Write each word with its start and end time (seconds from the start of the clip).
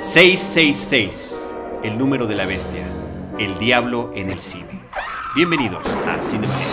666, 0.00 1.52
el 1.82 1.98
número 1.98 2.28
de 2.28 2.36
la 2.36 2.46
bestia, 2.46 2.86
el 3.36 3.58
diablo 3.58 4.12
en 4.14 4.30
el 4.30 4.40
cine. 4.40 4.80
Bienvenidos 5.34 5.84
a 6.06 6.22
Cinemanet. 6.22 6.66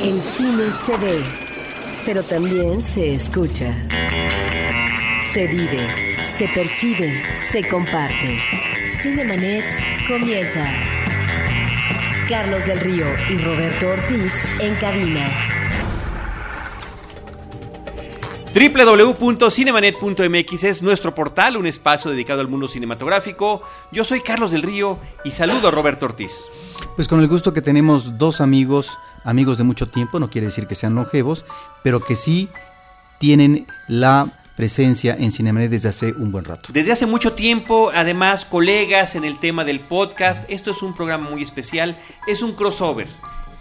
El 0.00 0.20
cine 0.20 0.64
se 0.86 0.96
ve, 0.98 1.20
pero 2.06 2.22
también 2.22 2.80
se 2.80 3.14
escucha. 3.14 3.74
Se 5.32 5.48
vive, 5.48 6.16
se 6.38 6.46
percibe, 6.48 7.24
se 7.50 7.66
comparte. 7.66 8.38
Cinemanet 9.02 9.64
comienza. 10.06 10.64
Carlos 12.28 12.64
del 12.66 12.78
Río 12.78 13.06
y 13.30 13.38
Roberto 13.38 13.88
Ortiz 13.88 14.32
en 14.60 14.76
cabina. 14.76 15.51
www.cinemanet.mx 18.52 20.64
es 20.64 20.82
nuestro 20.82 21.14
portal, 21.14 21.56
un 21.56 21.66
espacio 21.66 22.10
dedicado 22.10 22.42
al 22.42 22.48
mundo 22.48 22.68
cinematográfico. 22.68 23.62
Yo 23.90 24.04
soy 24.04 24.20
Carlos 24.20 24.50
del 24.50 24.62
Río 24.62 24.98
y 25.24 25.30
saludo 25.30 25.68
a 25.68 25.70
Roberto 25.70 26.04
Ortiz. 26.04 26.44
Pues 26.94 27.08
con 27.08 27.20
el 27.20 27.28
gusto 27.28 27.54
que 27.54 27.62
tenemos 27.62 28.18
dos 28.18 28.42
amigos, 28.42 28.98
amigos 29.24 29.56
de 29.56 29.64
mucho 29.64 29.88
tiempo, 29.88 30.20
no 30.20 30.28
quiere 30.28 30.48
decir 30.48 30.66
que 30.66 30.74
sean 30.74 30.94
longevos, 30.94 31.46
pero 31.82 32.00
que 32.00 32.14
sí 32.14 32.50
tienen 33.18 33.66
la 33.88 34.38
presencia 34.54 35.16
en 35.18 35.30
Cinemanet 35.30 35.70
desde 35.70 35.88
hace 35.88 36.12
un 36.12 36.30
buen 36.30 36.44
rato. 36.44 36.74
Desde 36.74 36.92
hace 36.92 37.06
mucho 37.06 37.32
tiempo, 37.32 37.90
además, 37.94 38.44
colegas 38.44 39.14
en 39.14 39.24
el 39.24 39.40
tema 39.40 39.64
del 39.64 39.80
podcast. 39.80 40.44
Esto 40.50 40.72
es 40.72 40.82
un 40.82 40.94
programa 40.94 41.30
muy 41.30 41.42
especial, 41.42 41.96
es 42.26 42.42
un 42.42 42.52
crossover 42.52 43.08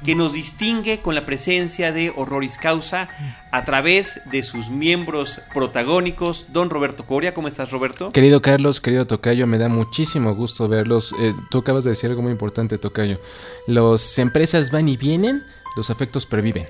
que 0.04 0.16
nos 0.16 0.34
distingue 0.34 1.02
con 1.02 1.16
la 1.16 1.26
presencia 1.26 1.92
de 1.92 2.12
Horroris 2.16 2.58
Causa 2.58 3.10
a 3.52 3.66
través 3.66 4.22
de 4.32 4.44
sus 4.44 4.70
miembros 4.70 5.42
protagónicos. 5.54 6.46
Don 6.50 6.70
Roberto 6.70 7.06
Coria, 7.06 7.34
¿cómo 7.34 7.48
estás 7.48 7.72
Roberto? 7.72 8.12
Querido 8.12 8.42
Carlos, 8.42 8.82
querido 8.82 9.06
Tocayo, 9.06 9.48
me 9.48 9.58
da 9.58 9.70
muchísimo 9.70 10.34
gusto 10.36 10.68
verlos. 10.68 11.14
Eh, 11.20 11.34
tú 11.50 11.60
acabas 11.60 11.84
de 11.84 11.92
decir 11.92 12.10
algo 12.10 12.22
muy 12.22 12.32
importante, 12.32 12.78
Tocayo. 12.78 13.20
Las 13.68 14.18
empresas 14.20 14.72
van 14.72 14.88
y 14.90 14.98
vienen, 14.98 15.44
los 15.76 15.90
afectos 15.90 16.26
perviven. 16.26 16.68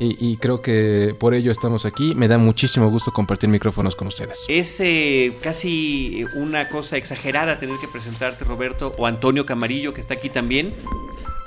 Y, 0.00 0.16
y, 0.18 0.38
creo 0.38 0.60
que 0.60 1.14
por 1.20 1.34
ello 1.34 1.52
estamos 1.52 1.84
aquí. 1.84 2.16
Me 2.16 2.26
da 2.26 2.36
muchísimo 2.36 2.90
gusto 2.90 3.12
compartir 3.12 3.48
micrófonos 3.48 3.94
con 3.94 4.08
ustedes. 4.08 4.44
Es 4.48 4.80
eh, 4.80 5.32
casi 5.40 6.26
una 6.34 6.68
cosa 6.68 6.96
exagerada 6.96 7.60
tener 7.60 7.76
que 7.78 7.86
presentarte, 7.86 8.42
Roberto, 8.44 8.92
o 8.98 9.06
Antonio 9.06 9.46
Camarillo, 9.46 9.94
que 9.94 10.00
está 10.00 10.14
aquí 10.14 10.30
también. 10.30 10.74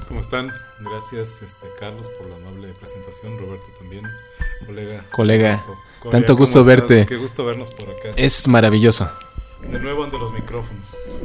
¿Cómo 0.08 0.22
están? 0.22 0.52
Gracias, 0.80 1.41
este, 1.41 1.67
Carlos, 1.80 2.09
por 2.17 2.30
la 2.30 2.38
amable 2.38 2.69
presentación. 2.80 3.38
Roberto 3.38 3.66
también, 3.77 4.05
colega. 4.66 5.05
Colega, 5.11 5.66
Corea, 5.99 6.11
tanto 6.11 6.36
gusto 6.36 6.64
verte. 6.64 7.05
Qué 7.05 7.17
gusto 7.17 7.45
vernos 7.45 7.72
por 7.72 7.89
acá. 7.89 8.09
Es 8.16 8.47
maravilloso. 8.47 9.09
De 9.69 9.80
nuevo 9.80 10.03
ante 10.03 10.17
los 10.17 10.31
micrófonos. 10.31 11.19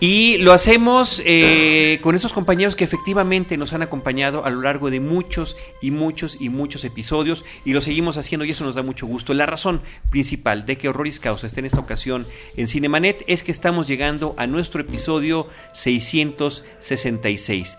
Y 0.00 0.38
lo 0.38 0.52
hacemos 0.52 1.22
eh, 1.24 1.98
con 2.02 2.14
esos 2.14 2.32
compañeros 2.32 2.76
que 2.76 2.84
efectivamente 2.84 3.56
nos 3.56 3.72
han 3.72 3.82
acompañado 3.82 4.44
a 4.44 4.50
lo 4.50 4.60
largo 4.60 4.90
de 4.90 5.00
muchos 5.00 5.56
y 5.80 5.92
muchos 5.92 6.36
y 6.40 6.50
muchos 6.50 6.84
episodios 6.84 7.44
y 7.64 7.72
lo 7.72 7.80
seguimos 7.80 8.18
haciendo 8.18 8.44
y 8.44 8.50
eso 8.50 8.64
nos 8.64 8.74
da 8.74 8.82
mucho 8.82 9.06
gusto. 9.06 9.32
La 9.34 9.46
razón 9.46 9.80
principal 10.10 10.66
de 10.66 10.76
que 10.76 10.88
Horroris 10.88 11.20
Causa 11.20 11.46
esté 11.46 11.60
en 11.60 11.66
esta 11.66 11.80
ocasión 11.80 12.26
en 12.56 12.66
Cinemanet 12.66 13.24
es 13.26 13.42
que 13.42 13.52
estamos 13.52 13.86
llegando 13.86 14.34
a 14.36 14.46
nuestro 14.46 14.82
episodio 14.82 15.48
666. 15.72 17.78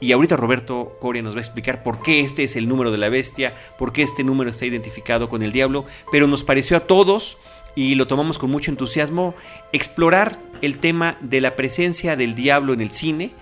Y 0.00 0.12
ahorita 0.12 0.36
Roberto 0.36 0.96
Coria 1.00 1.22
nos 1.22 1.34
va 1.34 1.38
a 1.38 1.42
explicar 1.42 1.82
por 1.82 2.02
qué 2.02 2.20
este 2.20 2.44
es 2.44 2.56
el 2.56 2.68
número 2.68 2.90
de 2.90 2.98
la 2.98 3.08
bestia, 3.08 3.54
por 3.78 3.92
qué 3.92 4.02
este 4.02 4.24
número 4.24 4.50
está 4.50 4.66
identificado 4.66 5.28
con 5.28 5.42
el 5.42 5.52
diablo, 5.52 5.86
pero 6.10 6.26
nos 6.26 6.44
pareció 6.44 6.76
a 6.76 6.80
todos 6.80 7.38
y 7.74 7.94
lo 7.94 8.06
tomamos 8.06 8.38
con 8.38 8.50
mucho 8.50 8.70
entusiasmo, 8.70 9.34
explorar 9.72 10.38
el 10.62 10.78
tema 10.78 11.16
de 11.20 11.40
la 11.40 11.56
presencia 11.56 12.16
del 12.16 12.34
diablo 12.34 12.72
en 12.72 12.80
el 12.80 12.90
cine 12.90 13.32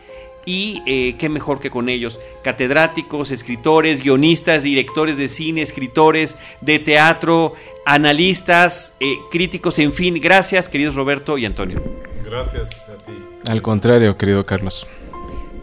y 0.44 0.82
eh, 0.86 1.16
qué 1.18 1.28
mejor 1.28 1.60
que 1.60 1.70
con 1.70 1.88
ellos, 1.88 2.20
catedráticos, 2.42 3.30
escritores, 3.30 4.02
guionistas, 4.02 4.62
directores 4.62 5.16
de 5.16 5.28
cine, 5.28 5.62
escritores 5.62 6.36
de 6.60 6.78
teatro, 6.78 7.54
analistas, 7.86 8.94
eh, 9.00 9.16
críticos, 9.30 9.78
en 9.78 9.92
fin, 9.92 10.18
gracias 10.20 10.68
queridos 10.68 10.94
Roberto 10.94 11.38
y 11.38 11.44
Antonio. 11.44 11.82
Gracias 12.24 12.88
a 12.88 12.96
ti. 13.04 13.12
Al 13.48 13.62
contrario, 13.62 14.16
querido 14.16 14.46
Carlos. 14.46 14.86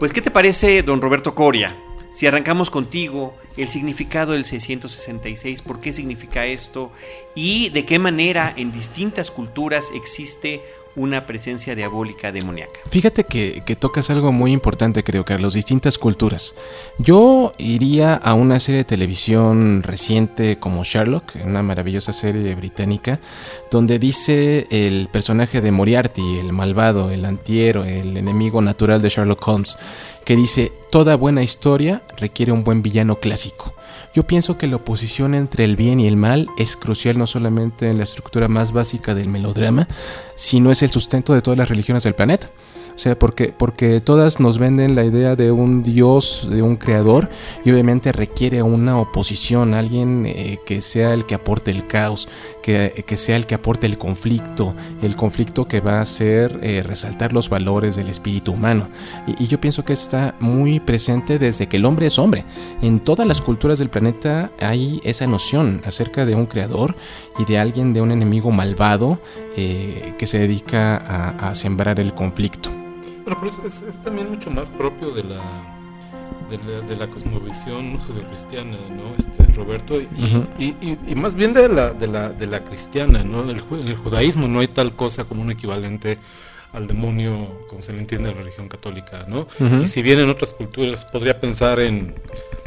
Pues, 0.00 0.14
¿qué 0.14 0.22
te 0.22 0.30
parece, 0.30 0.82
don 0.82 1.02
Roberto 1.02 1.34
Coria? 1.34 1.76
Si 2.10 2.26
arrancamos 2.26 2.70
contigo, 2.70 3.34
el 3.58 3.68
significado 3.68 4.32
del 4.32 4.46
666, 4.46 5.60
por 5.60 5.82
qué 5.82 5.92
significa 5.92 6.46
esto 6.46 6.90
y 7.34 7.68
de 7.68 7.84
qué 7.84 7.98
manera 7.98 8.50
en 8.56 8.72
distintas 8.72 9.30
culturas 9.30 9.90
existe 9.94 10.62
una 10.96 11.26
presencia 11.26 11.74
diabólica 11.74 12.32
demoníaca. 12.32 12.80
Fíjate 12.88 13.24
que, 13.24 13.62
que, 13.64 13.76
tocas 13.76 14.10
algo 14.10 14.32
muy 14.32 14.52
importante, 14.52 15.04
creo, 15.04 15.24
Carlos, 15.24 15.54
distintas 15.54 15.98
culturas. 15.98 16.54
Yo 16.98 17.52
iría 17.58 18.14
a 18.14 18.34
una 18.34 18.60
serie 18.60 18.78
de 18.78 18.84
televisión 18.84 19.82
reciente 19.82 20.58
como 20.58 20.84
Sherlock, 20.84 21.36
una 21.44 21.62
maravillosa 21.62 22.12
serie 22.12 22.54
británica, 22.54 23.20
donde 23.70 23.98
dice 23.98 24.66
el 24.70 25.08
personaje 25.12 25.60
de 25.60 25.70
Moriarty, 25.70 26.38
el 26.38 26.52
malvado, 26.52 27.10
el 27.10 27.24
antiero, 27.24 27.84
el 27.84 28.16
enemigo 28.16 28.60
natural 28.60 29.00
de 29.00 29.08
Sherlock 29.08 29.46
Holmes, 29.46 29.78
que 30.24 30.36
dice, 30.36 30.72
toda 30.90 31.16
buena 31.16 31.42
historia 31.42 32.02
requiere 32.16 32.52
un 32.52 32.64
buen 32.64 32.82
villano 32.82 33.16
clásico. 33.16 33.74
Yo 34.12 34.26
pienso 34.26 34.58
que 34.58 34.66
la 34.66 34.76
oposición 34.76 35.34
entre 35.34 35.64
el 35.64 35.76
bien 35.76 36.00
y 36.00 36.08
el 36.08 36.16
mal 36.16 36.48
es 36.58 36.76
crucial 36.76 37.16
no 37.16 37.28
solamente 37.28 37.88
en 37.88 37.98
la 37.98 38.04
estructura 38.04 38.48
más 38.48 38.72
básica 38.72 39.14
del 39.14 39.28
melodrama, 39.28 39.86
sino 40.34 40.72
es 40.72 40.82
el 40.82 40.90
sustento 40.90 41.32
de 41.32 41.42
todas 41.42 41.58
las 41.58 41.68
religiones 41.68 42.02
del 42.02 42.14
planeta. 42.14 42.50
O 43.00 43.02
sea, 43.02 43.18
porque, 43.18 43.54
porque 43.56 44.02
todas 44.02 44.40
nos 44.40 44.58
venden 44.58 44.94
la 44.94 45.06
idea 45.06 45.34
de 45.34 45.50
un 45.50 45.82
Dios, 45.82 46.46
de 46.50 46.60
un 46.60 46.76
creador, 46.76 47.30
y 47.64 47.70
obviamente 47.70 48.12
requiere 48.12 48.60
una 48.60 48.98
oposición, 48.98 49.72
alguien 49.72 50.26
eh, 50.26 50.58
que 50.66 50.82
sea 50.82 51.14
el 51.14 51.24
que 51.24 51.34
aporte 51.34 51.70
el 51.70 51.86
caos, 51.86 52.28
que, 52.62 53.02
que, 53.06 53.16
sea 53.16 53.36
el 53.36 53.46
que 53.46 53.54
aporte 53.54 53.86
el 53.86 53.96
conflicto, 53.96 54.74
el 55.00 55.16
conflicto 55.16 55.66
que 55.66 55.80
va 55.80 55.96
a 55.96 56.00
hacer 56.02 56.60
eh, 56.62 56.82
resaltar 56.84 57.32
los 57.32 57.48
valores 57.48 57.96
del 57.96 58.10
espíritu 58.10 58.52
humano. 58.52 58.90
Y, 59.26 59.46
yo 59.46 59.58
pienso 59.58 59.82
que 59.82 59.94
está 59.94 60.34
muy 60.38 60.78
presente 60.78 61.38
desde 61.38 61.68
que 61.68 61.78
el 61.78 61.86
hombre 61.86 62.04
es 62.04 62.18
hombre. 62.18 62.44
En 62.82 63.00
todas 63.00 63.26
las 63.26 63.40
culturas 63.40 63.78
del 63.78 63.88
planeta 63.88 64.52
hay 64.60 65.00
esa 65.04 65.26
noción 65.26 65.80
acerca 65.86 66.26
de 66.26 66.34
un 66.34 66.44
creador 66.44 66.94
y 67.38 67.46
de 67.46 67.58
alguien, 67.58 67.94
de 67.94 68.02
un 68.02 68.12
enemigo 68.12 68.50
malvado 68.50 69.22
eh, 69.56 70.12
que 70.18 70.26
se 70.26 70.38
dedica 70.38 70.96
a 71.48 71.54
sembrar 71.54 71.98
el 71.98 72.12
conflicto. 72.12 72.70
Bueno, 73.24 73.36
pero 73.40 73.48
es, 73.50 73.58
es, 73.58 73.82
es, 73.82 73.98
también 74.02 74.30
mucho 74.30 74.50
más 74.50 74.70
propio 74.70 75.10
de 75.12 75.24
la, 75.24 75.40
de 76.50 76.58
la, 76.58 76.80
de 76.88 76.96
la 76.96 77.06
cosmovisión 77.08 77.98
judeocristiana, 77.98 78.76
¿no? 78.90 79.14
Este, 79.18 79.44
Roberto, 79.54 80.00
y, 80.00 80.04
uh 80.04 80.08
-huh. 80.08 80.46
y, 80.58 80.64
y, 80.80 80.98
y, 81.08 81.14
más 81.14 81.34
bien 81.34 81.52
de 81.52 81.68
la, 81.68 81.92
de 81.92 82.06
la, 82.06 82.30
de 82.30 82.46
la 82.46 82.64
cristiana, 82.64 83.22
¿no? 83.24 83.42
Del, 83.44 83.62
en 83.72 83.88
el 83.88 83.96
judaísmo 83.96 84.48
no 84.48 84.60
hay 84.60 84.68
tal 84.68 84.92
cosa 84.96 85.24
como 85.24 85.42
un 85.42 85.50
equivalente 85.50 86.18
al 86.72 86.86
demonio, 86.86 87.66
como 87.68 87.82
se 87.82 87.92
le 87.92 87.98
entiende 87.98 88.30
en 88.30 88.36
la 88.36 88.42
religión 88.42 88.68
católica, 88.68 89.24
¿no? 89.28 89.40
Uh 89.58 89.64
-huh. 89.64 89.82
Y 89.84 89.88
si 89.88 90.02
bien 90.02 90.18
en 90.20 90.30
otras 90.30 90.52
culturas 90.52 91.04
podría 91.04 91.38
pensar 91.40 91.78
en 91.80 92.14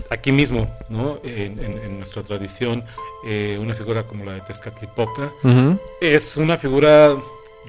aquí 0.10 0.32
mismo, 0.32 0.68
¿no? 0.90 1.20
En, 1.24 1.58
en, 1.66 1.74
en 1.86 1.98
nuestra 1.98 2.22
tradición, 2.22 2.84
eh, 3.26 3.58
una 3.62 3.74
figura 3.74 4.04
como 4.04 4.26
la 4.26 4.34
de 4.34 4.42
Tezcatlipoca, 4.42 5.32
uh 5.44 5.48
-huh. 5.50 5.80
es 6.02 6.38
una 6.38 6.58
figura 6.58 7.16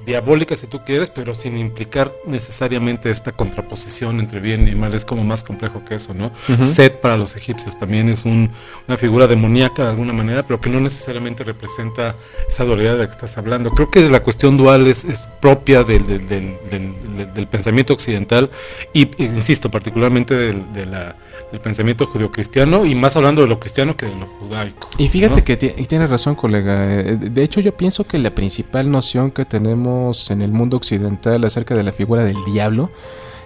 diabólica 0.05 0.55
si 0.55 0.67
tú 0.67 0.81
quieres, 0.85 1.09
pero 1.09 1.33
sin 1.33 1.57
implicar 1.57 2.13
necesariamente 2.27 3.09
esta 3.09 3.31
contraposición 3.31 4.19
entre 4.19 4.39
bien 4.39 4.67
y 4.67 4.75
mal, 4.75 4.93
es 4.93 5.05
como 5.05 5.23
más 5.23 5.43
complejo 5.43 5.83
que 5.83 5.95
eso, 5.95 6.13
¿no? 6.13 6.27
Uh 6.47 6.53
-huh. 6.53 6.63
Set 6.63 7.01
para 7.01 7.17
los 7.17 7.35
egipcios 7.35 7.77
también 7.77 8.09
es 8.09 8.25
un, 8.25 8.51
una 8.87 8.97
figura 8.97 9.27
demoníaca 9.27 9.83
de 9.83 9.89
alguna 9.89 10.13
manera, 10.13 10.45
pero 10.45 10.61
que 10.61 10.69
no 10.69 10.79
necesariamente 10.79 11.43
representa 11.43 12.15
esa 12.47 12.63
dualidad 12.65 12.93
de 12.93 12.99
la 12.99 13.05
que 13.05 13.11
estás 13.11 13.37
hablando. 13.37 13.71
Creo 13.71 13.89
que 13.89 14.07
la 14.09 14.21
cuestión 14.21 14.57
dual 14.57 14.87
es, 14.87 15.03
es 15.05 15.21
propia 15.41 15.83
del, 15.83 16.05
del, 16.05 16.27
del, 16.27 17.33
del, 17.33 17.47
pensamiento 17.47 17.93
occidental 17.93 18.49
y, 18.93 19.09
insisto, 19.23 19.69
particularmente 19.69 20.35
de 20.35 20.85
la, 20.85 21.15
del 21.51 21.61
pensamiento 21.61 22.05
judio-cristiano 22.05 22.85
y 22.85 22.95
más 22.95 23.15
hablando 23.15 23.41
de 23.41 23.47
lo 23.47 23.59
cristiano 23.59 23.95
que 23.95 24.07
de 24.07 24.15
lo 24.15 24.25
judaico. 24.27 24.89
Y 24.97 25.07
fíjate 25.07 25.37
¿no? 25.39 25.43
que 25.43 25.57
tienes 25.57 26.09
razón, 26.09 26.35
colega. 26.35 26.99
Eh, 26.99 27.15
de 27.17 27.43
hecho, 27.43 27.59
yo 27.59 27.75
pienso 27.75 28.03
que 28.05 28.17
la 28.17 28.31
principal 28.31 28.89
noción 28.89 29.31
que 29.31 29.45
tenemos 29.45 30.31
en 30.31 30.41
el 30.41 30.51
mundo 30.51 30.77
occidental 30.77 31.43
acerca 31.43 31.75
de 31.75 31.83
la 31.83 31.91
figura 31.91 32.23
del 32.23 32.37
diablo 32.45 32.91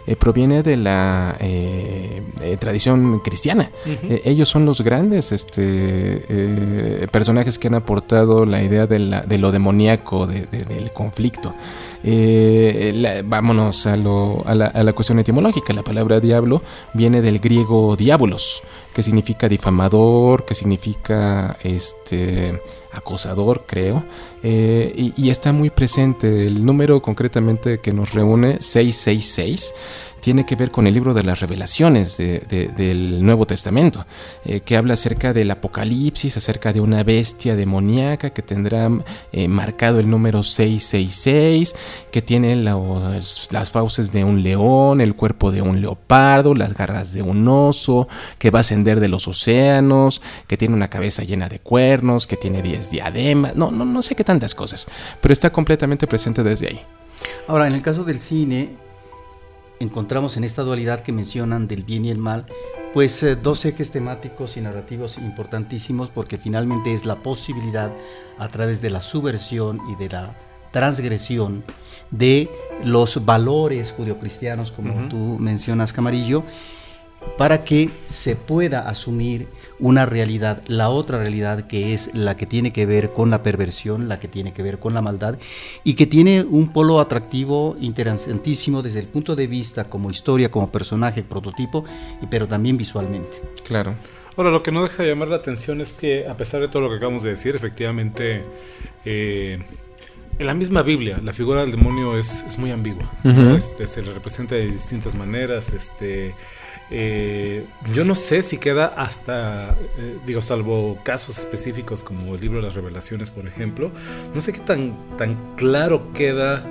eh, 0.09 0.15
proviene 0.15 0.63
de 0.63 0.75
la 0.75 1.35
eh, 1.39 2.23
eh, 2.41 2.57
tradición 2.57 3.19
cristiana. 3.19 3.69
Uh 3.85 3.89
-huh. 3.89 4.21
ellos 4.25 4.49
son 4.49 4.65
los 4.65 4.81
grandes 4.81 5.31
este, 5.31 7.07
personajes 7.11 7.59
que 7.59 7.67
han 7.67 7.75
aportado 7.75 8.43
la 8.47 8.63
idea 8.63 8.87
de, 8.87 8.97
la, 8.97 9.21
de 9.21 9.37
lo 9.37 9.51
demoníaco, 9.51 10.25
de, 10.25 10.47
de, 10.47 10.65
del 10.65 10.91
conflicto. 10.93 11.53
La, 12.03 13.21
vámonos 13.23 13.85
a, 13.85 13.97
lo, 13.97 14.43
a, 14.45 14.55
la, 14.55 14.67
a, 14.67 14.83
la, 14.83 14.93
cuestión 14.93 15.19
etimológica. 15.19 15.73
La 15.73 15.83
palabra 15.83 16.19
diablo 16.19 16.61
viene 16.93 17.21
del 17.21 17.39
griego 17.39 17.95
diabolos, 17.95 18.63
que 18.93 19.03
significa 19.03 19.49
difamador, 19.49 20.45
que 20.45 20.55
significa 20.55 21.57
este 21.63 22.61
acosador, 22.91 23.65
creo, 23.67 24.03
eh, 24.43 24.93
y, 24.95 25.13
y, 25.15 25.29
está 25.29 25.51
muy 25.51 25.69
presente. 25.69 26.47
El 26.47 26.65
número 26.65 27.01
concretamente 27.01 27.79
que 27.79 27.93
nos 27.93 28.13
reúne, 28.13 28.61
666, 28.61 29.73
tiene 30.19 30.45
que 30.45 30.55
ver 30.55 30.71
con 30.71 30.87
el 30.87 30.93
libro 30.93 31.13
de 31.13 31.23
las 31.23 31.39
revelaciones 31.39 32.17
del 32.17 33.23
Nuevo 33.23 33.45
Testamento, 33.45 34.05
eh, 34.45 34.61
que 34.61 34.77
habla 34.77 34.93
acerca 34.93 35.33
del 35.33 35.51
Apocalipsis, 35.51 36.37
acerca 36.37 36.73
de 36.73 36.81
una 36.81 37.03
bestia 37.03 37.55
demoníaca 37.55 38.31
que 38.31 38.41
tendrá 38.41 38.89
eh, 39.31 39.47
marcado 39.47 39.99
el 39.99 40.09
número 40.09 40.43
666, 40.43 41.75
que 42.11 42.21
tiene 42.21 42.55
las 42.55 43.71
fauces 43.71 44.11
de 44.11 44.23
un 44.23 44.43
león, 44.43 45.01
el 45.01 45.15
cuerpo 45.15 45.51
de 45.51 45.61
un 45.61 45.81
leopardo, 45.81 46.53
las 46.53 46.73
garras 46.73 47.13
de 47.13 47.21
un 47.21 47.47
oso, 47.47 48.07
que 48.37 48.51
va 48.51 48.59
a 48.59 48.61
ascender 48.61 48.99
de 48.99 49.07
los 49.07 49.27
océanos, 49.27 50.21
que 50.47 50.57
tiene 50.57 50.75
una 50.75 50.89
cabeza 50.89 51.23
llena 51.23 51.49
de 51.49 51.59
cuernos, 51.59 52.27
que 52.27 52.37
tiene 52.37 52.61
10 52.61 52.91
diademas, 52.91 53.55
no, 53.55 53.71
no, 53.71 53.85
no 53.85 54.01
sé 54.01 54.15
qué 54.15 54.23
tantas 54.23 54.55
cosas, 54.55 54.87
pero 55.21 55.33
está 55.33 55.51
completamente 55.51 56.07
presente 56.07 56.43
desde 56.43 56.67
ahí. 56.67 56.81
Ahora, 57.47 57.67
en 57.67 57.73
el 57.73 57.81
caso 57.81 58.03
del 58.03 58.19
cine, 58.19 58.69
encontramos 59.79 60.37
en 60.37 60.43
esta 60.43 60.63
dualidad 60.63 61.01
que 61.01 61.11
mencionan 61.11 61.67
del 61.67 61.83
bien 61.83 62.05
y 62.05 62.11
el 62.11 62.17
mal, 62.17 62.45
pues 62.93 63.21
eh, 63.23 63.35
dos 63.35 63.65
ejes 63.65 63.91
temáticos 63.91 64.57
y 64.57 64.61
narrativos 64.61 65.17
importantísimos 65.17 66.09
porque 66.09 66.37
finalmente 66.37 66.93
es 66.93 67.05
la 67.05 67.17
posibilidad 67.17 67.91
a 68.37 68.47
través 68.49 68.81
de 68.81 68.89
la 68.89 69.01
subversión 69.01 69.79
y 69.89 69.95
de 69.95 70.09
la 70.09 70.35
transgresión 70.71 71.63
de 72.11 72.49
los 72.83 73.25
valores 73.25 73.91
judio-cristianos, 73.91 74.71
como 74.71 75.09
tú 75.09 75.37
mencionas, 75.39 75.93
Camarillo, 75.93 76.43
para 77.37 77.63
que 77.63 77.89
se 78.05 78.35
pueda 78.35 78.87
asumir 78.87 79.47
una 79.79 80.05
realidad, 80.05 80.61
la 80.67 80.89
otra 80.89 81.19
realidad 81.19 81.67
que 81.67 81.93
es 81.93 82.11
la 82.13 82.35
que 82.35 82.45
tiene 82.45 82.71
que 82.71 82.85
ver 82.85 83.13
con 83.13 83.29
la 83.29 83.43
perversión, 83.43 84.07
la 84.07 84.19
que 84.19 84.27
tiene 84.27 84.53
que 84.53 84.63
ver 84.63 84.79
con 84.79 84.93
la 84.93 85.01
maldad 85.01 85.37
y 85.83 85.93
que 85.93 86.05
tiene 86.05 86.43
un 86.43 86.69
polo 86.69 86.99
atractivo 86.99 87.77
interesantísimo 87.79 88.81
desde 88.81 88.99
el 88.99 89.07
punto 89.07 89.35
de 89.35 89.47
vista 89.47 89.85
como 89.85 90.09
historia, 90.11 90.51
como 90.51 90.71
personaje, 90.71 91.23
prototipo, 91.23 91.85
pero 92.29 92.47
también 92.47 92.77
visualmente. 92.77 93.41
Claro. 93.65 93.95
Ahora, 94.37 94.51
lo 94.51 94.63
que 94.63 94.71
no 94.71 94.83
deja 94.83 95.03
de 95.03 95.09
llamar 95.09 95.27
la 95.27 95.35
atención 95.37 95.81
es 95.81 95.91
que, 95.91 96.27
a 96.27 96.37
pesar 96.37 96.61
de 96.61 96.69
todo 96.69 96.81
lo 96.81 96.89
que 96.89 96.95
acabamos 96.95 97.23
de 97.23 97.31
decir, 97.31 97.55
efectivamente, 97.55 98.43
eh, 99.03 99.59
en 100.37 100.47
la 100.47 100.53
misma 100.53 100.81
Biblia, 100.81 101.19
la 101.21 101.33
figura 101.33 101.61
del 101.61 101.71
demonio 101.71 102.17
es, 102.17 102.57
muy 102.57 102.71
ambigua. 102.71 103.11
este, 103.57 103.85
se 103.85 104.01
le 104.01 104.13
representa 104.13 104.55
de 104.55 104.71
distintas 104.71 105.13
maneras. 105.13 105.73
Este, 105.73 106.33
eh, 106.91 107.65
yo 107.93 108.03
no 108.03 108.15
sé 108.15 108.41
si 108.41 108.57
queda 108.57 108.87
hasta, 108.87 109.71
eh, 109.97 110.17
digo, 110.25 110.41
salvo 110.41 110.97
casos 111.03 111.37
específicos 111.37 112.03
como 112.03 112.35
el 112.35 112.41
libro 112.41 112.59
de 112.59 112.65
las 112.65 112.73
revelaciones, 112.73 113.29
por 113.29 113.47
ejemplo, 113.47 113.91
no 114.33 114.41
sé 114.41 114.53
qué 114.53 114.59
tan, 114.59 114.95
tan 115.17 115.55
claro 115.55 116.11
queda 116.13 116.65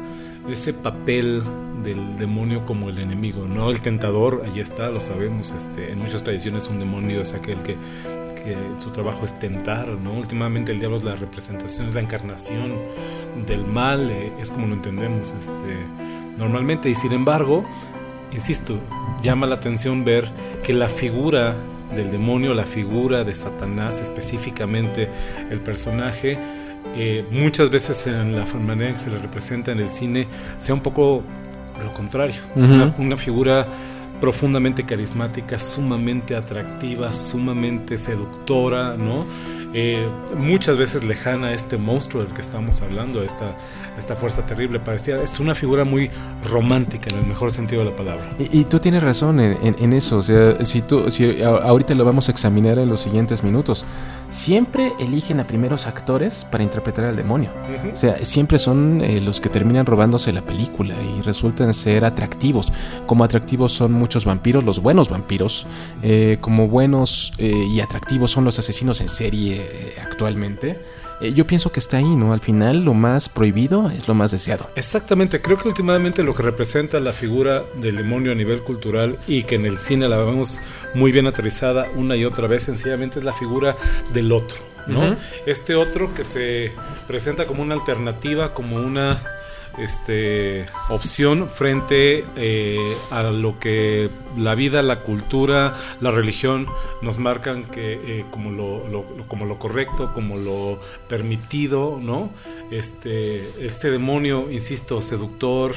ese 0.49 0.73
papel 0.73 1.43
del 1.85 2.19
demonio 2.19 2.65
como 2.67 2.89
el 2.89 2.99
enemigo, 2.99 3.47
¿no? 3.47 3.71
El 3.71 3.81
tentador, 3.81 4.43
ahí 4.45 4.61
está, 4.61 4.91
lo 4.91 5.01
sabemos, 5.01 5.53
este, 5.53 5.93
en 5.93 5.99
muchas 5.99 6.25
tradiciones 6.25 6.69
un 6.69 6.81
demonio 6.81 7.23
es 7.23 7.35
aquel 7.35 7.59
que, 7.59 7.77
que 8.35 8.57
su 8.79 8.91
trabajo 8.91 9.25
es 9.25 9.39
tentar, 9.39 9.89
¿no? 9.89 10.15
Últimamente 10.15 10.73
el 10.73 10.81
diablo 10.81 10.97
es 10.97 11.05
la 11.05 11.15
representación, 11.15 11.89
es 11.89 11.95
la 11.95 12.01
encarnación 12.01 12.75
del 13.47 13.65
mal, 13.65 14.11
eh, 14.11 14.33
es 14.41 14.51
como 14.51 14.67
lo 14.67 14.75
entendemos 14.75 15.33
este, 15.33 15.77
normalmente, 16.37 16.91
y 16.91 16.95
sin 16.95 17.13
embargo, 17.13 17.65
insisto, 18.33 18.79
llama 19.23 19.47
la 19.47 19.57
atención 19.57 20.05
ver 20.05 20.29
que 20.63 20.73
la 20.73 20.89
figura 20.89 21.55
del 21.95 22.11
demonio, 22.11 22.55
la 22.55 22.65
figura 22.65 23.25
de 23.25 23.35
Satanás, 23.35 24.01
específicamente 24.01 25.09
el 25.51 25.61
personaje, 25.61 26.39
eh, 26.97 27.25
muchas 27.31 27.71
veces 27.71 28.07
en 28.07 28.37
la 28.37 28.45
manera 28.45 28.91
en 28.91 28.97
que 28.97 29.01
se 29.01 29.11
le 29.11 29.19
representa 29.19 29.73
en 29.73 29.81
el 29.81 29.89
cine, 29.89 30.27
sea 30.59 30.75
un 30.75 30.81
poco 30.81 31.23
lo 31.83 31.95
contrario, 31.95 32.41
una, 32.57 33.17
figura 33.17 33.67
profundamente 34.21 34.85
carismática, 34.85 35.59
sumamente 35.59 36.35
atractiva, 36.35 37.13
sumamente 37.13 37.97
seductora, 37.97 38.97
¿no? 38.97 39.27
Eh, 39.75 40.09
muchas 40.37 40.79
veces 40.79 41.05
lejana 41.05 41.49
a 41.49 41.53
este 41.53 41.77
monstruo 41.77 42.25
del 42.25 42.33
que 42.33 42.41
estamos 42.41 42.81
hablando, 42.81 43.23
esta 43.23 43.55
esta 43.99 44.17
fuerza 44.17 44.47
terrible. 44.47 44.81
Parecía, 44.81 45.23
es 45.23 45.41
una 45.41 45.55
figura 45.55 45.85
muy 45.85 46.11
romántica 46.45 47.07
en 47.13 47.21
el 47.21 47.27
mejor 47.27 47.53
sentido 47.53 47.85
de 47.85 47.91
la 47.91 47.97
palabra. 47.97 48.31
Y, 48.39 48.65
tú 48.65 48.79
tienes 48.79 49.03
razón 49.03 49.41
en, 49.41 49.93
eso. 49.93 50.19
O 50.19 50.23
sea, 50.23 50.65
si 50.65 50.83
tú, 50.83 51.11
si 51.11 51.43
ahorita 51.43 51.95
lo 51.95 52.05
vamos 52.05 52.29
a 52.29 52.33
examinar 52.33 52.79
en 52.79 52.89
los 52.89 53.01
siguientes 53.01 53.43
minutos, 53.43 53.85
siempre 54.31 54.93
eligen 54.99 55.41
a 55.41 55.47
primeros 55.47 55.87
actores 55.87 56.45
para 56.45 56.63
interpretar 56.65 57.07
al 57.07 57.17
demonio. 57.17 57.51
O 57.93 57.97
sea, 57.97 58.25
siempre 58.25 58.59
son 58.59 59.01
eh, 59.03 59.21
los 59.21 59.41
que 59.41 59.49
terminan 59.49 59.87
robándose 59.87 60.33
la 60.33 60.43
película 60.43 60.95
y 61.03 61.23
resultan 61.23 61.73
ser 61.75 62.05
atractivos. 62.05 62.73
Como 63.07 63.25
atractivos 63.25 63.73
son 63.73 63.93
muchos 63.93 64.25
vampiros, 64.25 64.65
los 64.65 64.81
buenos 64.81 65.09
vampiros. 65.09 65.67
Eh, 66.03 66.39
como 66.41 66.69
buenos 66.69 67.33
eh, 67.39 67.53
y 67.71 67.81
atractivos 67.81 68.31
son 68.31 68.45
los 68.45 68.59
asesinos 68.59 69.01
en 69.01 69.09
serie 69.09 69.95
actualmente. 70.03 70.79
Eh, 71.21 71.33
yo 71.33 71.47
pienso 71.47 71.73
que 71.73 71.81
está 71.81 71.97
ahí, 71.97 72.17
¿no? 72.17 72.33
Al 72.33 72.41
final 72.41 72.85
lo 72.85 72.95
más 72.95 73.29
prohibido 73.29 73.91
es 73.91 74.07
lo 74.07 74.15
más 74.15 74.31
deseado. 74.31 74.71
Exactamente, 74.77 75.43
creo 75.43 75.59
que 75.59 75.69
últimamente 75.69 76.23
lo 76.23 76.35
que 76.35 76.43
representa 76.43 77.01
la 77.01 77.13
figura 77.13 77.65
del 77.81 77.97
demonio 77.97 78.33
a 78.33 78.35
nivel 78.35 78.61
cultural 78.61 79.19
y 79.27 79.43
que 79.43 79.57
en 79.57 79.67
el 79.67 79.79
cine 79.79 80.09
la 80.09 80.19
vemos 80.19 80.61
muy 80.95 81.13
bien 81.13 81.27
aterrizada 81.27 81.89
una 81.97 82.17
y 82.17 82.25
otra 82.25 82.47
vez, 82.47 82.63
sencillamente 82.63 83.19
es 83.19 83.25
la 83.25 83.33
figura 83.33 83.77
del 84.13 84.33
otro, 84.33 84.59
¿no? 84.87 85.17
Este 85.47 85.75
otro 85.75 86.15
que 86.15 86.23
se 86.25 86.73
presenta 87.07 87.47
como 87.47 87.63
una 87.63 87.75
alternativa, 87.75 88.55
como 88.55 88.77
una 88.77 89.21
este, 89.79 90.67
opción 90.89 91.49
frente 91.49 92.25
eh, 92.37 92.97
a 93.11 93.23
lo 93.25 93.59
que 93.59 94.11
la 94.37 94.55
vida, 94.55 94.83
la 94.83 95.01
cultura, 95.01 95.77
la 96.01 96.11
religión 96.11 96.67
nos 97.03 97.19
marcan 97.19 97.65
que 97.65 97.95
eh, 97.95 98.25
como, 98.31 98.51
lo, 98.51 99.05
como 99.27 99.47
lo 99.47 99.59
correcto, 99.59 100.13
como 100.15 100.37
lo 100.37 100.81
permitido, 101.09 101.99
¿no? 102.01 102.31
Este, 102.71 103.65
este 103.65 103.91
demonio, 103.91 104.51
insisto, 104.51 105.01
seductor, 105.01 105.75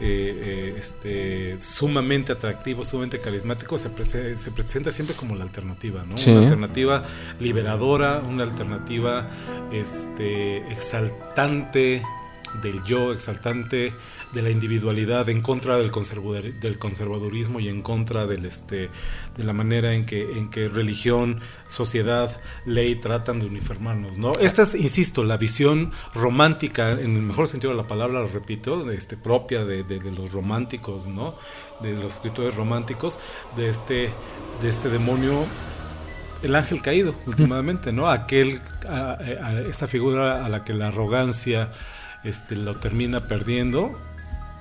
eh, 0.00 0.76
este, 0.78 1.58
sumamente 1.58 2.30
atractivo, 2.30 2.84
sumamente 2.84 3.18
carismático, 3.18 3.78
se, 3.78 4.36
se, 4.36 4.50
presenta 4.52 4.92
siempre 4.92 5.16
como 5.16 5.34
la 5.34 5.42
alternativa, 5.42 6.04
¿no? 6.04 6.14
Una 6.30 6.42
alternativa 6.42 7.04
liberadora, 7.40 8.20
una 8.20 8.44
alternativa 8.44 9.28
este, 9.72 10.58
exaltante, 10.70 12.02
del 12.62 12.82
yo 12.84 13.12
exaltante, 13.12 13.92
de 14.32 14.42
la 14.42 14.50
individualidad, 14.50 15.28
en 15.28 15.40
contra 15.40 15.78
del, 15.78 15.90
del 16.60 16.78
conservadurismo 16.78 17.60
y 17.60 17.68
en 17.68 17.82
contra 17.82 18.26
del 18.26 18.44
este, 18.44 18.90
de 19.36 19.44
la 19.44 19.52
manera 19.52 19.94
en 19.94 20.06
que, 20.06 20.38
en 20.38 20.50
que 20.50 20.68
religión, 20.68 21.40
sociedad, 21.66 22.40
ley 22.64 22.96
tratan 22.96 23.40
de 23.40 23.46
uniformarnos. 23.46 24.18
¿no? 24.18 24.32
Esta 24.40 24.62
es, 24.62 24.74
insisto, 24.74 25.24
la 25.24 25.36
visión 25.36 25.92
romántica, 26.14 26.92
en 26.92 27.16
el 27.16 27.22
mejor 27.22 27.48
sentido 27.48 27.72
de 27.72 27.76
la 27.76 27.86
palabra, 27.86 28.20
lo 28.20 28.28
repito, 28.28 28.90
este, 28.90 29.16
propia 29.16 29.64
de, 29.64 29.84
los 30.16 30.32
románticos, 30.32 31.06
¿no? 31.06 31.36
de 31.80 31.94
los 31.94 32.14
escritores 32.14 32.54
románticos, 32.56 33.18
de 33.56 33.68
este, 33.68 34.10
de 34.60 34.68
este 34.68 34.88
demonio 34.88 35.46
el 36.42 36.54
ángel 36.54 36.82
caído 36.82 37.14
últimamente, 37.26 37.92
¿no? 37.92 38.08
Aquel, 38.08 38.60
esa 39.68 39.88
figura 39.88 40.44
a 40.44 40.48
la 40.48 40.64
que 40.64 40.72
la 40.72 40.88
arrogancia, 40.88 41.70
este, 42.24 42.56
lo 42.56 42.74
termina 42.76 43.20
perdiendo 43.20 43.98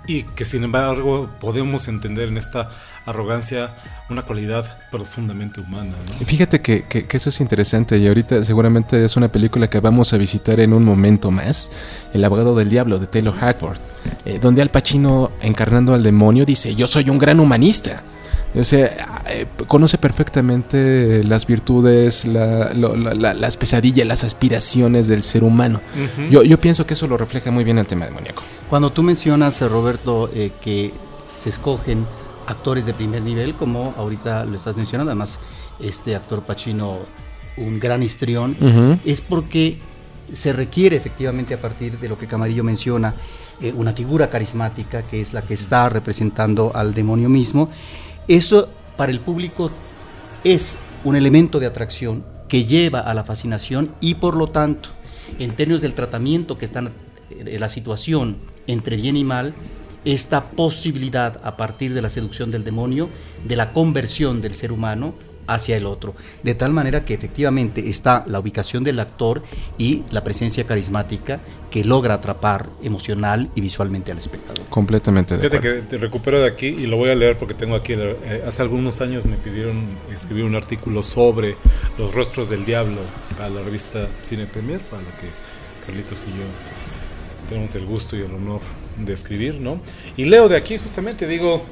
y 0.08 0.24
que 0.24 0.46
sin 0.46 0.64
embargo 0.64 1.30
podemos 1.40 1.88
entender 1.88 2.30
en 2.30 2.38
esta 2.38 2.70
arrogancia 3.06 3.76
una 4.10 4.22
cualidad 4.22 4.66
profundamente 4.90 5.60
humana. 5.60 5.94
Fíjate 6.26 6.62
que, 6.62 6.86
eso 7.12 7.30
es 7.30 7.42
interesante 7.42 7.98
y 7.98 8.08
ahorita 8.08 8.44
seguramente 8.44 9.04
es 9.04 9.18
una 9.18 9.28
película 9.28 9.68
que 9.68 9.80
vamos 9.80 10.14
a 10.14 10.18
visitar 10.18 10.60
en 10.60 10.74
un 10.74 10.86
momento 10.86 11.30
más, 11.30 11.72
El 12.14 12.24
abogado 12.24 12.56
del 12.56 12.70
diablo 12.70 13.00
de 13.00 13.08
Taylor 13.08 13.36
Hackworth, 13.36 13.82
eh, 14.26 14.40
donde 14.42 14.62
Al 14.62 14.70
Pacino 14.70 15.32
encarnando 15.42 15.94
al 15.94 16.04
demonio 16.04 16.46
dice 16.46 16.74
yo 16.74 16.88
soy 16.88 17.10
un 17.10 17.20
gran 17.20 17.40
humanista. 17.40 18.02
O 18.56 18.64
sea, 18.64 19.24
eh, 19.28 19.46
conoce 19.68 19.98
perfectamente 19.98 21.24
las 21.24 21.46
virtudes, 21.46 22.26
las 22.26 23.58
pesadillas, 23.58 24.08
las 24.08 24.24
aspiraciones 24.24 25.08
del 25.08 25.24
ser 25.24 25.44
humano. 25.44 25.82
yo, 26.30 26.44
yo 26.44 26.60
pienso 26.60 26.86
que 26.86 26.94
eso 26.94 27.08
lo 27.08 27.18
refleja 27.18 27.52
muy 27.52 27.64
bien 27.64 27.78
el 27.78 27.86
tema 27.86 28.06
demoníaco. 28.06 28.44
Cuando 28.70 28.92
tú 28.92 29.04
mencionas, 29.04 29.62
eh, 29.62 29.68
Roberto, 29.68 30.30
eh, 30.34 30.52
que 30.62 30.94
se 31.38 31.50
escogen 31.50 32.06
actores 32.48 32.86
de 32.86 32.94
primer 32.94 33.22
nivel, 33.22 33.56
como 33.56 33.94
ahorita 33.98 34.46
lo 34.46 34.56
estás 34.56 34.76
mencionando, 34.78 35.12
además 35.12 35.38
este 35.80 36.16
actor 36.16 36.44
Pacino, 36.44 37.00
un 37.58 37.80
gran 37.80 38.02
histrión, 38.02 38.56
es 39.04 39.20
porque 39.22 39.78
se 40.32 40.54
requiere 40.54 40.96
efectivamente 40.96 41.54
a 41.54 41.62
partir 41.62 42.00
de 42.00 42.08
lo 42.08 42.18
que 42.18 42.28
Camarillo 42.28 42.64
menciona, 42.64 43.14
una 43.76 43.94
figura 43.94 44.30
carismática 44.30 45.02
que 45.02 45.20
es 45.20 45.34
la 45.34 45.42
que 45.42 45.56
está 45.56 45.90
representando 45.90 46.72
al 46.76 46.94
demonio 46.94 47.28
mismo 47.28 47.70
eso 48.28 48.70
para 48.96 49.12
el 49.12 49.20
público 49.20 49.72
es 50.44 50.78
un 51.04 51.16
elemento 51.16 51.60
de 51.60 51.68
atracción 51.68 52.26
que 52.48 52.66
lleva 52.66 53.00
a 53.00 53.14
la 53.14 53.24
fascinación 53.24 53.92
y 54.02 54.16
por 54.16 54.36
lo 54.36 54.50
tanto, 54.50 54.90
en 55.40 55.52
términos 55.56 55.82
del 55.82 55.94
tratamiento 55.94 56.58
que 56.58 56.66
están 56.66 56.92
de 57.30 57.60
la 57.60 57.70
situación 57.70 58.38
entre 58.68 58.96
bien 58.96 59.18
y 59.18 59.24
mal, 59.24 59.54
esta 60.06 60.52
posibilidad 60.52 61.42
a 61.44 61.58
partir 61.58 61.94
de 61.94 62.02
la 62.02 62.10
seducción 62.10 62.50
del 62.52 62.64
demonio, 62.64 63.10
de 63.46 63.56
la 63.56 63.74
conversión 63.74 64.42
del 64.42 64.56
ser 64.56 64.72
humano 64.72 65.16
hacia 65.48 65.78
el 65.78 65.86
otro. 65.86 66.16
De 66.44 66.54
tal 66.54 66.74
manera 66.74 67.06
que 67.06 67.14
efectivamente 67.14 67.90
está 67.90 68.24
la 68.28 68.40
ubicación 68.40 68.84
del 68.84 69.00
actor 69.00 69.44
y 69.78 70.04
la 70.12 70.24
presencia 70.24 70.66
carismática 70.66 71.40
que 71.72 71.84
logra 71.84 72.16
atrapar 72.16 72.70
emocional 72.82 73.50
y 73.56 73.62
visualmente 73.62 74.12
al 74.12 74.18
espectador. 74.20 74.66
Completamente 74.70 75.38
de 75.38 75.50
Fíjate 75.50 75.60
que 75.60 75.74
te 75.82 75.98
recupero 75.98 76.40
de 76.40 76.48
aquí 76.48 76.68
y 76.68 76.86
lo 76.86 76.98
voy 76.98 77.10
a 77.10 77.16
leer 77.16 77.38
porque 77.38 77.54
tengo 77.54 77.76
aquí, 77.76 77.94
eh, 77.94 78.44
hace 78.46 78.62
algunos 78.62 79.02
años 79.02 79.26
me 79.26 79.38
pidieron 79.38 79.98
escribir 80.14 80.46
un 80.46 80.56
artículo 80.56 81.04
sobre 81.04 81.58
los 81.98 82.14
rostros 82.14 82.50
del 82.50 82.66
diablo 82.66 82.98
a 83.42 83.50
la 83.50 83.62
revista 83.62 84.08
Cine 84.22 84.46
Premier, 84.46 84.80
para 84.82 85.02
lo 85.02 85.10
que 85.10 85.28
Carlitos 85.86 86.24
y 86.24 86.32
yo 86.32 86.44
este, 87.30 87.48
tenemos 87.48 87.76
el 87.76 87.86
gusto 87.86 88.18
y 88.18 88.22
el 88.22 88.34
honor 88.34 88.60
de 88.98 89.14
escribir, 89.14 89.56
¿no? 89.56 89.80
Y 90.18 90.26
leo 90.26 90.50
de 90.50 90.58
aquí 90.58 90.78
justamente, 90.78 91.28
digo, 91.28 91.64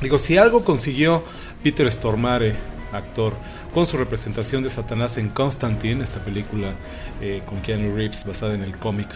digo, 0.00 0.18
si 0.18 0.38
algo 0.38 0.64
consiguió 0.64 1.22
Peter 1.62 1.90
Stormare 1.90 2.54
actor, 2.96 3.32
con 3.72 3.86
su 3.86 3.96
representación 3.96 4.62
de 4.62 4.70
Satanás 4.70 5.18
en 5.18 5.28
Constantine, 5.28 6.02
esta 6.02 6.20
película 6.20 6.74
eh, 7.20 7.42
con 7.46 7.60
Keanu 7.60 7.94
Reeves 7.94 8.24
basada 8.26 8.54
en 8.54 8.62
el 8.62 8.78
cómic. 8.78 9.08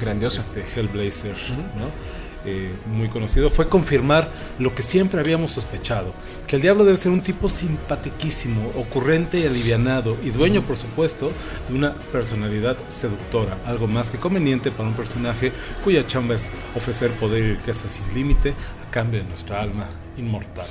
Grandioso. 0.00 0.40
Este 0.40 0.64
Hellblazer, 0.74 1.34
¿no? 1.78 2.18
Eh, 2.44 2.72
muy 2.86 3.08
conocido, 3.08 3.50
fue 3.50 3.68
confirmar 3.68 4.30
lo 4.60 4.72
que 4.72 4.84
siempre 4.84 5.18
habíamos 5.18 5.50
sospechado, 5.50 6.12
que 6.46 6.54
el 6.54 6.62
diablo 6.62 6.84
debe 6.84 6.96
ser 6.96 7.10
un 7.10 7.20
tipo 7.20 7.48
simpatiquísimo, 7.48 8.70
ocurrente 8.76 9.40
y 9.40 9.44
alivianado, 9.44 10.16
y 10.24 10.30
dueño, 10.30 10.62
por 10.62 10.76
supuesto, 10.76 11.32
de 11.68 11.74
una 11.74 11.94
personalidad 12.12 12.76
seductora, 12.88 13.58
algo 13.66 13.88
más 13.88 14.10
que 14.10 14.18
conveniente 14.18 14.70
para 14.70 14.88
un 14.88 14.94
personaje 14.94 15.52
cuya 15.82 16.06
chamba 16.06 16.36
es 16.36 16.48
ofrecer 16.76 17.10
poder 17.12 17.42
y 17.42 17.54
riqueza 17.56 17.88
sin 17.88 18.14
límite 18.14 18.54
a 18.86 18.90
cambio 18.90 19.20
de 19.20 19.28
nuestra 19.28 19.60
alma 19.60 19.88
inmortal. 20.16 20.68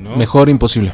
¿no? 0.00 0.16
Mejor 0.16 0.48
imposible. 0.48 0.92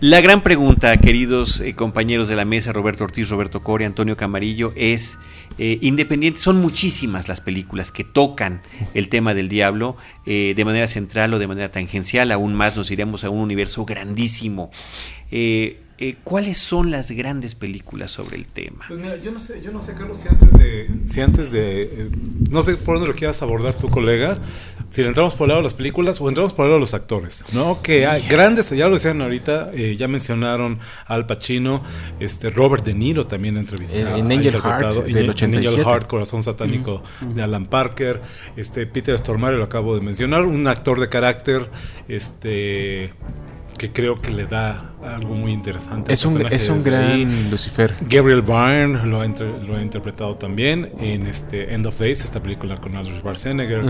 La 0.00 0.20
gran 0.20 0.44
pregunta, 0.44 0.96
queridos 0.98 1.58
eh, 1.58 1.74
compañeros 1.74 2.28
de 2.28 2.36
la 2.36 2.44
mesa, 2.44 2.72
Roberto 2.72 3.02
Ortiz, 3.02 3.28
Roberto 3.30 3.64
Core, 3.64 3.84
Antonio 3.84 4.16
Camarillo, 4.16 4.72
es 4.76 5.18
eh, 5.58 5.80
independiente. 5.82 6.38
Son 6.38 6.60
muchísimas 6.60 7.26
las 7.26 7.40
películas 7.40 7.90
que 7.90 8.04
tocan 8.04 8.62
el 8.94 9.08
tema 9.08 9.34
del 9.34 9.48
diablo 9.48 9.96
eh, 10.24 10.54
de 10.54 10.64
manera 10.64 10.86
central 10.86 11.34
o 11.34 11.40
de 11.40 11.48
manera 11.48 11.72
tangencial. 11.72 12.30
Aún 12.30 12.54
más 12.54 12.76
nos 12.76 12.92
iremos 12.92 13.24
a 13.24 13.30
un 13.30 13.40
universo 13.40 13.84
grandísimo. 13.84 14.70
Eh, 16.00 16.16
¿Cuáles 16.24 16.58
son 16.58 16.90
las 16.90 17.10
grandes 17.10 17.54
películas 17.54 18.12
sobre 18.12 18.36
el 18.36 18.46
tema? 18.46 18.84
Pues 18.86 19.00
mira, 19.00 19.16
yo 19.16 19.32
no 19.32 19.40
sé, 19.40 19.60
yo 19.62 19.72
no 19.72 19.80
sé, 19.80 19.94
Carlos, 19.94 20.18
si 20.18 20.28
antes 20.28 20.52
de, 20.52 20.88
si 21.06 21.20
antes 21.20 21.50
de, 21.50 21.82
eh, 21.82 22.10
no 22.50 22.62
sé 22.62 22.76
por 22.76 22.94
dónde 22.96 23.10
lo 23.10 23.16
quieras 23.16 23.42
abordar 23.42 23.74
tu 23.74 23.88
colega, 23.90 24.34
si 24.90 25.02
le 25.02 25.08
entramos 25.08 25.34
por 25.34 25.46
el 25.46 25.48
lado 25.48 25.60
de 25.60 25.64
las 25.64 25.74
películas 25.74 26.20
o 26.20 26.28
entramos 26.28 26.52
por 26.52 26.64
el 26.64 26.70
lado 26.70 26.78
de 26.78 26.82
los 26.82 26.94
actores, 26.94 27.42
¿no? 27.52 27.82
Que 27.82 28.06
hay 28.06 28.22
grandes, 28.28 28.70
ya 28.70 28.86
lo 28.88 28.94
decían 28.94 29.20
ahorita, 29.20 29.70
eh, 29.74 29.96
ya 29.98 30.08
mencionaron 30.08 30.78
Al 31.06 31.26
Pacino, 31.26 31.82
este 32.20 32.48
Robert 32.50 32.84
De 32.84 32.94
Niro 32.94 33.26
también 33.26 33.56
entrevistado, 33.58 34.16
En 34.16 34.30
Angel 34.32 34.54
Heart, 34.60 34.96
en- 35.08 35.12
del 35.12 35.24
en 35.24 35.30
87. 35.30 35.68
Angel 35.68 35.84
Heart, 35.84 36.06
Corazón 36.06 36.42
Satánico 36.42 37.02
de 37.34 37.42
Alan 37.42 37.66
Parker, 37.66 38.22
este 38.56 38.86
Peter 38.86 39.18
Stormare 39.18 39.56
lo 39.58 39.64
acabo 39.64 39.94
de 39.94 40.00
mencionar, 40.00 40.44
un 40.46 40.66
actor 40.68 41.00
de 41.00 41.08
carácter, 41.08 41.68
este 42.08 43.10
que 43.78 43.90
creo 43.92 44.20
que 44.20 44.30
le 44.30 44.46
da 44.46 44.92
algo 45.02 45.34
muy 45.34 45.52
interesante. 45.52 46.12
Es 46.12 46.24
un, 46.26 46.44
es 46.52 46.68
un 46.68 46.78
ahí. 46.78 46.82
gran 46.84 47.50
Lucifer. 47.50 47.94
Gabriel 48.02 48.42
Byrne 48.42 49.06
lo 49.06 49.20
ha, 49.22 49.24
inter- 49.26 49.62
lo 49.66 49.76
ha 49.76 49.80
interpretado 49.80 50.34
también 50.36 50.90
en 51.00 51.26
este 51.26 51.72
End 51.72 51.86
of 51.86 51.98
Days, 51.98 52.22
esta 52.24 52.42
película 52.42 52.76
con 52.76 52.96
Andrew 52.96 53.16
Schwarzenegger. 53.18 53.82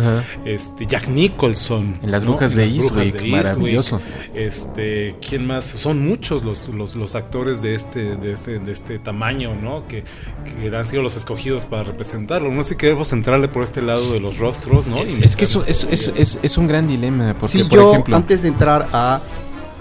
Este 0.45 0.87
Jack 0.87 1.09
Nicholson. 1.09 1.99
En 2.03 2.11
Las 2.11 2.23
¿no? 2.23 2.33
Brujas 2.33 2.53
En 2.53 2.59
de 2.59 2.65
Las 2.67 2.75
Brujas 2.91 3.05
Eastwick, 3.07 3.23
de 3.25 3.31
maravilloso. 3.31 4.01
Este, 4.35 5.17
¿quién 5.27 5.47
más? 5.47 5.65
Son 5.65 6.07
muchos 6.07 6.45
los, 6.45 6.69
los, 6.69 6.95
los 6.95 7.15
actores 7.15 7.63
de 7.63 7.75
este, 7.75 8.17
de 8.17 8.33
este, 8.35 8.59
de 8.59 8.73
este 8.73 8.99
tamaño, 8.99 9.55
¿no? 9.55 9.87
Que, 9.89 10.05
que 10.61 10.77
han 10.77 10.85
sido 10.85 11.03
los 11.03 11.17
escogidos 11.17 11.65
para 11.65 11.83
representarlo. 11.85 12.51
No 12.53 12.63
sé 12.63 12.71
si 12.71 12.77
queremos 12.77 13.13
entrarle 13.13 13.49
por 13.49 13.65
este 13.65 13.81
lado 13.83 14.13
de 14.13 14.21
los 14.21 14.39
rostros, 14.39 14.87
¿no? 14.87 14.99
Es 15.03 15.35
que 15.37 15.45
eso 15.45 15.65
es, 15.67 15.89
es, 15.91 16.13
es, 16.17 16.39
es 16.43 16.59
un 16.59 16.67
gran 16.69 16.87
dilema. 16.87 17.35
Porque, 17.39 17.59
Sí, 17.59 17.65
por 17.65 17.79
yo 17.79 17.91
ejemplo, 17.93 18.17
antes 18.17 18.43
de 18.43 18.49
entrar 18.49 18.87
a 18.93 19.21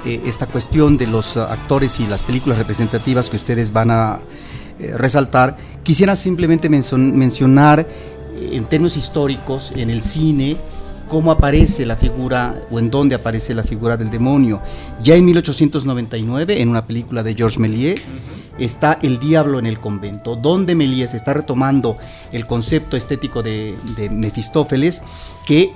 eh, 0.06 0.22
esta 0.25 0.46
cuestión 0.46 0.98
de 0.98 1.08
los 1.08 1.36
uh, 1.36 1.42
actores 1.42 2.00
y 2.00 2.08
las 2.08 2.24
películas 2.24 2.58
representativas 2.58 3.30
que 3.30 3.38
ustedes 3.38 3.74
van 3.74 3.92
a 3.92 4.20
eh, 4.80 4.94
resaltar, 4.96 5.58
quisiera 5.82 6.16
simplemente 6.16 6.70
mencionar 6.70 7.80
eh, 7.80 8.50
en 8.54 8.66
términos 8.66 8.96
históricos 8.96 9.72
en 9.75 9.89
el 9.89 10.04
cine 10.04 10.56
cómo 11.10 11.32
aparece 11.32 11.84
la 11.84 11.96
figura 11.96 12.62
o 12.70 12.77
en 12.77 12.92
dónde 12.92 13.16
aparece 13.16 13.56
la 13.56 13.63
figura 13.63 13.98
del 13.98 14.12
demonio. 14.12 14.62
Ya 15.01 15.16
en 15.16 15.25
1899, 15.25 16.62
en 16.62 16.70
una 16.70 16.86
película 16.86 17.24
de 17.24 17.34
Georges 17.34 17.58
Méliès, 17.58 18.01
está 18.60 19.00
El 19.01 19.18
Diablo 19.18 19.58
en 19.58 19.66
el 19.66 19.80
Convento, 19.80 20.36
donde 20.36 20.75
Méliès 20.75 21.16
está 21.16 21.34
retomando 21.34 21.96
el 22.32 22.46
concepto 22.46 22.98
estético 22.98 23.42
de, 23.42 23.75
de 23.96 24.10
Mefistófeles, 24.12 25.01
que 25.46 25.74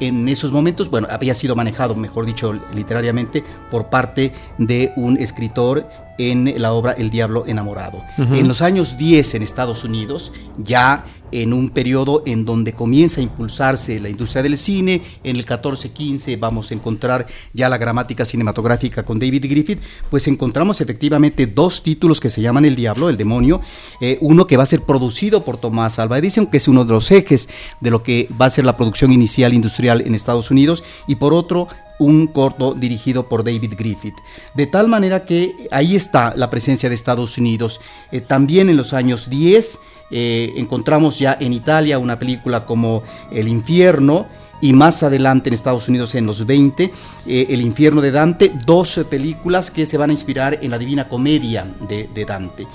en 0.00 0.28
esos 0.28 0.50
momentos, 0.52 0.90
bueno, 0.90 1.06
había 1.10 1.34
sido 1.34 1.54
manejado, 1.54 1.94
mejor 1.94 2.26
dicho, 2.26 2.52
literariamente, 2.74 3.44
por 3.70 3.86
parte 3.86 4.32
de 4.58 4.92
un 4.96 5.16
escritor 5.16 5.88
en 6.18 6.60
la 6.60 6.72
obra 6.72 6.92
El 6.92 7.10
Diablo 7.10 7.44
Enamorado. 7.46 8.02
En 8.18 8.48
los 8.48 8.60
años 8.60 8.98
10 8.98 9.34
en 9.34 9.42
Estados 9.42 9.84
Unidos, 9.84 10.32
ya 10.58 11.04
en 11.32 11.52
un 11.52 11.70
periodo 11.70 12.22
en 12.26 12.44
donde 12.44 12.72
comienza 12.72 13.20
a 13.20 13.24
impulsarse 13.24 14.00
la 14.00 14.08
industria 14.08 14.42
del 14.42 14.56
cine, 14.56 15.02
en 15.24 15.36
el 15.36 15.46
14-15 15.46 16.38
vamos 16.38 16.70
a 16.70 16.74
encontrar 16.74 17.26
ya 17.52 17.68
la 17.68 17.78
gramática 17.78 18.24
cinematográfica 18.24 19.04
con 19.04 19.18
David 19.18 19.46
Griffith, 19.48 19.80
pues 20.10 20.26
encontramos 20.28 20.80
efectivamente 20.80 21.46
dos 21.46 21.82
títulos 21.82 22.20
que 22.20 22.30
se 22.30 22.42
llaman 22.42 22.64
El 22.64 22.76
Diablo, 22.76 23.08
El 23.08 23.16
Demonio, 23.16 23.60
eh, 24.00 24.18
uno 24.20 24.46
que 24.46 24.56
va 24.56 24.64
a 24.64 24.66
ser 24.66 24.82
producido 24.82 25.44
por 25.44 25.56
Tomás 25.56 25.98
Alva 25.98 26.18
Edison, 26.18 26.46
que 26.46 26.56
es 26.56 26.68
uno 26.68 26.84
de 26.84 26.92
los 26.92 27.10
ejes 27.10 27.48
de 27.80 27.90
lo 27.90 28.02
que 28.02 28.28
va 28.40 28.46
a 28.46 28.50
ser 28.50 28.64
la 28.64 28.76
producción 28.76 29.12
inicial 29.12 29.54
industrial 29.54 30.00
en 30.00 30.14
Estados 30.14 30.50
Unidos, 30.50 30.84
y 31.06 31.16
por 31.16 31.34
otro 31.34 31.68
un 32.00 32.26
corto 32.26 32.72
dirigido 32.72 33.28
por 33.28 33.44
David 33.44 33.74
Griffith. 33.78 34.14
De 34.54 34.66
tal 34.66 34.88
manera 34.88 35.26
que 35.26 35.54
ahí 35.70 35.94
está 35.94 36.34
la 36.34 36.50
presencia 36.50 36.88
de 36.88 36.94
Estados 36.94 37.36
Unidos. 37.36 37.80
Eh, 38.10 38.22
también 38.22 38.70
en 38.70 38.78
los 38.78 38.94
años 38.94 39.28
10 39.28 39.78
eh, 40.10 40.52
encontramos 40.56 41.18
ya 41.18 41.36
en 41.40 41.52
Italia 41.52 41.98
una 41.98 42.18
película 42.18 42.64
como 42.64 43.02
El 43.30 43.48
infierno 43.48 44.26
y 44.60 44.72
más 44.72 45.02
adelante 45.02 45.48
en 45.48 45.54
Estados 45.54 45.88
Unidos 45.88 46.14
en 46.14 46.26
los 46.26 46.44
20, 46.46 46.92
eh, 47.26 47.46
El 47.48 47.62
infierno 47.62 48.00
de 48.00 48.10
Dante, 48.10 48.52
dos 48.66 49.00
películas 49.08 49.70
que 49.70 49.86
se 49.86 49.96
van 49.96 50.10
a 50.10 50.12
inspirar 50.12 50.58
en 50.60 50.70
la 50.70 50.78
Divina 50.78 51.08
Comedia 51.08 51.66
de, 51.88 52.08
de 52.12 52.24
Dante. 52.24 52.66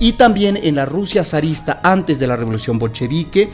Y 0.00 0.12
también 0.12 0.58
en 0.60 0.74
la 0.74 0.86
Rusia 0.86 1.22
zarista 1.22 1.80
antes 1.82 2.18
de 2.18 2.26
la 2.26 2.36
revolución 2.36 2.78
bolchevique 2.78 3.48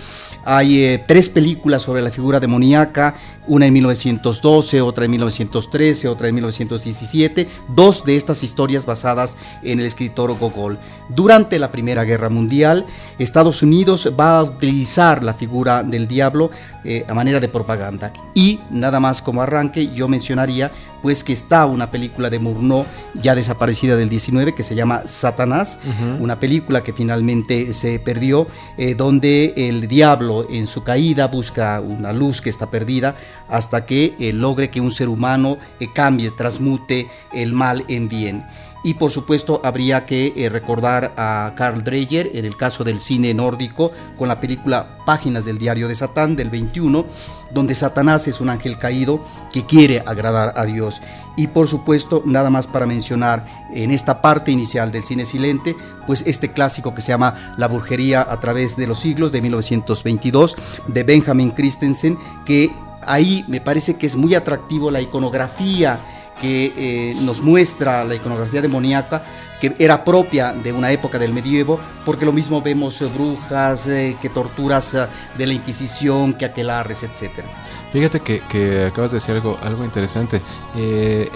hay 0.44 0.84
eh, 0.84 1.04
tres 1.06 1.28
películas 1.28 1.82
sobre 1.82 2.00
la 2.00 2.10
figura 2.10 2.40
demoníaca, 2.40 3.14
una 3.50 3.66
en 3.66 3.72
1912, 3.72 4.80
otra 4.80 5.06
en 5.06 5.10
1913, 5.10 6.06
otra 6.06 6.28
en 6.28 6.36
1917, 6.36 7.48
dos 7.74 8.04
de 8.04 8.16
estas 8.16 8.44
historias 8.44 8.86
basadas 8.86 9.36
en 9.64 9.80
el 9.80 9.86
escritor 9.86 10.38
Gogol. 10.38 10.78
Durante 11.08 11.58
la 11.58 11.72
Primera 11.72 12.04
Guerra 12.04 12.28
Mundial, 12.28 12.86
Estados 13.18 13.62
Unidos 13.62 14.12
va 14.18 14.38
a 14.38 14.44
utilizar 14.44 15.24
la 15.24 15.34
figura 15.34 15.82
del 15.82 16.06
diablo 16.06 16.52
eh, 16.84 17.04
a 17.08 17.12
manera 17.12 17.40
de 17.40 17.48
propaganda. 17.48 18.12
Y 18.34 18.60
nada 18.70 19.00
más 19.00 19.20
como 19.20 19.42
arranque, 19.42 19.88
yo 19.92 20.06
mencionaría 20.06 20.70
pues 21.02 21.24
que 21.24 21.32
está 21.32 21.66
una 21.66 21.90
película 21.90 22.30
de 22.30 22.38
Murnau 22.38 22.84
ya 23.14 23.34
desaparecida 23.34 23.96
del 23.96 24.08
19 24.08 24.54
que 24.54 24.62
se 24.62 24.74
llama 24.74 25.02
Satanás, 25.06 25.78
una 26.18 26.38
película 26.38 26.82
que 26.82 26.92
finalmente 26.92 27.72
se 27.72 27.98
perdió, 27.98 28.46
eh, 28.76 28.94
donde 28.94 29.54
el 29.56 29.88
diablo 29.88 30.46
en 30.50 30.66
su 30.66 30.82
caída 30.82 31.26
busca 31.28 31.80
una 31.80 32.12
luz 32.12 32.40
que 32.40 32.50
está 32.50 32.70
perdida 32.70 33.16
hasta 33.48 33.86
que 33.86 34.14
eh, 34.18 34.32
logre 34.32 34.70
que 34.70 34.80
un 34.80 34.90
ser 34.90 35.08
humano 35.08 35.58
eh, 35.78 35.88
cambie, 35.92 36.30
transmute 36.30 37.08
el 37.32 37.52
mal 37.52 37.84
en 37.88 38.08
bien. 38.08 38.44
Y 38.82 38.94
por 38.94 39.10
supuesto 39.10 39.60
habría 39.62 40.06
que 40.06 40.32
eh, 40.36 40.48
recordar 40.48 41.12
a 41.16 41.52
Carl 41.54 41.84
Dreyer 41.84 42.30
en 42.34 42.46
el 42.46 42.56
caso 42.56 42.82
del 42.82 42.98
cine 42.98 43.34
nórdico 43.34 43.92
con 44.16 44.28
la 44.28 44.40
película 44.40 44.96
Páginas 45.04 45.44
del 45.44 45.58
Diario 45.58 45.86
de 45.86 45.94
Satán 45.94 46.34
del 46.34 46.48
21, 46.48 47.04
donde 47.52 47.74
Satanás 47.74 48.26
es 48.26 48.40
un 48.40 48.48
ángel 48.48 48.78
caído 48.78 49.22
que 49.52 49.66
quiere 49.66 50.02
agradar 50.06 50.54
a 50.56 50.64
Dios. 50.64 51.02
Y 51.36 51.48
por 51.48 51.68
supuesto, 51.68 52.22
nada 52.24 52.48
más 52.48 52.66
para 52.66 52.86
mencionar 52.86 53.44
en 53.74 53.90
esta 53.90 54.22
parte 54.22 54.50
inicial 54.50 54.90
del 54.90 55.04
cine 55.04 55.26
silente, 55.26 55.76
pues 56.06 56.22
este 56.26 56.50
clásico 56.52 56.94
que 56.94 57.02
se 57.02 57.08
llama 57.08 57.54
La 57.58 57.68
Burgería 57.68 58.26
a 58.28 58.40
través 58.40 58.76
de 58.76 58.86
los 58.86 59.00
siglos 59.00 59.30
de 59.30 59.42
1922 59.42 60.56
de 60.86 61.02
Benjamin 61.02 61.50
Christensen, 61.50 62.18
que 62.46 62.70
ahí 63.02 63.44
me 63.48 63.60
parece 63.60 63.96
que 63.96 64.06
es 64.06 64.16
muy 64.16 64.34
atractivo 64.34 64.90
la 64.90 65.00
iconografía 65.00 66.00
que 66.40 66.72
eh, 66.76 67.14
nos 67.20 67.40
muestra 67.42 68.04
la 68.04 68.14
iconografía 68.14 68.62
demoníaca 68.62 69.22
que 69.60 69.74
era 69.78 70.04
propia 70.04 70.52
de 70.54 70.72
una 70.72 70.90
época 70.90 71.18
del 71.18 71.34
medievo, 71.34 71.78
porque 72.06 72.24
lo 72.24 72.32
mismo 72.32 72.62
vemos 72.62 73.02
brujas, 73.12 73.84
que 73.84 74.30
torturas 74.32 74.96
de 75.36 75.46
la 75.46 75.52
Inquisición, 75.52 76.32
que 76.32 76.46
aquelarres, 76.46 77.02
etcétera. 77.02 77.46
Fíjate 77.92 78.20
que, 78.20 78.86
acabas 78.86 79.10
de 79.10 79.18
decir 79.18 79.34
algo, 79.34 79.58
algo 79.60 79.84
interesante. 79.84 80.40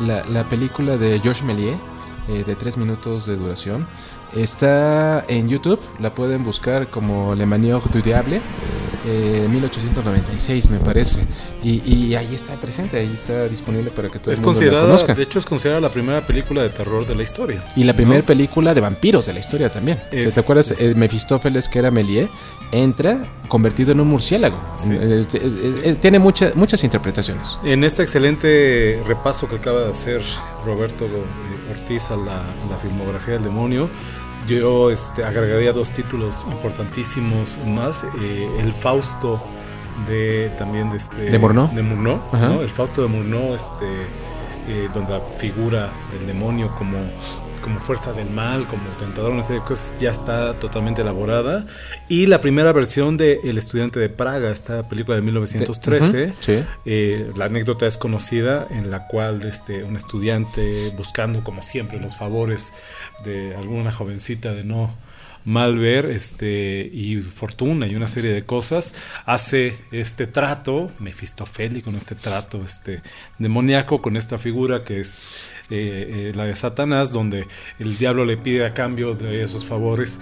la, 0.01 0.25
la, 0.25 0.49
película 0.49 0.97
de 0.97 1.21
Georges 1.21 1.45
Méliès, 1.45 1.77
de 2.27 2.57
tres 2.57 2.79
minutos 2.79 3.27
de 3.27 3.37
duración, 3.37 3.87
Está 4.35 5.25
en 5.29 5.49
YouTube, 5.49 5.79
la 6.01 6.13
pueden 6.13 6.43
buscar 6.43 6.89
como 6.89 7.37
Le 7.37 7.47
Manière 7.47 7.81
du 7.93 8.03
Diable, 8.03 8.43
1896 9.05 10.65
eh, 10.65 10.69
me 10.71 10.79
parece. 10.79 11.21
Y, 11.63 12.15
ahí 12.15 12.35
está 12.35 12.55
presente, 12.55 12.99
ahí 12.99 13.11
está 13.13 13.49
disponible 13.49 13.91
para 13.91 14.09
que 14.09 14.19
todo 14.19 14.33
es 14.33 14.41
el 14.41 14.47
mundo 14.47 14.61
la 14.61 14.81
conozca. 14.83 15.15
De 15.15 15.23
hecho, 15.23 15.39
es 15.39 15.45
considerada 15.45 15.81
la 15.81 15.89
primera 15.89 16.21
película 16.21 16.63
de 16.63 16.71
terror 16.71 17.07
de 17.07 17.15
la 17.15 17.23
historia. 17.23 17.63
Y 17.77 17.85
la 17.85 17.93
primera 17.93 18.23
película 18.23 18.75
de 18.75 18.81
vampiros 18.81 19.27
de 19.27 19.35
la 19.35 19.41
historia 19.41 19.71
también. 19.71 19.99
Si 20.11 20.31
¿Te 20.31 20.41
acuerdas? 20.41 20.75
Eh, 20.79 20.95
Mefistófeles, 20.97 21.69
que 21.69 21.79
era 21.79 21.91
Méliès, 21.91 22.29
entra 22.73 23.19
convertido 23.49 23.93
en 23.93 24.01
un 24.01 24.09
murciélago. 24.09 24.59
Eh, 24.91 25.97
tiene 26.01 26.19
muchas 26.19 26.85
interpretaciones. 26.85 27.59
En 27.63 27.85
este 27.85 28.03
excelente 28.03 29.01
repaso 29.07 29.49
que 29.49 29.57
acaba 29.57 29.83
de 29.83 29.91
hacer 29.91 30.23
Roberto 30.65 31.07
Ortiz 31.71 32.11
a 32.11 32.17
la, 32.17 32.39
a 32.39 32.71
la 32.71 32.79
filmografía 32.79 33.35
del 33.35 33.45
demonio, 33.45 33.89
yo 34.47 34.91
este, 34.91 35.25
agregaría 35.25 35.73
dos 35.73 35.91
títulos 35.91 36.45
importantísimos 36.51 37.59
más. 37.67 38.05
Eh, 38.21 38.49
el 38.59 38.73
Fausto 38.73 39.43
de 40.07 40.53
también 40.59 40.91
de 40.91 40.97
este 40.97 41.31
de 41.31 41.39
Murnau, 41.39 41.71
de 41.73 41.83
¿no? 41.83 42.61
el 42.61 42.69
Fausto 42.69 43.03
de 43.03 43.09
Murnau 43.09 43.55
este 43.55 44.07
eh, 44.67 44.89
donde 44.93 45.13
la 45.13 45.21
figura 45.39 45.93
del 46.11 46.27
demonio 46.27 46.71
como 46.73 46.99
como 47.65 47.81
fuerza 47.81 48.13
del 48.13 48.29
mal, 48.29 48.67
como 48.69 48.91
tentador, 48.99 49.33
una 49.33 49.43
serie 49.43 49.63
de 49.63 49.67
cosas, 49.67 49.95
ya 49.99 50.11
está 50.11 50.59
totalmente 50.59 51.01
elaborada. 51.01 51.67
Y 52.11 52.27
la 52.27 52.43
primera 52.43 52.73
versión 52.73 53.17
de 53.17 53.41
El 53.43 53.57
estudiante 53.57 53.99
de 53.99 54.11
Praga, 54.11 54.51
esta 54.51 54.87
película 54.87 55.17
de 55.17 55.23
1913, 55.23 56.35
eh, 56.85 57.33
la 57.35 57.47
anécdota 57.47 57.87
es 57.87 57.97
conocida 57.97 58.69
en 58.71 58.91
la 58.91 59.07
cual 59.07 59.43
este, 59.47 59.83
un 59.83 59.97
estudiante 59.97 60.93
buscando 60.95 61.43
como 61.43 61.63
siempre 61.63 61.99
los 61.99 62.17
favores 62.17 62.75
de 63.25 63.57
alguna 63.57 63.91
jovencita 63.91 64.53
de 64.53 64.63
no 64.63 64.95
mal 65.45 65.79
ver 65.79 66.07
este 66.07 66.91
y 66.93 67.17
fortuna 67.21 67.87
y 67.87 67.95
una 67.95 68.07
serie 68.07 68.33
de 68.33 68.45
cosas 68.45 68.95
hace 69.27 69.77
este 69.93 70.27
trato 70.27 70.91
mefistofélico 71.01 71.91
este 71.91 72.15
trato 72.15 72.65
este 72.65 73.03
demoníaco 73.39 74.01
con 74.01 74.17
esta 74.17 74.39
figura 74.39 74.85
que 74.85 75.01
es 75.01 75.31
eh, 75.71 76.31
eh, 76.31 76.33
la 76.35 76.45
de 76.45 76.55
Satanás 76.55 77.13
donde 77.13 77.47
el 77.79 77.97
diablo 77.97 78.25
le 78.25 78.37
pide 78.37 78.67
a 78.67 78.75
cambio 78.75 79.15
de 79.15 79.43
esos 79.43 79.65
favores 79.65 80.21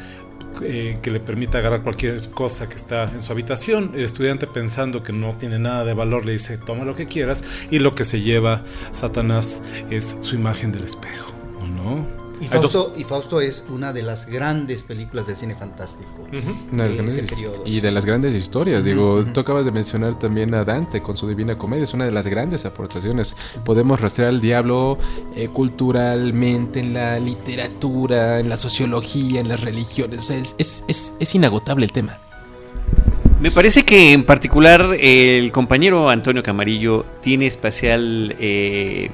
eh, 0.63 0.99
que 1.03 1.11
le 1.11 1.19
permita 1.19 1.59
agarrar 1.59 1.83
cualquier 1.83 2.31
cosa 2.31 2.69
que 2.69 2.77
está 2.77 3.05
en 3.05 3.21
su 3.21 3.33
habitación. 3.33 3.93
El 3.95 4.05
estudiante 4.05 4.47
pensando 4.47 5.03
que 5.03 5.13
no 5.13 5.37
tiene 5.39 5.59
nada 5.59 5.85
de 5.85 5.95
valor 5.95 6.25
le 6.27 6.33
dice 6.33 6.59
toma 6.59 6.85
lo 6.85 6.95
que 6.95 7.07
quieras 7.07 7.43
y 7.71 7.79
lo 7.79 7.95
que 7.95 8.05
se 8.05 8.21
lleva 8.21 8.63
Satanás 8.93 9.63
es 9.91 10.17
su 10.21 10.37
imagen 10.37 10.71
del 10.71 10.85
espejo, 10.85 11.33
¿no? 11.67 12.22
Y 12.43 12.49
Fausto, 12.49 12.93
y 12.97 13.05
Fausto, 13.05 13.41
es 13.41 13.65
una 13.71 13.93
de 13.93 14.03
las 14.03 14.27
grandes 14.27 14.83
películas 14.83 15.29
de 15.29 15.37
cine 15.37 15.55
fantástico 15.55 16.27
de 16.31 17.07
ese 17.07 17.23
periodo. 17.23 17.63
Y 17.65 17.81
de 17.81 17.93
las 17.93 18.05
grandes 18.05 18.35
historias. 18.35 18.83
Digo, 18.83 19.25
tú 19.33 19.41
acabas 19.41 19.65
de 19.65 19.71
mencionar 19.71 20.19
también 20.19 20.53
a 20.55 20.65
Dante 20.65 21.01
con 21.01 21.17
su 21.17 21.29
Divina 21.29 21.57
Comedia. 21.57 21.85
Es 21.85 21.95
una 21.95 22.05
de 22.05 22.11
las 22.11 22.27
grandes 22.27 22.67
aportaciones. 22.67 23.37
Podemos 23.65 24.01
rastrear 24.01 24.31
al 24.31 24.41
diablo 24.41 24.99
eh, 25.37 25.49
culturalmente 25.49 26.81
en 26.81 26.95
la 26.95 27.21
literatura, 27.21 28.41
en 28.41 28.49
la 28.49 28.57
sociología, 28.57 29.41
en 29.41 29.49
las 29.49 29.61
religiones. 29.61 30.31
es, 30.31 30.57
es, 30.59 30.85
es, 30.89 31.15
es 31.21 31.35
inagotable 31.37 31.85
el 31.85 31.93
tema. 31.93 32.19
Me 33.43 33.51
parece 33.51 33.85
que 33.85 34.13
en 34.13 34.25
particular 34.25 34.97
el 35.01 35.51
compañero 35.51 36.09
Antonio 36.09 36.45
Camarillo 36.45 37.05
tiene 37.21 37.49
especial 37.49 38.37
eh, 38.39 39.11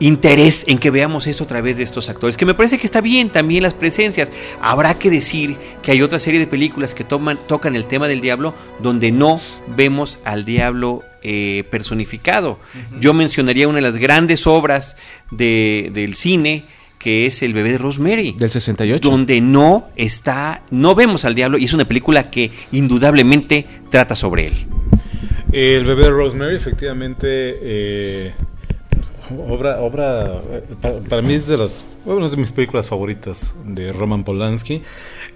interés 0.00 0.64
en 0.68 0.78
que 0.78 0.90
veamos 0.90 1.26
esto 1.26 1.44
a 1.44 1.46
través 1.46 1.76
de 1.76 1.82
estos 1.82 2.08
actores, 2.08 2.36
que 2.36 2.46
me 2.46 2.54
parece 2.54 2.78
que 2.78 2.86
está 2.86 3.00
bien 3.00 3.30
también 3.30 3.62
las 3.62 3.74
presencias. 3.74 4.30
Habrá 4.60 4.98
que 4.98 5.10
decir 5.10 5.56
que 5.82 5.92
hay 5.92 6.02
otra 6.02 6.18
serie 6.18 6.40
de 6.40 6.46
películas 6.46 6.94
que 6.94 7.04
toman, 7.04 7.38
tocan 7.46 7.74
el 7.74 7.86
tema 7.86 8.08
del 8.08 8.20
diablo 8.20 8.54
donde 8.80 9.10
no 9.10 9.40
vemos 9.76 10.18
al 10.24 10.44
diablo 10.44 11.02
eh, 11.22 11.64
personificado. 11.70 12.58
Yo 13.00 13.14
mencionaría 13.14 13.68
una 13.68 13.76
de 13.76 13.82
las 13.82 13.96
grandes 13.96 14.46
obras 14.46 14.96
de, 15.30 15.90
del 15.92 16.14
cine, 16.14 16.64
que 16.98 17.26
es 17.26 17.42
El 17.42 17.54
bebé 17.54 17.72
de 17.72 17.78
Rosemary. 17.78 18.32
Del 18.32 18.50
68. 18.50 19.08
Donde 19.08 19.40
no 19.40 19.88
está, 19.96 20.62
no 20.70 20.94
vemos 20.94 21.24
al 21.24 21.34
diablo 21.34 21.58
y 21.58 21.64
es 21.64 21.72
una 21.72 21.84
película 21.84 22.30
que 22.30 22.50
indudablemente 22.72 23.66
trata 23.90 24.14
sobre 24.16 24.48
él. 24.48 24.54
El 25.52 25.84
bebé 25.86 26.04
de 26.04 26.10
Rosemary 26.10 26.56
efectivamente... 26.56 27.26
Eh 27.62 28.32
obra, 29.48 29.80
obra 29.80 30.42
para, 31.08 31.22
mí 31.22 31.34
es 31.34 31.46
de 31.46 31.56
las 31.56 31.84
de 32.04 32.36
mis 32.36 32.52
películas 32.52 32.88
favoritas 32.88 33.54
de 33.64 33.92
Roman 33.92 34.24
Polanski 34.24 34.82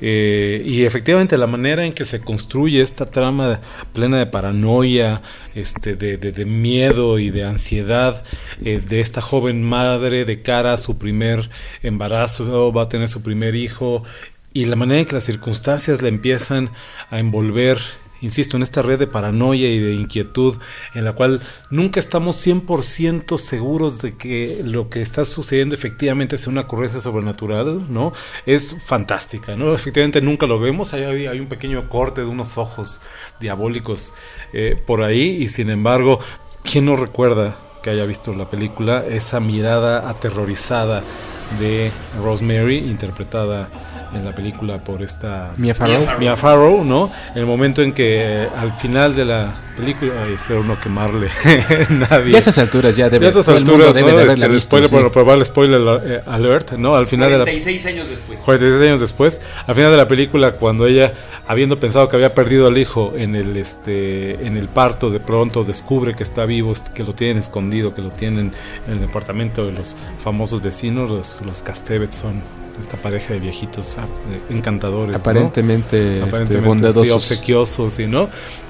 eh, 0.01 0.63
y 0.65 0.85
efectivamente 0.85 1.37
la 1.37 1.47
manera 1.47 1.85
en 1.85 1.93
que 1.93 2.05
se 2.05 2.21
construye 2.21 2.81
esta 2.81 3.07
trama 3.07 3.61
plena 3.93 4.19
de 4.19 4.27
paranoia, 4.27 5.23
este, 5.55 5.97
de, 5.97 6.45
miedo 6.45 7.19
y 7.19 7.31
de 7.31 7.45
ansiedad 7.45 8.25
eh, 8.65 8.81
de 8.81 9.01
esta 9.01 9.21
joven 9.21 9.63
madre 9.63 10.25
de 10.25 10.43
cara 10.43 10.73
a 10.73 10.79
su 10.79 10.99
primer 10.99 11.51
embarazo, 11.83 12.73
va 12.73 12.83
a 12.83 12.89
tener 12.89 13.09
su 13.09 13.23
primer 13.23 13.55
hijo 13.55 14.03
y 14.55 14.67
la 14.67 14.77
manera 14.77 15.01
en 15.01 15.07
que 15.07 15.15
las 15.15 15.25
circunstancias 15.25 16.03
le 16.03 16.09
empiezan 16.09 16.71
a 17.11 17.19
envolver 17.19 17.79
insisto, 18.23 18.57
en 18.57 18.63
esta 18.63 18.81
red 18.81 18.99
de 18.99 19.07
paranoia 19.07 19.69
y 19.69 19.79
de 19.79 19.95
inquietud 19.95 20.57
en 20.95 21.05
la 21.05 21.13
cual 21.13 21.43
nunca 21.71 22.01
estamos 22.01 22.45
100% 22.47 23.37
seguros 23.37 24.01
de 24.01 24.17
que 24.17 24.63
lo 24.65 24.89
que 24.89 25.03
está 25.03 25.25
sucediendo 25.25 25.75
efectivamente 25.75 26.37
es 26.37 26.47
una 26.47 26.63
ocurrencia 26.63 27.01
sobrenatural, 27.01 27.93
¿no? 27.93 28.13
Es 28.47 28.77
fantástica, 28.85 29.57
¿no? 29.57 29.75
Efectivamente 29.75 30.23
nunca 30.23 30.47
lo 30.47 30.59
vemos, 30.59 30.95
hay, 30.95 31.39
un 31.39 31.49
pequeño 31.49 31.89
corte 31.89 32.23
de 32.23 32.27
unos 32.29 32.57
ojos 32.57 33.01
diabólicos 33.41 34.15
eh, 34.53 34.81
por 34.87 35.03
ahí 35.03 35.43
y 35.43 35.49
sin 35.49 35.69
embargo, 35.71 36.19
¿quién 36.63 36.87
no 36.87 36.97
recuerda 36.97 37.57
que 37.83 37.91
haya 37.91 38.07
visto 38.07 38.33
la 38.33 38.49
película 38.49 39.05
esa 39.05 39.41
mirada 39.41 40.09
aterrorizada 40.09 41.03
de 41.59 41.91
Rosemary 42.23 42.79
interpretada 42.79 43.69
en 44.15 44.25
la 44.25 44.33
película 44.33 44.79
por 44.79 45.03
esta 45.03 45.53
Mia 45.57 45.75
Farrow, 45.75 46.19
Mia 46.19 46.37
Farrow 46.37 46.85
¿no? 46.85 47.11
El 47.35 47.47
momento 47.47 47.83
en 47.83 47.93
que 47.93 48.45
eh, 48.45 48.49
al 48.57 48.73
final 48.73 49.15
de 49.15 49.25
la 49.25 49.53
película, 49.77 50.13
espero 50.29 50.63
no 50.63 50.79
quemarle 50.79 51.29
nadie. 51.91 52.31
Ya 52.31 52.37
a 52.37 52.41
esas 52.41 52.59
alturas 52.59 52.97
ya 52.97 53.09
debe, 53.09 53.25
ya 53.25 53.31
esas 53.31 53.49
alturas, 53.49 53.69
el 53.69 53.79
mundo 53.79 53.93
debe 53.93 54.13
de 54.13 54.23
haberla 54.23 54.47
este, 54.47 54.55
visto. 54.55 54.69
Spoiler, 54.69 54.89
sí. 54.89 54.95
Bueno, 54.95 55.13
probar 55.13 55.45
spoiler 55.45 55.81
eh, 56.05 56.21
alert, 56.27 56.73
¿no? 56.73 56.95
Al 56.95 57.07
final 57.07 57.31
46 57.31 57.85
de 57.85 57.91
la, 57.91 57.97
años 57.97 58.11
después. 58.11 58.41
46 58.41 58.89
años 58.89 59.01
después, 59.01 59.41
al 59.67 59.75
final 59.75 59.91
de 59.91 59.97
la 59.97 60.09
película 60.09 60.53
cuando 60.53 60.87
ella 60.87 61.13
habiendo 61.47 61.81
pensado 61.81 62.09
que 62.09 62.17
había 62.17 62.35
perdido 62.35 62.67
al 62.67 62.79
hijo 62.79 63.15
en 63.17 63.35
el 63.35 63.57
este 63.57 64.47
en 64.47 64.57
el 64.57 64.69
parto, 64.69 65.11
de 65.11 65.21
pronto 65.21 65.65
descubre 65.65 66.15
que 66.15 66.23
está 66.23 66.45
vivo, 66.45 66.73
que 66.95 67.03
lo 67.03 67.15
tienen 67.15 67.39
escondido, 67.39 67.95
que 67.95 68.03
lo 68.03 68.11
tienen 68.11 68.53
en 68.87 68.93
el 68.93 69.01
departamento 69.01 69.67
de 69.67 69.73
los 69.73 69.97
famosos 70.23 70.63
vecinos, 70.63 71.11
los 71.11 71.41
los 71.45 71.63
Castevet 71.63 72.13
son 72.13 72.43
esta 72.83 72.97
pareja 72.97 73.33
de 73.33 73.41
viejitos 73.41 73.97
ah, 73.99 74.07
encantadores. 74.51 75.17
Aparentemente, 75.17 76.21
este, 76.21 76.61
bondadosos. 76.61 77.15
obsequiosos, 77.15 77.95
¿sí, 77.95 78.07
¿no? 78.07 78.29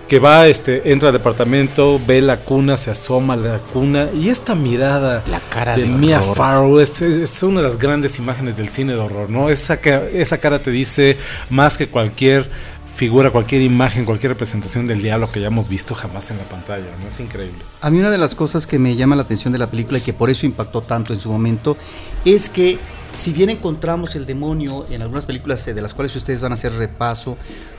Que 0.08 0.18
va, 0.18 0.46
este, 0.46 0.92
entra 0.92 1.08
al 1.08 1.14
departamento, 1.14 2.00
ve 2.06 2.20
la 2.20 2.40
cuna, 2.40 2.76
se 2.76 2.90
asoma 2.90 3.34
a 3.34 3.36
la 3.38 3.58
cuna 3.58 4.10
y 4.14 4.28
esta 4.28 4.54
mirada 4.54 5.24
la 5.26 5.40
cara 5.40 5.76
de, 5.76 5.86
Mia 5.86 6.20
Farrow 6.20 6.78
es, 6.80 7.00
es, 7.00 7.42
una 7.42 7.62
de 7.62 7.68
las 7.68 7.78
grandes 7.78 8.18
imágenes 8.18 8.58
del 8.58 8.68
cine 8.68 8.92
de 8.92 8.98
horror, 8.98 9.30
¿no? 9.30 9.48
Esa, 9.48 9.74
esa 9.74 10.38
cara 10.38 10.58
te 10.58 10.70
dice 10.70 11.16
más 11.48 11.78
que 11.78 11.88
cualquier 11.88 12.46
figura, 12.94 13.30
cualquier 13.30 13.62
imagen, 13.62 14.04
cualquier 14.04 14.32
representación 14.32 14.86
del 14.86 15.02
diablo 15.02 15.30
que 15.30 15.38
hayamos 15.38 15.68
visto 15.68 15.94
jamás 15.94 16.30
en 16.30 16.38
la 16.38 16.44
pantalla. 16.44 16.86
¿no? 17.00 17.08
Es 17.08 17.18
increíble. 17.20 17.58
A 17.80 17.90
mí 17.90 17.98
una 17.98 18.10
de 18.10 18.18
las 18.18 18.34
cosas 18.34 18.66
que 18.66 18.78
me 18.78 18.94
llama 18.96 19.16
la 19.16 19.22
atención 19.22 19.52
de 19.52 19.58
la 19.58 19.70
película 19.70 19.98
y 19.98 20.02
que 20.02 20.12
por 20.12 20.30
eso 20.30 20.46
impactó 20.46 20.82
tanto 20.82 21.12
en 21.12 21.20
su 21.20 21.30
momento 21.30 21.76
es 22.24 22.48
que 22.48 22.78
si 23.12 23.32
bien 23.32 23.50
encontramos 23.50 24.16
el 24.16 24.26
demonio 24.26 24.86
en 24.90 25.02
algunas 25.02 25.26
películas 25.26 25.66
eh, 25.68 25.74
de 25.74 25.82
las 25.82 25.94
cuales 25.94 26.14
ustedes 26.16 26.40
van 26.40 26.52
a 26.52 26.54
hacer 26.54 26.72
repaso 26.72 27.36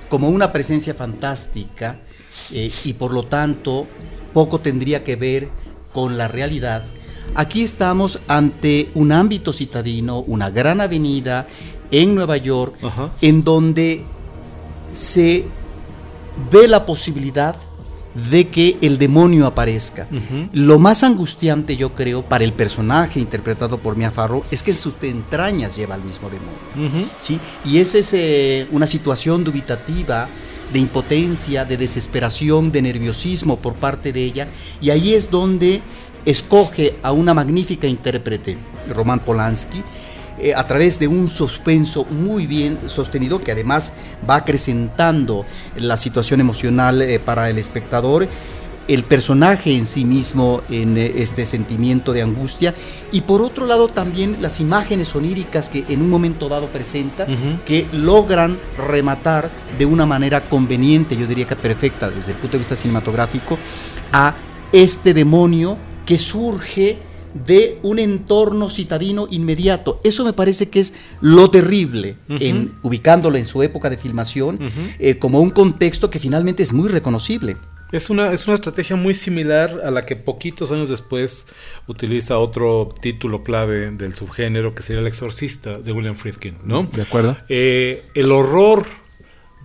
como 0.10 0.30
una 0.30 0.52
presencia 0.52 0.94
fantástica 0.94 2.00
eh, 2.52 2.72
y 2.84 2.94
por 2.94 3.12
lo 3.12 3.24
tanto 3.24 3.88
poco 4.34 4.60
tendría 4.60 5.04
que 5.04 5.16
ver 5.16 5.50
con 5.92 6.18
la 6.18 6.28
realidad, 6.28 6.84
aquí 7.36 7.62
estamos 7.64 8.20
ante 8.28 8.90
un 8.96 9.12
ámbito 9.12 9.54
citadino, 9.54 10.20
una 10.20 10.50
gran 10.50 10.82
avenida 10.82 11.48
en 11.92 12.16
Nueva 12.16 12.38
York, 12.38 12.76
en 13.22 13.44
donde 13.44 14.04
se 14.92 15.46
ve 16.52 16.68
la 16.68 16.86
posibilidad 16.86 17.56
de 18.14 18.48
que 18.48 18.78
el 18.82 18.98
demonio 18.98 19.48
aparezca. 19.48 20.08
Lo 20.52 20.80
más 20.80 21.04
angustiante, 21.04 21.76
yo 21.76 21.94
creo, 21.96 22.24
para 22.24 22.44
el 22.44 22.54
personaje 22.54 23.20
interpretado 23.20 23.80
por 23.80 23.96
Mia 23.96 24.12
Farrow 24.12 24.44
es 24.52 24.64
que 24.64 24.72
en 24.72 24.78
sus 24.78 24.96
entrañas 25.02 25.76
lleva 25.76 25.96
al 25.96 26.04
mismo 26.04 26.30
demonio. 26.30 27.08
¿sí? 27.20 27.40
Y 27.66 27.80
esa 27.80 27.98
es 27.98 28.14
eh, 28.14 28.68
una 28.72 28.88
situación 28.88 29.44
dubitativa 29.44 30.28
de 30.72 30.80
impotencia, 30.80 31.66
de 31.66 31.78
desesperación, 31.78 32.72
de 32.72 32.82
nerviosismo 32.82 33.58
por 33.58 33.74
parte 33.74 34.14
de 34.14 34.24
ella. 34.24 34.48
Y 34.82 34.90
ahí 34.90 35.14
es 35.14 35.30
donde 35.30 35.82
escoge 36.26 36.96
a 37.04 37.12
una 37.12 37.34
magnífica 37.34 37.88
intérprete, 37.88 38.58
Roman 38.90 39.20
Polanski, 39.20 39.84
eh, 40.40 40.54
a 40.56 40.66
través 40.66 41.00
de 41.00 41.08
un 41.08 41.28
suspenso 41.28 42.06
muy 42.06 42.48
bien 42.48 42.80
sostenido 42.88 43.40
que 43.40 43.52
además 43.52 43.94
va 44.28 44.38
acrecentando 44.38 45.46
la 45.76 45.98
situación 45.98 46.40
emocional 46.40 47.02
eh, 47.02 47.20
para 47.20 47.50
el 47.50 47.58
espectador 47.58 48.28
el 48.88 49.04
personaje 49.04 49.72
en 49.72 49.86
sí 49.86 50.06
mismo 50.06 50.62
en 50.70 50.98
eh, 50.98 51.14
este 51.18 51.46
sentimiento 51.46 52.14
de 52.14 52.22
angustia. 52.22 52.74
Y 53.12 53.22
por 53.22 53.42
otro 53.42 53.66
lado 53.66 53.88
también 53.88 54.38
las 54.42 54.60
imágenes 54.60 55.16
oníricas 55.16 55.70
que 55.70 55.86
en 55.88 56.02
un 56.02 56.10
momento 56.10 56.50
dado 56.50 56.68
presenta 56.68 57.26
que 57.66 57.88
logran 57.92 58.58
rematar 58.78 59.50
de 59.78 59.86
una 59.86 60.06
manera 60.06 60.42
conveniente, 60.42 61.16
yo 61.16 61.28
diría 61.28 61.48
que 61.48 61.56
perfecta 61.56 62.10
desde 62.10 62.32
el 62.32 62.38
punto 62.38 62.54
de 62.54 62.60
vista 62.60 62.76
cinematográfico, 62.76 63.58
a 64.12 64.34
este 64.72 65.14
demonio 65.14 65.78
que 66.06 66.18
surge 66.18 66.98
de 67.34 67.78
un 67.84 68.00
entorno 68.00 68.70
citadino 68.70 69.28
inmediato. 69.30 70.00
Eso 70.04 70.24
me 70.24 70.34
parece 70.34 70.70
que 70.70 70.80
es 70.80 70.94
lo 71.22 71.50
terrible, 71.50 72.16
en, 72.30 72.74
ubicándolo 72.82 73.38
en 73.38 73.46
su 73.46 73.64
época 73.64 73.90
de 73.90 73.98
filmación, 73.98 74.60
eh, 75.00 75.18
como 75.18 75.40
un 75.40 75.50
contexto 75.50 76.10
que 76.10 76.20
finalmente 76.20 76.64
es 76.64 76.74
muy 76.74 76.90
reconocible. 76.90 77.58
Es 77.92 78.10
una, 78.10 78.34
es 78.34 78.48
una 78.48 78.56
estrategia 78.56 78.96
muy 78.96 79.14
similar 79.14 79.82
a 79.86 79.92
la 79.92 80.04
que 80.08 80.16
poquitos 80.16 80.72
años 80.72 80.90
después 80.90 81.46
utiliza 81.86 82.40
otro 82.40 82.90
título 83.00 83.44
clave 83.44 83.92
del 83.92 84.16
subgénero, 84.16 84.74
que 84.74 84.82
sería 84.82 85.02
El 85.02 85.08
Exorcista 85.08 85.78
de 85.78 85.92
William 85.92 86.16
Friedkin, 86.16 86.58
¿no? 86.64 86.90
De 86.92 87.04
acuerdo. 87.04 87.38
Eh, 87.50 88.04
el 88.16 88.32
horror 88.32 88.88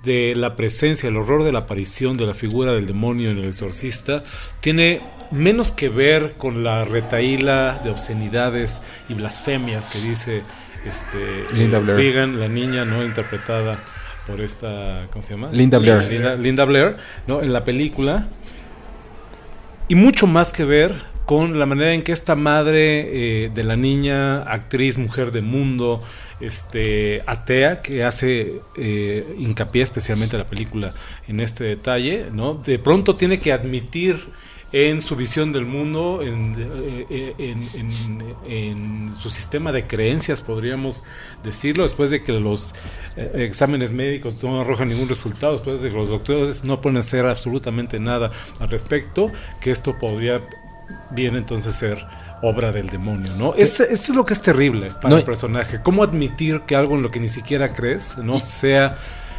de 0.04 0.35
la 0.37 0.57
presencia, 0.57 1.09
el 1.09 1.16
horror 1.16 1.44
de 1.44 1.52
la 1.52 1.61
aparición 1.61 2.16
de 2.16 2.26
la 2.26 2.35
figura 2.35 2.72
del 2.72 2.87
demonio 2.87 3.31
en 3.31 3.38
el 3.38 3.46
exorcista, 3.46 4.24
tiene 4.61 5.00
menos 5.30 5.72
que 5.72 5.88
ver 5.88 6.34
con 6.36 6.64
la 6.64 6.84
retaíla 6.84 7.80
de 7.84 7.90
obscenidades 7.90 8.82
y 9.08 9.14
blasfemias 9.14 9.88
que 9.88 10.00
dice 10.00 10.42
este 10.84 11.54
Linda 11.54 11.78
Blair. 11.78 11.98
Regan, 11.98 12.40
la 12.40 12.48
niña 12.48 12.84
no 12.84 13.04
interpretada 13.04 13.78
por 14.26 14.40
esta 14.40 15.06
¿cómo 15.10 15.22
se 15.22 15.34
llama? 15.34 15.48
Linda 15.52 15.78
Blair. 15.78 16.10
Linda, 16.10 16.36
Linda 16.36 16.64
Blair, 16.64 16.96
¿no? 17.26 17.42
En 17.42 17.52
la 17.52 17.64
película 17.64 18.28
y 19.88 19.94
mucho 19.94 20.26
más 20.26 20.52
que 20.52 20.64
ver 20.64 20.94
con 21.24 21.58
la 21.58 21.66
manera 21.66 21.92
en 21.92 22.02
que 22.02 22.12
esta 22.12 22.34
madre 22.34 23.44
eh, 23.44 23.50
de 23.54 23.62
la 23.62 23.76
niña, 23.76 24.40
actriz, 24.42 24.96
mujer 24.96 25.30
de 25.30 25.42
mundo, 25.42 26.02
este, 26.40 27.22
atea, 27.26 27.82
que 27.82 28.02
hace 28.02 28.62
eh, 28.78 29.26
hincapié 29.38 29.82
especialmente 29.82 30.36
en 30.36 30.42
la 30.42 30.48
película 30.48 30.94
en 31.26 31.40
este 31.40 31.64
detalle, 31.64 32.26
¿no? 32.32 32.54
De 32.54 32.78
pronto 32.78 33.14
tiene 33.14 33.40
que 33.40 33.52
admitir 33.52 34.18
en 34.72 35.00
su 35.00 35.16
visión 35.16 35.52
del 35.52 35.64
mundo, 35.64 36.20
en, 36.22 36.54
eh, 37.09 37.35
en, 38.46 39.14
su 39.20 39.31
sistema 39.31 39.72
de 39.72 39.87
creencias, 39.87 40.42
podríamos 40.42 41.02
decirlo, 41.42 41.85
después 41.85 42.11
de 42.11 42.22
que 42.22 42.33
los 42.38 42.74
eh, 43.16 43.31
exámenes 43.37 43.92
médicos 43.92 44.42
no 44.44 44.61
arrojan 44.61 44.90
ningún 44.90 45.09
resultado, 45.09 45.54
después 45.54 45.81
de 45.81 45.90
que 45.90 45.96
los 45.96 46.09
doctores 46.09 46.64
no 46.64 46.81
pueden 46.81 46.98
hacer 46.98 47.24
absolutamente 47.24 47.98
nada 47.98 48.31
al 48.61 48.68
respecto, 48.68 49.33
que 49.61 49.70
esto 49.70 49.98
podría 49.98 50.42
bien 51.11 51.37
entonces 51.37 51.74
ser 51.74 52.07
obra 52.42 52.70
del 52.70 52.88
demonio, 52.88 53.35
¿no? 53.37 53.54
Esto, 53.54 53.83
es 53.83 54.09
lo 54.11 54.24
que 54.24 54.35
es 54.35 54.40
terrible 54.40 54.90
para 55.02 55.16
el 55.16 55.24
personaje. 55.24 55.81
¿Cómo 55.83 56.02
admitir 56.02 56.61
que 56.62 56.76
algo 56.76 56.94
en 56.94 57.02
lo 57.02 57.11
que 57.11 57.20
ni 57.20 57.28
siquiera 57.28 57.72
crees 57.72 58.16
no 58.18 58.35
sea 58.35 58.96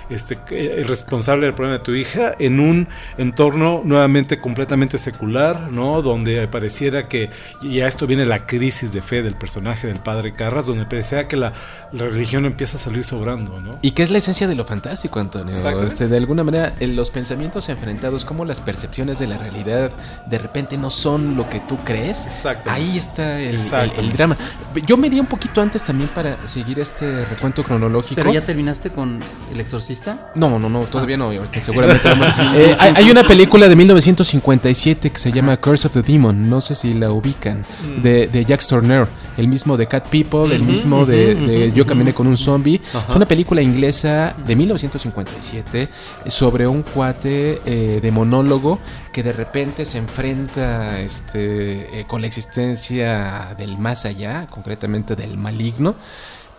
este, 0.09 0.39
el 0.49 0.87
responsable 0.87 1.45
del 1.45 1.55
problema 1.55 1.77
de 1.77 1.83
tu 1.83 1.93
hija 1.93 2.33
en 2.39 2.59
un 2.59 2.87
entorno 3.17 3.81
nuevamente 3.83 4.39
completamente 4.39 4.97
secular, 4.97 5.71
¿no? 5.71 6.01
Donde 6.01 6.47
pareciera 6.47 7.07
que 7.07 7.29
ya 7.61 7.87
esto 7.87 8.07
viene 8.07 8.25
la 8.25 8.45
crisis 8.45 8.91
de 8.93 9.01
fe 9.01 9.21
del 9.21 9.35
personaje 9.35 9.87
del 9.87 9.99
padre 9.99 10.33
Carras, 10.33 10.65
donde 10.65 10.85
pareciera 10.85 11.27
que 11.27 11.37
la, 11.37 11.53
religión 11.91 12.45
empieza 12.45 12.77
a 12.77 12.79
salir 12.79 13.03
sobrando, 13.03 13.59
¿no? 13.59 13.77
Y 13.81 13.91
que 13.91 14.03
es 14.03 14.09
la 14.09 14.17
esencia 14.19 14.47
de 14.47 14.55
lo 14.55 14.65
fantástico, 14.65 15.19
Antonio. 15.19 15.55
Este, 15.83 16.07
de 16.07 16.17
alguna 16.17 16.43
manera, 16.43 16.73
los 16.79 17.09
pensamientos 17.09 17.69
enfrentados, 17.69 18.25
como 18.25 18.45
las 18.45 18.61
percepciones 18.61 19.19
de 19.19 19.27
la 19.27 19.37
realidad 19.37 19.91
de 20.27 20.37
repente 20.37 20.77
no 20.77 20.89
son 20.89 21.35
lo 21.35 21.49
que 21.49 21.59
tú 21.59 21.77
crees. 21.83 22.27
Ahí 22.65 22.97
está 22.97 23.39
el, 23.39 23.59
el, 23.97 24.13
drama. 24.13 24.37
Yo 24.85 24.97
me 24.97 25.07
iría 25.07 25.21
un 25.21 25.27
poquito 25.27 25.61
antes 25.61 25.83
también 25.83 26.09
para 26.09 26.45
seguir 26.47 26.79
este 26.79 27.25
recuento 27.25 27.63
cronológico. 27.63 28.15
Pero 28.15 28.33
ya 28.33 28.41
terminaste 28.41 28.89
con 28.89 29.19
El 29.51 29.59
Exorcista. 29.59 29.98
No, 30.35 30.59
no, 30.59 30.69
no, 30.69 30.81
todavía 30.81 31.17
no. 31.17 31.31
Seguramente. 31.59 32.09
Eh, 32.55 32.75
hay, 32.79 33.09
una 33.09 33.23
película 33.23 33.67
de 33.67 33.75
1957 33.75 35.11
que 35.11 35.19
se 35.19 35.31
llama 35.31 35.57
Curse 35.57 35.87
of 35.87 35.93
the 35.93 36.01
Demon. 36.01 36.49
No 36.49 36.61
sé 36.61 36.75
si 36.75 36.93
la 36.93 37.11
ubican. 37.11 37.63
Mm. 37.97 38.01
De, 38.01 38.45
Jack 38.45 38.65
Turner. 38.67 39.07
El 39.37 39.47
mismo 39.47 39.77
de 39.77 39.87
Cat 39.87 40.07
People, 40.09 40.53
el 40.53 40.63
mismo 40.63 41.05
de, 41.05 41.71
Yo 41.73 41.85
caminé 41.85 42.13
con 42.13 42.27
un 42.27 42.37
zombie. 42.37 42.81
Es 43.09 43.15
una 43.15 43.25
película 43.25 43.61
inglesa 43.61 44.35
de 44.45 44.55
1957 44.55 45.89
sobre 46.27 46.67
un 46.67 46.83
cuate 46.83 47.61
eh, 47.65 47.99
de 48.01 48.11
monólogo 48.11 48.79
que 49.11 49.23
de 49.23 49.33
repente 49.33 49.85
se 49.85 49.97
enfrenta 49.97 50.99
este, 50.99 51.99
eh, 51.99 52.05
con 52.05 52.21
la 52.21 52.27
existencia 52.27 53.55
del 53.57 53.77
más 53.77 54.05
allá, 54.05 54.47
concretamente 54.47 55.15
del 55.15 55.37
maligno 55.37 55.95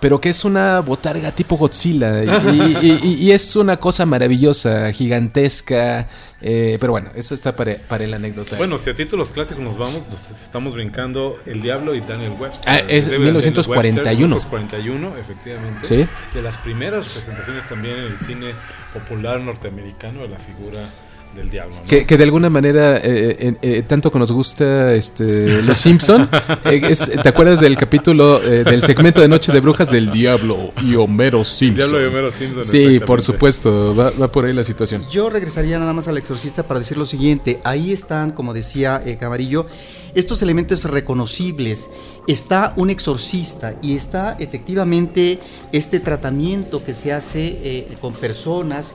pero 0.01 0.21
que 0.21 0.31
es 0.31 0.45
una 0.45 0.81
botarga 0.81 1.31
tipo 1.31 1.57
Godzilla 1.57 2.25
y, 2.53 3.31
es 3.31 3.55
una 3.55 3.77
cosa 3.77 4.07
maravillosa, 4.07 4.91
gigantesca. 4.93 6.09
Eh, 6.43 6.79
pero 6.81 6.93
bueno, 6.93 7.11
eso 7.15 7.35
está 7.35 7.55
para, 7.55 7.77
para 7.77 8.05
el 8.05 8.15
anécdota. 8.15 8.57
Bueno, 8.57 8.79
si 8.79 8.89
a 8.89 8.97
títulos 8.97 9.31
clásicos 9.31 9.63
nos 9.63 9.77
vamos, 9.77 10.09
nos 10.09 10.31
estamos 10.31 10.75
brincando 10.75 11.39
El 11.45 11.61
Diablo 11.61 11.95
y 11.95 12.01
Daniel 12.01 12.33
Webster. 12.39 12.73
Ah, 12.73 12.79
es 12.89 13.11
1941. 13.11 14.15
1941, 14.17 15.17
efectivamente. 15.19 15.81
Sí. 15.83 16.07
De 16.35 16.43
las 16.43 16.57
primeras 16.59 17.07
representaciones 17.07 17.69
también 17.69 17.99
en 17.99 18.05
el 18.05 18.19
cine 18.19 18.55
popular 18.95 19.39
norteamericano 19.41 20.23
de 20.23 20.29
la 20.29 20.39
figura 20.39 20.83
del 21.35 21.51
diablo. 21.51 21.77
Que, 21.87 22.05
de 22.05 22.25
alguna 22.25 22.51
manera, 22.51 22.97
eh, 22.97 23.37
eh, 23.39 23.57
eh, 23.63 23.83
tanto 23.87 24.11
que 24.11 24.19
nos 24.19 24.33
gusta 24.33 24.95
este, 24.95 25.63
Los 25.63 25.79
Simpson, 25.79 26.29
¿te 26.63 27.29
acuerdas 27.29 27.61
del 27.61 27.77
capítulo 27.77 28.41
del 28.41 28.83
segmento 28.83 29.21
de 29.21 29.29
Noche 29.29 29.53
de 29.53 29.61
Brujas 29.61 29.91
del 29.91 30.11
Diablo 30.11 30.73
y 30.85 30.95
Homero 30.97 31.45
Simpson? 31.45 31.89
Diablo 31.89 32.03
y 32.03 32.07
Homero 32.09 32.31
Simpson. 32.31 32.65
Sí, 32.65 33.01
por 33.01 33.23
supuesto, 33.23 33.95
va, 33.95 34.29
por 34.29 34.45
ahí 34.45 34.53
la 34.53 34.65
situación. 34.65 35.05
Yo 35.11 35.31
regresaría 35.31 35.79
nada 35.79 35.93
más 35.93 36.09
al 36.09 36.19
exorcista 36.19 36.65
para 36.65 36.81
decir 36.81 36.97
lo 36.97 37.07
siguiente, 37.07 37.61
ahí 37.65 37.93
están, 37.93 38.33
como 38.33 38.53
decía 38.53 39.03
Camarillo, 39.19 39.67
estos 40.15 40.43
elementos 40.43 40.85
reconocibles. 40.85 41.89
Está 42.27 42.75
un 42.77 42.91
exorcista 42.91 43.75
y 43.83 43.97
está 43.97 44.37
efectivamente 44.39 45.39
este 45.73 46.01
tratamiento 46.01 46.85
que 46.85 46.95
se 46.95 47.13
hace 47.13 47.87
con 48.01 48.13
personas 48.13 48.95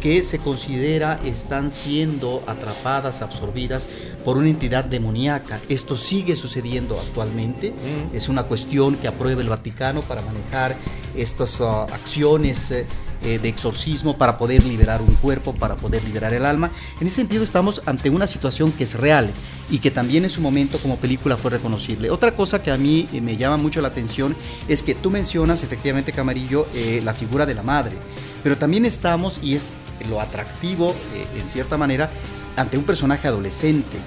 que 0.00 0.22
se 0.22 0.38
considera 0.38 1.18
están 1.24 1.70
siendo 1.70 2.42
atrapadas, 2.46 3.22
absorbidas 3.22 3.86
por 4.24 4.36
una 4.36 4.48
entidad 4.48 4.84
demoníaca. 4.84 5.60
Esto 5.68 5.96
sigue 5.96 6.36
sucediendo 6.36 6.98
actualmente. 6.98 7.70
Mm. 7.70 8.14
Es 8.14 8.28
una 8.28 8.44
cuestión 8.44 8.96
que 8.96 9.08
aprueba 9.08 9.40
el 9.40 9.48
Vaticano 9.48 10.02
para 10.02 10.22
manejar 10.22 10.76
estas 11.16 11.60
uh, 11.60 11.82
acciones. 11.92 12.70
Eh, 12.70 12.86
eh, 13.22 13.38
de 13.38 13.48
exorcismo 13.48 14.18
para 14.18 14.36
poder 14.36 14.62
liberar 14.62 15.00
un 15.00 15.14
cuerpo, 15.14 15.54
para 15.54 15.74
poder 15.74 16.04
liberar 16.04 16.34
el 16.34 16.44
alma. 16.44 16.70
En 17.00 17.06
ese 17.06 17.16
sentido 17.16 17.42
estamos 17.42 17.80
ante 17.86 18.10
una 18.10 18.26
situación 18.26 18.70
que 18.72 18.84
es 18.84 18.92
real 18.92 19.30
y 19.70 19.78
que 19.78 19.90
también 19.90 20.24
en 20.24 20.30
su 20.30 20.42
momento 20.42 20.78
como 20.78 20.96
película 20.98 21.38
fue 21.38 21.50
reconocible. 21.50 22.10
Otra 22.10 22.32
cosa 22.32 22.62
que 22.62 22.70
a 22.70 22.76
mí 22.76 23.08
eh, 23.14 23.22
me 23.22 23.38
llama 23.38 23.56
mucho 23.56 23.80
la 23.80 23.88
atención 23.88 24.36
es 24.68 24.82
que 24.82 24.94
tú 24.94 25.10
mencionas 25.10 25.62
efectivamente, 25.62 26.12
Camarillo, 26.12 26.68
la 27.02 27.14
figura 27.14 27.46
de 27.46 27.54
la 27.54 27.62
madre, 27.62 27.96
pero 28.42 28.58
también 28.58 28.84
estamos, 28.84 29.40
y 29.42 29.54
es 29.54 29.66
lo 30.08 30.20
atractivo, 30.20 30.94
eh, 31.14 31.26
en 31.40 31.48
cierta 31.48 31.76
manera, 31.76 32.10
ante 32.56 32.78
un 32.78 32.84
personaje 32.84 33.28
adolescente. 33.28 33.98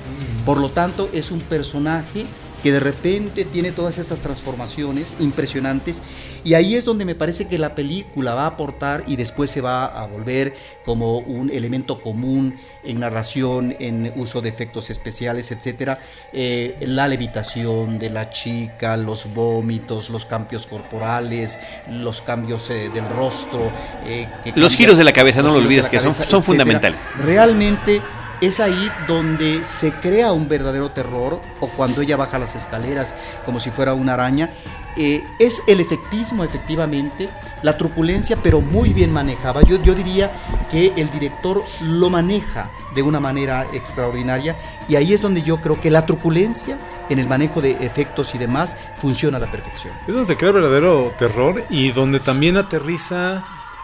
Por 0.46 0.60
lo 0.60 0.70
tanto, 0.70 1.10
es 1.14 1.32
un 1.32 1.42
personaje 1.42 2.26
que 2.62 2.72
de 2.72 2.80
repente 2.80 3.46
tiene 3.46 3.72
todas 3.72 3.98
estas 3.98 4.20
transformaciones 4.20 5.16
impresionantes 5.20 6.02
y 6.44 6.54
ahí 6.54 6.76
es 6.76 6.86
donde 6.86 7.06
me 7.06 7.16
parece 7.16 7.48
que 7.48 7.58
la 7.58 7.76
película 7.76 8.34
va 8.34 8.44
a 8.44 8.48
aportar 8.48 9.04
y 9.08 9.16
después 9.16 9.50
se 9.50 9.62
va 9.62 9.86
a 9.86 10.08
volver 10.08 10.54
como 10.86 11.20
un 11.20 11.50
elemento 11.50 12.02
común 12.02 12.56
en 12.84 13.00
narración, 13.00 13.76
en 13.80 14.14
uso 14.16 14.42
de 14.42 14.50
efectos 14.50 14.90
especiales, 14.90 15.52
etcétera, 15.52 16.00
eh, 16.34 16.78
la 16.82 17.08
levitación 17.08 18.00
de 18.00 18.10
la 18.10 18.30
chica, 18.30 18.98
los 18.98 19.34
vómitos, 19.34 20.10
los 20.10 20.26
cambios 20.26 20.66
corporales, 20.66 21.60
los 21.90 22.22
cambios 22.22 22.70
eh, 22.70 22.90
del 22.94 23.08
rostro, 23.10 23.72
eh, 24.06 24.28
los 24.56 24.76
giros 24.76 24.98
de 24.98 25.04
la 25.04 25.14
cabeza, 25.14 25.42
no 25.42 25.50
lo 25.50 25.60
olvides 25.60 25.90
que 25.90 26.00
son, 26.00 26.14
son 26.14 26.44
fundamentales. 26.44 27.00
Realmente 27.24 28.02
es 28.42 28.60
ahí 28.60 28.90
donde 29.08 29.64
se 29.64 29.92
crea 29.94 30.32
un 30.32 30.48
verdadero 30.48 30.92
terror, 30.92 31.42
o 31.60 31.68
cuando 31.70 32.02
ella 32.02 32.18
baja 32.18 32.40
las 32.40 32.56
escaleras 32.56 33.14
como 33.46 33.60
si 33.60 33.70
fuera 33.70 33.94
una 33.94 34.14
araña. 34.14 34.50
Eh, 34.96 35.24
es 35.40 35.62
el 35.68 35.80
efectismo, 35.80 36.44
efectivamente, 36.44 37.30
la 37.62 37.78
truculencia, 37.78 38.38
pero 38.42 38.60
muy 38.60 38.92
bien 38.92 39.14
manejada. 39.14 39.62
Yo, 39.62 39.82
yo 39.82 39.94
diría 39.94 40.32
que 40.72 40.94
el 40.98 41.10
director 41.10 41.64
lo 41.82 42.10
maneja 42.10 42.70
de 42.96 43.02
una 43.02 43.20
manera 43.20 43.68
extraordinaria 43.74 44.56
y 44.88 44.96
ahí 44.96 45.14
es 45.14 45.22
donde 45.22 45.44
yo 45.44 45.62
creo 45.62 45.80
que 45.80 45.92
la 45.92 46.06
truculencia 46.06 46.78
en 47.10 47.20
el 47.20 47.28
manejo 47.28 47.62
de 47.62 47.72
efectos 47.86 48.34
y 48.36 48.38
demás 48.38 48.76
funciona 48.98 49.38
a 49.38 49.40
la 49.40 49.52
perfección. 49.52 49.94
Es 50.02 50.14
donde 50.14 50.26
se 50.26 50.38
crea 50.38 50.52
verdadero 50.52 51.14
terror 51.18 51.64
y 51.70 51.92
donde 51.92 52.20
también 52.20 52.58
aterriza 52.58 53.44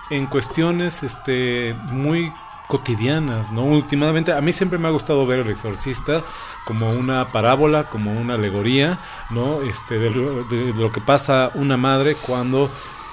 en 0.09 0.27
cuestiones 0.27 1.03
este, 1.03 1.75
muy 1.85 2.31
cotidianas, 2.67 3.51
¿no? 3.51 3.63
Últimamente, 3.63 4.31
a 4.33 4.41
mí 4.41 4.53
siempre 4.53 4.79
me 4.79 4.87
ha 4.87 4.91
gustado 4.91 5.25
ver 5.25 5.39
El 5.39 5.49
Exorcista 5.49 6.23
como 6.65 6.91
una 6.91 7.31
parábola, 7.31 7.89
como 7.89 8.11
una 8.11 8.35
alegoría, 8.35 8.99
¿no? 9.29 9.61
Este, 9.61 9.99
de 9.99 10.09
lo, 10.09 10.91
que 10.91 11.01
pasa 11.01 11.51
una 11.53 11.77
madre 11.77 12.15
cuando 12.15 12.69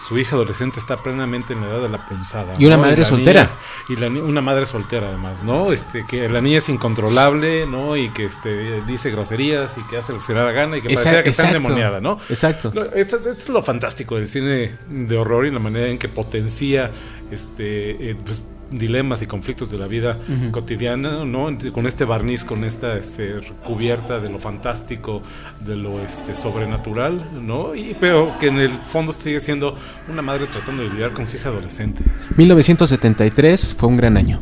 su 0.09 0.19
hija 0.19 0.35
adolescente 0.35 0.81
está 0.81 1.03
plenamente 1.03 1.53
en 1.53 1.61
la 1.61 1.69
edad 1.69 1.83
de 1.83 1.89
la 1.89 2.07
punzada. 2.07 2.55
Y 2.59 2.67
una 2.67 2.77
madre 2.77 3.05
soltera. 3.05 3.51
y 3.89 3.97
la, 3.97 4.09
una 4.09 4.41
madre 4.41 4.67
soltera 4.67 5.09
además, 5.09 5.43
¿no? 5.45 5.73
Este, 5.73 6.05
que 6.07 6.29
la 6.29 6.41
niña 6.41 6.59
es 6.59 6.69
incontrolable, 6.69 7.67
¿no? 7.67 7.97
Y 7.97 8.09
que 8.11 8.25
este, 8.25 8.83
dice 8.83 9.11
groserías 9.11 9.77
y 9.79 9.83
que 9.83 9.99
hace 9.99 10.13
lo 10.13 10.19
que 10.19 10.25
se 10.25 10.35
da 10.35 10.45
la 10.45 10.53
gana 10.53 10.79
y 10.79 10.83
que 10.83 10.95
parece 10.95 11.23
que 11.23 11.31
está 11.31 11.47
endemoniada, 11.47 12.01
¿no? 12.01 12.19
Exacto. 12.29 12.73
Esto, 12.95 13.17
es 13.17 13.49
lo 13.49 13.63
fantástico 13.63 14.17
del 14.17 14.27
cine 14.27 14.77
de 14.89 15.17
horror 15.17 15.47
y 15.47 15.51
la 15.51 15.61
manera 15.61 15.87
en 15.87 15.99
que 15.99 16.09
potencia 16.09 16.91
este, 17.31 18.11
eh, 18.11 18.17
pues, 18.25 18.43
dilemas 18.73 19.23
y 19.23 19.27
conflictos 19.27 19.71
de 19.71 19.79
la 19.79 19.87
vida 19.87 20.19
cotidiana, 20.51 21.25
¿no? 21.25 21.57
Con 21.73 21.87
este 21.87 22.05
barniz, 22.05 22.45
con 22.45 22.65
esta 22.65 22.97
este, 22.99 23.35
cubierta 23.65 24.19
de 24.19 24.31
lo 24.31 24.39
fantástico, 24.39 25.23
de 25.61 25.77
lo 25.77 26.05
este, 26.05 26.35
sobrenatural, 26.35 27.23
¿no? 27.41 27.75
Y, 27.75 27.97
pero 28.01 28.37
que 28.41 28.49
en 28.49 28.59
el 28.59 28.71
fondo 28.71 29.13
sigue 29.13 29.41
siendo 29.41 29.77
una 30.09 30.23
madre 30.23 30.47
tratando 30.47 30.83
de 30.83 30.91
lidiar 30.91 31.13
con 31.13 31.27
su 31.27 31.37
hija 31.37 31.51
adolescente. 31.51 32.03
1973 32.37 33.77
fue 33.79 33.89
un 33.89 33.97
gran 33.97 34.17
año. 34.17 34.41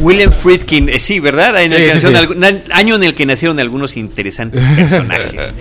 William 0.00 0.32
Friedkin, 0.32 0.88
eh, 0.88 0.98
sí, 0.98 1.20
¿verdad? 1.20 1.56
año 1.56 2.94
en 2.96 3.02
el 3.02 3.14
que 3.14 3.26
nacieron 3.26 3.58
algunos 3.60 3.96
interesantes 3.96 4.62
personajes. 4.76 5.54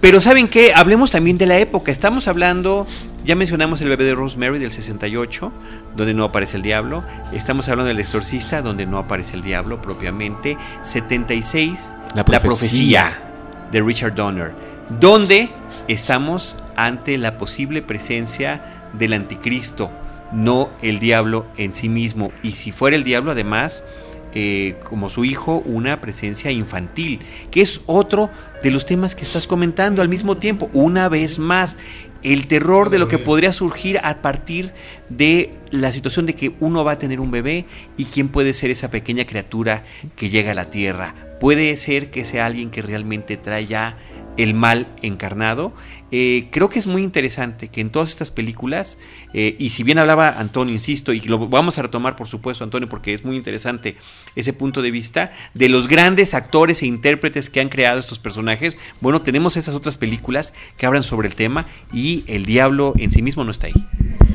Pero 0.00 0.20
¿saben 0.20 0.48
qué? 0.48 0.72
Hablemos 0.74 1.10
también 1.10 1.38
de 1.38 1.46
la 1.46 1.58
época. 1.58 1.92
Estamos 1.92 2.28
hablando, 2.28 2.86
ya 3.24 3.34
mencionamos 3.34 3.80
el 3.80 3.88
bebé 3.88 4.04
de 4.04 4.14
Rosemary 4.14 4.58
del 4.58 4.72
68, 4.72 5.52
donde 5.96 6.14
no 6.14 6.24
aparece 6.24 6.56
el 6.56 6.62
diablo. 6.62 7.04
Estamos 7.32 7.68
hablando 7.68 7.88
del 7.88 8.00
exorcista, 8.00 8.62
donde 8.62 8.86
no 8.86 8.98
aparece 8.98 9.36
el 9.36 9.42
diablo 9.42 9.80
propiamente. 9.82 10.56
76, 10.84 11.96
la 12.14 12.24
profecía, 12.24 13.24
de 13.70 13.82
Richard 13.82 14.14
Donner, 14.14 14.52
donde 15.00 15.50
estamos 15.88 16.56
ante 16.76 17.18
la 17.18 17.38
posible 17.38 17.82
presencia 17.82 18.62
del 18.92 19.12
anticristo, 19.12 19.90
no 20.32 20.70
el 20.82 20.98
diablo 20.98 21.46
en 21.56 21.72
sí 21.72 21.88
mismo. 21.88 22.32
Y 22.42 22.52
si 22.52 22.72
fuera 22.72 22.96
el 22.96 23.04
diablo, 23.04 23.32
además, 23.32 23.84
eh, 24.40 24.76
como 24.84 25.10
su 25.10 25.24
hijo, 25.24 25.64
una 25.64 26.00
presencia 26.00 26.52
infantil, 26.52 27.18
que 27.50 27.60
es 27.60 27.80
otro 27.86 28.30
de 28.62 28.70
los 28.70 28.86
temas 28.86 29.16
que 29.16 29.24
estás 29.24 29.48
comentando 29.48 30.00
al 30.00 30.08
mismo 30.08 30.36
tiempo. 30.36 30.70
Una 30.72 31.08
vez 31.08 31.40
más, 31.40 31.76
el 32.22 32.46
terror 32.46 32.88
de 32.88 33.00
lo 33.00 33.08
que 33.08 33.18
podría 33.18 33.52
surgir 33.52 33.98
a 33.98 34.22
partir 34.22 34.72
de 35.08 35.54
la 35.72 35.92
situación 35.92 36.24
de 36.24 36.36
que 36.36 36.54
uno 36.60 36.84
va 36.84 36.92
a 36.92 36.98
tener 36.98 37.18
un 37.18 37.32
bebé 37.32 37.64
y 37.96 38.04
quién 38.04 38.28
puede 38.28 38.54
ser 38.54 38.70
esa 38.70 38.92
pequeña 38.92 39.24
criatura 39.24 39.82
que 40.14 40.30
llega 40.30 40.52
a 40.52 40.54
la 40.54 40.70
tierra. 40.70 41.16
Puede 41.40 41.76
ser 41.76 42.12
que 42.12 42.24
sea 42.24 42.46
alguien 42.46 42.70
que 42.70 42.80
realmente 42.80 43.38
trae 43.38 43.66
ya 43.66 43.98
el 44.36 44.54
mal 44.54 44.86
encarnado. 45.02 45.72
Eh, 46.10 46.48
creo 46.50 46.68
que 46.68 46.78
es 46.78 46.86
muy 46.86 47.02
interesante 47.02 47.68
que 47.68 47.80
en 47.80 47.90
todas 47.90 48.10
estas 48.10 48.30
películas, 48.30 48.98
eh, 49.34 49.56
y 49.58 49.70
si 49.70 49.82
bien 49.82 49.98
hablaba 49.98 50.28
Antonio, 50.28 50.72
insisto, 50.72 51.12
y 51.12 51.20
lo 51.20 51.48
vamos 51.48 51.78
a 51.78 51.82
retomar 51.82 52.16
por 52.16 52.26
supuesto 52.26 52.64
Antonio, 52.64 52.88
porque 52.88 53.12
es 53.12 53.24
muy 53.24 53.36
interesante 53.36 53.96
ese 54.34 54.52
punto 54.52 54.80
de 54.80 54.90
vista, 54.90 55.32
de 55.54 55.68
los 55.68 55.86
grandes 55.88 56.34
actores 56.34 56.82
e 56.82 56.86
intérpretes 56.86 57.50
que 57.50 57.60
han 57.60 57.68
creado 57.68 58.00
estos 58.00 58.18
personajes, 58.18 58.76
bueno, 59.00 59.20
tenemos 59.22 59.56
esas 59.56 59.74
otras 59.74 59.96
películas 59.96 60.54
que 60.76 60.86
hablan 60.86 61.02
sobre 61.02 61.28
el 61.28 61.34
tema 61.34 61.66
y 61.92 62.24
el 62.26 62.46
diablo 62.46 62.94
en 62.98 63.10
sí 63.10 63.22
mismo 63.22 63.44
no 63.44 63.50
está 63.50 63.66
ahí. 63.66 64.27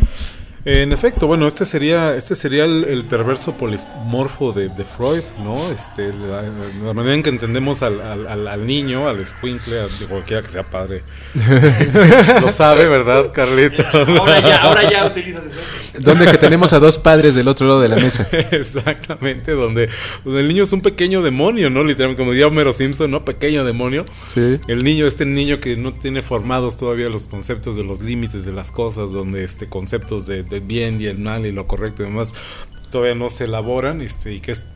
En 0.65 0.93
efecto, 0.93 1.28
bueno, 1.28 1.45
este 1.45 1.65
sería, 1.65 2.15
este 2.15 2.38
sería 2.38 2.63
el, 2.63 3.04
perverso 3.04 3.52
polimorfo 3.58 4.54
de, 4.54 4.69
Freud, 4.86 5.23
¿no? 5.43 5.69
Este, 5.69 6.13
la, 6.13 6.93
manera 6.93 7.15
en 7.15 7.23
que 7.23 7.30
entendemos 7.30 7.82
al, 7.82 7.99
al, 7.99 8.65
niño, 8.65 9.10
al 9.10 9.26
squinkle, 9.28 9.82
a 9.82 9.88
cualquiera 10.08 10.41
que 10.41 10.47
sea 10.47 10.63
padre. 10.63 11.04
Lo 12.41 12.49
sabe, 12.54 12.88
¿verdad, 12.88 13.34
Carlita? 13.34 13.89
ahora 13.91 14.39
ya, 14.39 14.62
ahora 14.62 14.89
ya 14.89 15.06
utilizas 15.06 15.47
eso. 15.47 15.60
Donde 15.99 16.26
que 16.32 16.38
tenemos 16.38 16.71
a 16.73 16.80
dos 16.80 16.97
padres 16.97 17.36
del 17.36 17.47
otro 17.49 17.67
lado 17.67 17.82
de 17.82 17.89
la 17.89 17.97
mesa. 17.97 18.28
Exactamente, 18.52 19.52
donde, 19.52 19.89
donde 20.23 20.39
el 20.39 20.47
niño 20.47 20.63
es 20.63 20.71
un 20.71 20.82
pequeño 20.82 21.21
demonio, 21.21 21.69
¿no? 21.69 21.84
Literalmente, 21.84 22.21
como 22.21 22.32
diría 22.32 22.47
Homero 22.47 22.71
Simpson, 22.71 23.12
¿no? 23.12 23.26
Pequeño 23.26 23.65
demonio. 23.65 24.06
Sí. 24.28 24.60
El 24.67 24.84
niño, 24.84 25.08
este 25.08 25.26
niño 25.26 25.60
que 25.60 25.76
no 25.76 25.93
tiene 25.93 26.21
formados 26.21 26.78
todavía 26.78 27.10
los 27.10 27.28
conceptos 27.28 27.76
de 27.76 27.84
los 27.84 28.02
límites 28.02 28.45
de 28.45 28.54
las 28.54 28.71
cosas, 28.71 29.12
donde 29.12 29.43
este 29.43 29.67
conceptos 29.67 30.26
de 30.26 30.43
el 30.54 30.62
bien 30.62 31.02
y 31.02 31.06
el 31.06 31.18
mal 31.20 31.46
y 31.46 31.52
lo 31.52 31.68
correcto 31.68 32.04
y 32.04 32.06
demás 32.06 32.34
todavía 32.94 33.16
no 33.16 33.30
se 33.30 33.46
elaboran 33.46 34.02
este, 34.02 34.34
y 34.34 34.39
que 34.39 34.52
es 34.52 34.68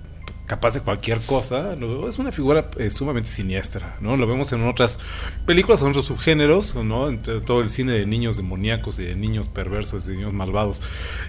capaz 0.47 0.73
de 0.73 0.79
cualquier 0.79 1.19
cosa, 1.21 1.77
es 2.07 2.17
una 2.17 2.31
figura 2.31 2.71
eh, 2.77 2.89
sumamente 2.89 3.29
siniestra, 3.29 3.97
¿no? 3.99 4.15
Lo 4.15 4.25
vemos 4.25 4.51
en 4.53 4.65
otras 4.65 4.97
películas, 5.45 5.81
en 5.81 5.89
otros 5.89 6.05
subgéneros, 6.05 6.73
¿no? 6.75 7.09
Entre 7.09 7.41
todo 7.41 7.61
el 7.61 7.69
cine 7.69 7.91
de 7.91 8.05
niños 8.05 8.37
demoníacos 8.37 8.97
y 8.99 9.03
de 9.03 9.15
niños 9.15 9.49
perversos, 9.49 10.07
de 10.07 10.15
niños 10.15 10.33
malvados, 10.33 10.81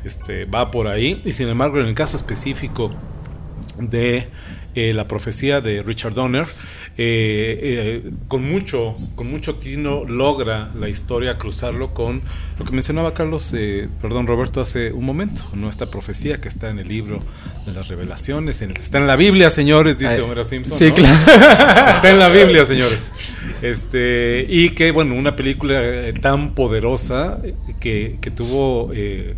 este, 0.04 0.44
va 0.44 0.70
por 0.70 0.86
ahí. 0.86 1.20
Y 1.24 1.32
sin 1.32 1.48
embargo, 1.48 1.80
en 1.80 1.86
el 1.86 1.94
caso 1.94 2.16
específico 2.16 2.94
de 3.78 4.28
eh, 4.76 4.94
la 4.94 5.08
profecía 5.08 5.60
de 5.60 5.82
Richard 5.82 6.14
Donner, 6.14 6.46
eh, 6.96 8.10
con 8.28 8.48
mucho 8.48 8.96
con 9.16 9.30
mucho 9.30 9.56
tino 9.56 10.04
logra 10.04 10.70
la 10.74 10.88
historia 10.88 11.38
cruzarlo 11.38 11.92
con 11.92 12.22
lo 12.58 12.64
que 12.64 12.72
mencionaba 12.72 13.14
Carlos, 13.14 13.52
eh, 13.56 13.88
perdón 14.02 14.26
Roberto 14.26 14.60
hace 14.60 14.92
un 14.92 15.04
momento, 15.04 15.42
no 15.54 15.68
esta 15.68 15.90
profecía 15.90 16.40
que 16.40 16.48
está 16.48 16.70
en 16.70 16.78
el 16.78 16.88
libro 16.88 17.20
de 17.66 17.72
las 17.72 17.88
revelaciones, 17.88 18.62
en 18.62 18.72
está 18.72 18.98
en 18.98 19.06
la 19.06 19.16
Biblia, 19.16 19.50
señores, 19.50 19.98
dice 19.98 20.20
Homero 20.20 20.42
Simpson. 20.44 20.76
Sí, 20.76 20.92
claro. 20.92 21.18
Está 21.98 22.10
en 22.10 22.18
la 22.18 22.28
Biblia, 22.28 22.64
señores. 22.64 23.10
Este, 23.62 24.46
y 24.48 24.70
que, 24.70 24.92
bueno, 24.92 25.14
una 25.14 25.34
película 25.34 25.82
tan 26.20 26.54
poderosa 26.54 27.40
que, 27.80 28.18
que 28.20 28.30
tuvo 28.30 28.90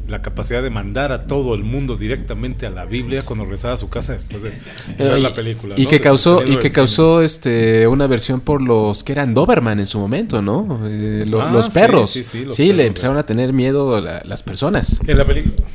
la 0.08 0.22
capacidad 0.22 0.62
de 0.62 0.70
mandar 0.70 1.12
a 1.12 1.26
todo 1.26 1.54
el 1.54 1.62
mundo 1.62 1.96
directamente 1.96 2.66
a 2.66 2.70
la 2.70 2.84
Biblia 2.84 3.22
cuando 3.22 3.44
regresaba 3.44 3.74
a 3.74 3.76
su 3.76 3.88
casa 3.88 4.12
después 4.12 4.42
de, 4.42 4.52
ver 4.98 5.20
la 5.20 5.34
película. 5.34 5.74
Y 5.78 5.86
que 5.86 6.00
causó, 6.00 6.44
y 6.46 6.56
que 6.56 6.70
causó 6.70 7.22
este 7.22 7.86
una 7.86 8.06
versión 8.06 8.40
por 8.40 8.62
los 8.62 9.04
que 9.04 9.12
eran 9.12 9.34
Doberman 9.34 9.78
en 9.78 9.86
su 9.86 9.98
momento, 9.98 10.42
¿no? 10.42 10.80
Eh, 10.84 11.24
ah, 11.26 11.50
los 11.52 11.68
perros. 11.70 12.10
Sí, 12.50 12.72
le 12.72 12.86
empezaron 12.86 13.09
a 13.18 13.24
tener 13.24 13.52
miedo 13.52 14.00
las 14.00 14.42
personas. 14.42 15.00
En 15.06 15.18
la 15.18 15.26
película. 15.26 15.66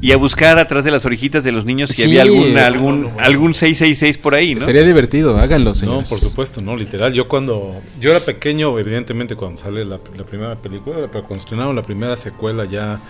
Y 0.00 0.12
a 0.12 0.16
buscar 0.16 0.58
atrás 0.58 0.84
de 0.84 0.90
las 0.90 1.04
orejitas 1.04 1.44
de 1.44 1.52
los 1.52 1.66
niños 1.66 1.90
si 1.90 2.04
había 2.04 2.22
algún, 2.22 2.56
algún, 2.56 3.10
algún 3.18 3.52
666 3.52 4.16
por 4.16 4.34
ahí, 4.34 4.54
¿no? 4.54 4.60
Sería 4.60 4.82
divertido, 4.82 5.36
háganlo, 5.36 5.74
señores. 5.74 6.10
No, 6.10 6.16
por 6.16 6.18
supuesto, 6.18 6.62
no, 6.62 6.74
literal. 6.74 7.12
Yo 7.12 7.28
cuando. 7.28 7.80
Yo 8.00 8.10
era 8.10 8.20
pequeño, 8.20 8.78
evidentemente, 8.78 9.36
cuando 9.36 9.60
sale 9.60 9.84
la, 9.84 9.98
primera 9.98 10.56
película, 10.56 11.08
pero 11.12 11.24
cuando 11.26 11.36
estrenaron 11.36 11.76
la 11.76 11.82
primera 11.82 12.16
secuela 12.16 12.64
ya. 12.64 13.00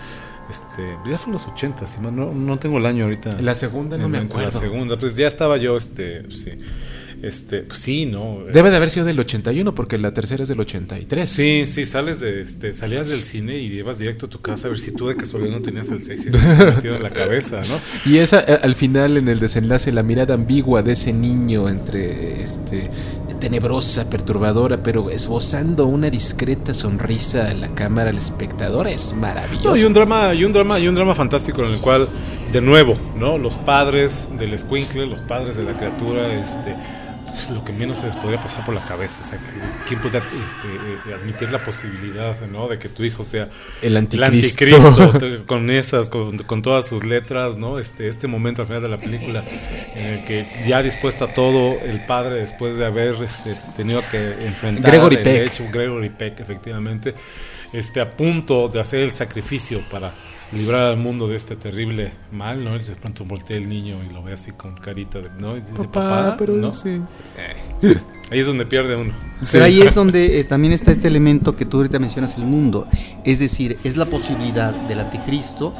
Este, 0.49 0.81
ya 1.09 1.17
fue 1.17 1.27
en 1.27 1.33
los 1.33 1.47
80, 1.47 1.85
no, 2.01 2.33
no 2.33 2.59
tengo 2.59 2.77
el 2.77 2.85
año 2.85 3.05
ahorita. 3.05 3.41
La 3.41 3.55
segunda 3.55 3.97
no 3.97 4.09
me 4.09 4.17
acuerdo. 4.17 4.51
La 4.51 4.59
segunda, 4.59 4.97
pues 4.97 5.15
ya 5.15 5.27
estaba 5.27 5.55
yo, 5.55 5.77
este, 5.77 6.29
sí. 6.29 6.51
Este, 7.21 7.59
pues 7.59 7.79
sí, 7.79 8.07
¿no? 8.07 8.39
Debe 8.51 8.71
de 8.71 8.77
haber 8.77 8.89
sido 8.89 9.05
del 9.05 9.19
81 9.19 9.75
porque 9.75 9.99
la 9.99 10.11
tercera 10.11 10.41
es 10.41 10.49
del 10.49 10.59
83. 10.59 11.29
Sí, 11.29 11.65
sí, 11.67 11.85
sales 11.85 12.19
de, 12.19 12.41
este, 12.41 12.73
salías 12.73 13.07
del 13.07 13.23
cine 13.23 13.59
y 13.59 13.67
ibas 13.67 13.99
directo 13.99 14.25
a 14.25 14.29
tu 14.29 14.41
casa 14.41 14.67
a 14.67 14.71
ver 14.71 14.79
si 14.79 14.91
tú 14.91 15.07
de 15.07 15.15
casualidad 15.15 15.57
no 15.57 15.61
tenías 15.61 15.89
el 15.89 16.01
6 16.01 16.25
metido 16.75 16.95
en 16.95 17.03
la 17.03 17.11
cabeza, 17.11 17.61
¿no? 17.61 17.79
Y 18.11 18.17
esa, 18.17 18.39
eh, 18.41 18.59
al 18.63 18.73
final, 18.73 19.17
en 19.17 19.29
el 19.29 19.39
desenlace, 19.39 19.91
la 19.91 20.01
mirada 20.01 20.33
ambigua 20.33 20.81
de 20.81 20.93
ese 20.93 21.13
niño 21.13 21.69
entre, 21.69 22.41
este, 22.41 22.89
tenebrosa, 23.39 24.09
perturbadora, 24.09 24.81
pero 24.81 25.09
esbozando 25.09 25.85
una 25.85 26.09
discreta 26.09 26.73
sonrisa 26.73 27.49
a 27.49 27.53
la 27.53 27.73
cámara 27.75 28.09
al 28.09 28.17
espectador 28.17 28.87
es 28.87 29.13
maravilloso. 29.13 29.79
y 29.79 29.83
un 29.85 29.93
drama, 29.93 30.33
y 30.33 30.43
un 30.43 30.53
drama, 30.53 30.79
y 30.79 30.87
un 30.87 30.95
drama 30.95 31.13
fantástico 31.13 31.63
en 31.63 31.73
el 31.73 31.79
cual, 31.79 32.07
de 32.51 32.61
nuevo, 32.61 32.95
¿no? 33.17 33.37
Los 33.37 33.55
padres 33.55 34.27
del 34.39 34.53
escuincle, 34.53 35.05
los 35.05 35.21
padres 35.21 35.57
de 35.57 35.63
la 35.63 35.73
criatura, 35.73 36.33
este 36.33 36.75
lo 37.49 37.63
que 37.65 37.73
menos 37.73 37.99
se 37.99 38.07
les 38.07 38.15
podría 38.15 38.41
pasar 38.41 38.65
por 38.65 38.75
la 38.75 38.83
cabeza. 38.85 39.21
O 39.21 39.25
sea, 39.25 39.39
¿quién 39.87 39.99
puede 39.99 40.17
este, 40.19 41.09
eh, 41.09 41.13
admitir 41.13 41.49
la 41.51 41.63
posibilidad 41.63 42.39
¿no? 42.41 42.67
de 42.67 42.77
que 42.79 42.89
tu 42.89 43.03
hijo 43.03 43.23
sea 43.23 43.49
El 43.81 43.97
el 43.97 43.97
anticristo. 43.97 45.13
con 45.45 45.69
esas, 45.69 46.09
con, 46.09 46.37
con 46.39 46.61
todas 46.61 46.87
sus 46.87 47.03
letras, 47.03 47.57
¿no? 47.57 47.79
Este, 47.79 48.07
este 48.07 48.27
momento 48.27 48.61
al 48.61 48.67
final 48.67 48.81
de 48.83 48.89
la 48.89 48.97
película 48.97 49.43
en 49.95 50.05
el 50.05 50.25
que 50.25 50.45
ya 50.67 50.81
dispuesto 50.81 51.25
a 51.25 51.27
todo, 51.33 51.77
el 51.83 51.99
padre 52.05 52.41
después 52.41 52.77
de 52.77 52.85
haber 52.85 53.15
este, 53.21 53.55
tenido 53.75 54.01
que 54.11 54.45
enfrentar 54.45 54.91
Gregory 54.91 55.15
el 55.17 55.23
Peck. 55.23 55.47
hecho, 55.47 55.67
Gregory 55.71 56.09
Peck, 56.09 56.39
efectivamente, 56.39 57.15
este, 57.73 58.01
a 58.01 58.09
punto 58.09 58.67
de 58.67 58.79
hacer 58.79 59.01
el 59.01 59.11
sacrificio 59.11 59.81
para 59.89 60.13
librar 60.51 60.85
al 60.85 60.97
mundo 60.97 61.27
de 61.27 61.35
este 61.35 61.55
terrible 61.55 62.11
mal, 62.31 62.63
¿no? 62.63 62.75
Y 62.75 62.79
de 62.79 62.95
pronto 62.95 63.25
voltea 63.25 63.57
el 63.57 63.69
niño 63.69 63.97
y 64.07 64.13
lo 64.13 64.21
ve 64.21 64.33
así 64.33 64.51
con 64.51 64.75
carita 64.75 65.19
de, 65.19 65.29
¿no? 65.39 65.55
Y 65.55 65.61
dice, 65.61 65.73
Papá, 65.73 66.35
pero 66.37 66.53
¿no? 66.53 66.71
sí. 66.71 67.01
Ahí 68.29 68.39
es 68.39 68.45
donde 68.47 68.65
pierde 68.65 68.95
uno. 68.95 69.13
Pero 69.51 69.65
ahí 69.65 69.81
es 69.81 69.95
donde 69.95 70.39
eh, 70.39 70.43
también 70.43 70.73
está 70.73 70.91
este 70.91 71.07
elemento 71.07 71.55
que 71.55 71.65
tú 71.65 71.77
ahorita 71.77 71.99
mencionas, 71.99 72.35
el 72.37 72.43
mundo. 72.43 72.87
Es 73.25 73.39
decir, 73.39 73.77
es 73.83 73.97
la 73.97 74.05
posibilidad 74.05 74.73
del 74.73 74.99
anticristo 74.99 75.73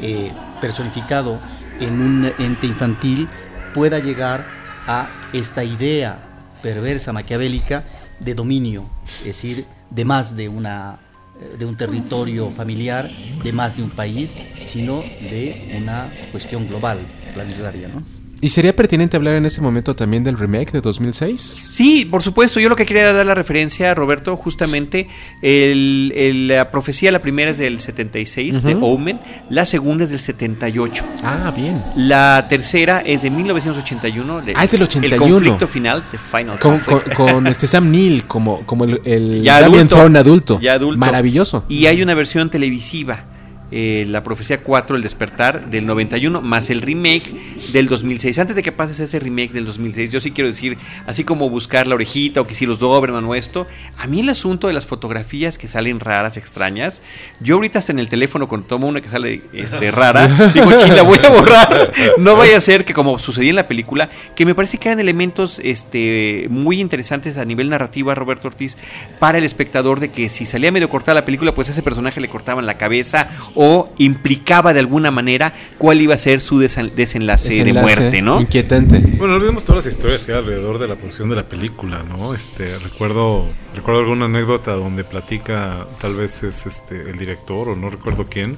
eh, 0.00 0.32
personificado 0.60 1.38
en 1.80 2.00
un 2.00 2.32
ente 2.38 2.66
infantil 2.66 3.28
pueda 3.74 3.98
llegar 3.98 4.46
a 4.86 5.08
esta 5.32 5.64
idea 5.64 6.18
perversa, 6.62 7.12
maquiavélica 7.12 7.84
de 8.20 8.34
dominio, 8.34 8.84
es 9.20 9.26
decir, 9.26 9.66
de 9.90 10.04
más 10.04 10.36
de 10.36 10.48
una 10.48 10.94
eh, 10.94 11.11
de 11.58 11.66
un 11.66 11.76
territorio 11.76 12.50
familiar, 12.50 13.10
de 13.42 13.52
más 13.52 13.76
de 13.76 13.82
un 13.82 13.90
país, 13.90 14.36
sino 14.60 15.00
de 15.00 15.76
una 15.78 16.10
cuestión 16.30 16.66
global, 16.68 16.98
planetaria, 17.34 17.88
¿no? 17.88 18.21
¿Y 18.44 18.48
sería 18.48 18.74
pertinente 18.74 19.16
hablar 19.16 19.34
en 19.36 19.46
ese 19.46 19.60
momento 19.60 19.94
también 19.94 20.24
del 20.24 20.36
remake 20.36 20.72
de 20.72 20.80
2006? 20.80 21.40
Sí, 21.40 22.04
por 22.04 22.22
supuesto. 22.24 22.58
Yo 22.58 22.68
lo 22.68 22.74
que 22.74 22.84
quería 22.84 23.12
dar 23.12 23.24
la 23.24 23.36
referencia, 23.36 23.94
Roberto, 23.94 24.36
justamente, 24.36 25.06
el, 25.42 26.12
el- 26.16 26.48
la 26.48 26.70
profecía, 26.72 27.12
la 27.12 27.20
primera 27.20 27.52
es 27.52 27.58
del 27.58 27.78
76, 27.78 28.62
de 28.64 28.74
Ujú. 28.74 28.84
Omen, 28.86 29.20
la 29.48 29.64
segunda 29.64 30.04
es 30.04 30.10
del 30.10 30.18
78. 30.18 31.04
Ah, 31.22 31.52
bien. 31.56 31.80
La 31.96 32.46
tercera 32.48 32.98
es 33.06 33.22
de 33.22 33.30
1981. 33.30 34.40
de- 34.42 34.54
Ah, 34.56 34.64
es 34.64 34.72
del 34.72 34.82
81. 34.82 35.24
El 35.26 35.32
conflicto 35.32 35.68
final, 35.68 36.02
The 36.10 36.18
Final 36.18 36.58
Con, 36.58 36.80
con, 37.16 37.46
este 37.46 37.68
Sam 37.68 37.92
Neill 37.92 38.26
como, 38.26 38.66
como 38.66 38.82
el, 38.84 39.00
el 39.04 39.40
Ya 39.44 39.58
adulto. 39.58 39.96
Adulto. 39.96 40.60
Ya 40.60 40.72
adulto. 40.74 40.98
Maravilloso. 40.98 41.64
Y 41.68 41.86
hay 41.86 42.02
una 42.02 42.14
versión 42.14 42.50
televisiva, 42.50 43.24
eh, 43.72 44.04
la 44.06 44.22
profecía 44.22 44.58
4, 44.58 44.96
el 44.96 45.02
despertar, 45.02 45.70
del 45.70 45.86
91, 45.86 46.42
más 46.42 46.68
el 46.68 46.82
remake 46.82 47.34
del 47.72 47.86
2006. 47.86 48.38
Antes 48.38 48.54
de 48.54 48.62
que 48.62 48.70
pases 48.70 49.00
ese 49.00 49.18
remake 49.18 49.52
del 49.52 49.64
2006, 49.64 50.12
yo 50.12 50.20
sí 50.20 50.30
quiero 50.30 50.48
decir, 50.48 50.76
así 51.06 51.24
como 51.24 51.48
buscar 51.48 51.86
la 51.86 51.94
orejita 51.94 52.42
o 52.42 52.46
que 52.46 52.54
si 52.54 52.66
los 52.66 52.78
Doberman 52.78 53.24
o 53.24 53.34
esto, 53.34 53.66
a 53.96 54.06
mí 54.06 54.20
el 54.20 54.28
asunto 54.28 54.66
de 54.66 54.74
las 54.74 54.86
fotografías 54.86 55.56
que 55.56 55.68
salen 55.68 56.00
raras, 56.00 56.36
extrañas, 56.36 57.00
yo 57.40 57.54
ahorita 57.54 57.78
hasta 57.78 57.92
en 57.92 57.98
el 57.98 58.08
teléfono 58.08 58.46
cuando 58.46 58.66
tomo 58.66 58.88
una 58.88 59.00
que 59.00 59.08
sale 59.08 59.42
este, 59.54 59.90
rara, 59.90 60.28
digo, 60.54 60.70
ching, 60.76 60.94
la 60.94 61.02
voy 61.02 61.18
a 61.24 61.30
borrar. 61.30 61.92
No 62.18 62.36
vaya 62.36 62.58
a 62.58 62.60
ser 62.60 62.84
que 62.84 62.92
como 62.92 63.18
sucedía 63.18 63.50
en 63.50 63.56
la 63.56 63.68
película, 63.68 64.10
que 64.34 64.44
me 64.44 64.54
parece 64.54 64.76
que 64.76 64.88
eran 64.88 65.00
elementos 65.00 65.58
este, 65.60 66.46
muy 66.50 66.78
interesantes 66.78 67.38
a 67.38 67.44
nivel 67.46 67.70
narrativa, 67.70 68.14
Roberto 68.14 68.48
Ortiz, 68.48 68.76
para 69.18 69.38
el 69.38 69.44
espectador 69.44 69.98
de 69.98 70.10
que 70.10 70.28
si 70.28 70.44
salía 70.44 70.70
medio 70.70 70.90
cortada 70.90 71.20
la 71.20 71.24
película, 71.24 71.54
pues 71.54 71.70
a 71.70 71.72
ese 71.72 71.82
personaje 71.82 72.20
le 72.20 72.28
cortaban 72.28 72.66
la 72.66 72.76
cabeza 72.76 73.30
o 73.54 73.61
implicaba 73.98 74.72
de 74.72 74.80
alguna 74.80 75.10
manera 75.10 75.52
cuál 75.78 76.00
iba 76.00 76.14
a 76.14 76.18
ser 76.18 76.40
su 76.40 76.60
desen- 76.60 76.92
desenlace, 76.92 77.52
Ese 77.52 77.64
de 77.64 77.72
muerte, 77.72 78.22
¿no? 78.22 78.40
Inquietante. 78.40 78.98
Bueno, 79.00 79.28
no 79.28 79.34
olvidemos 79.36 79.64
todas 79.64 79.84
las 79.84 79.92
historias 79.94 80.24
que 80.24 80.32
hay 80.32 80.38
alrededor 80.38 80.78
de 80.78 80.88
la 80.88 80.96
producción 80.96 81.28
de 81.28 81.36
la 81.36 81.48
película, 81.48 82.02
¿no? 82.08 82.34
Este, 82.34 82.78
recuerdo, 82.78 83.46
recuerdo 83.74 84.00
alguna 84.00 84.24
anécdota 84.26 84.72
donde 84.72 85.04
platica, 85.04 85.86
tal 86.00 86.14
vez 86.16 86.42
es 86.42 86.66
este 86.66 87.02
el 87.02 87.18
director 87.18 87.68
o 87.68 87.76
no 87.76 87.90
recuerdo 87.90 88.26
quién, 88.28 88.56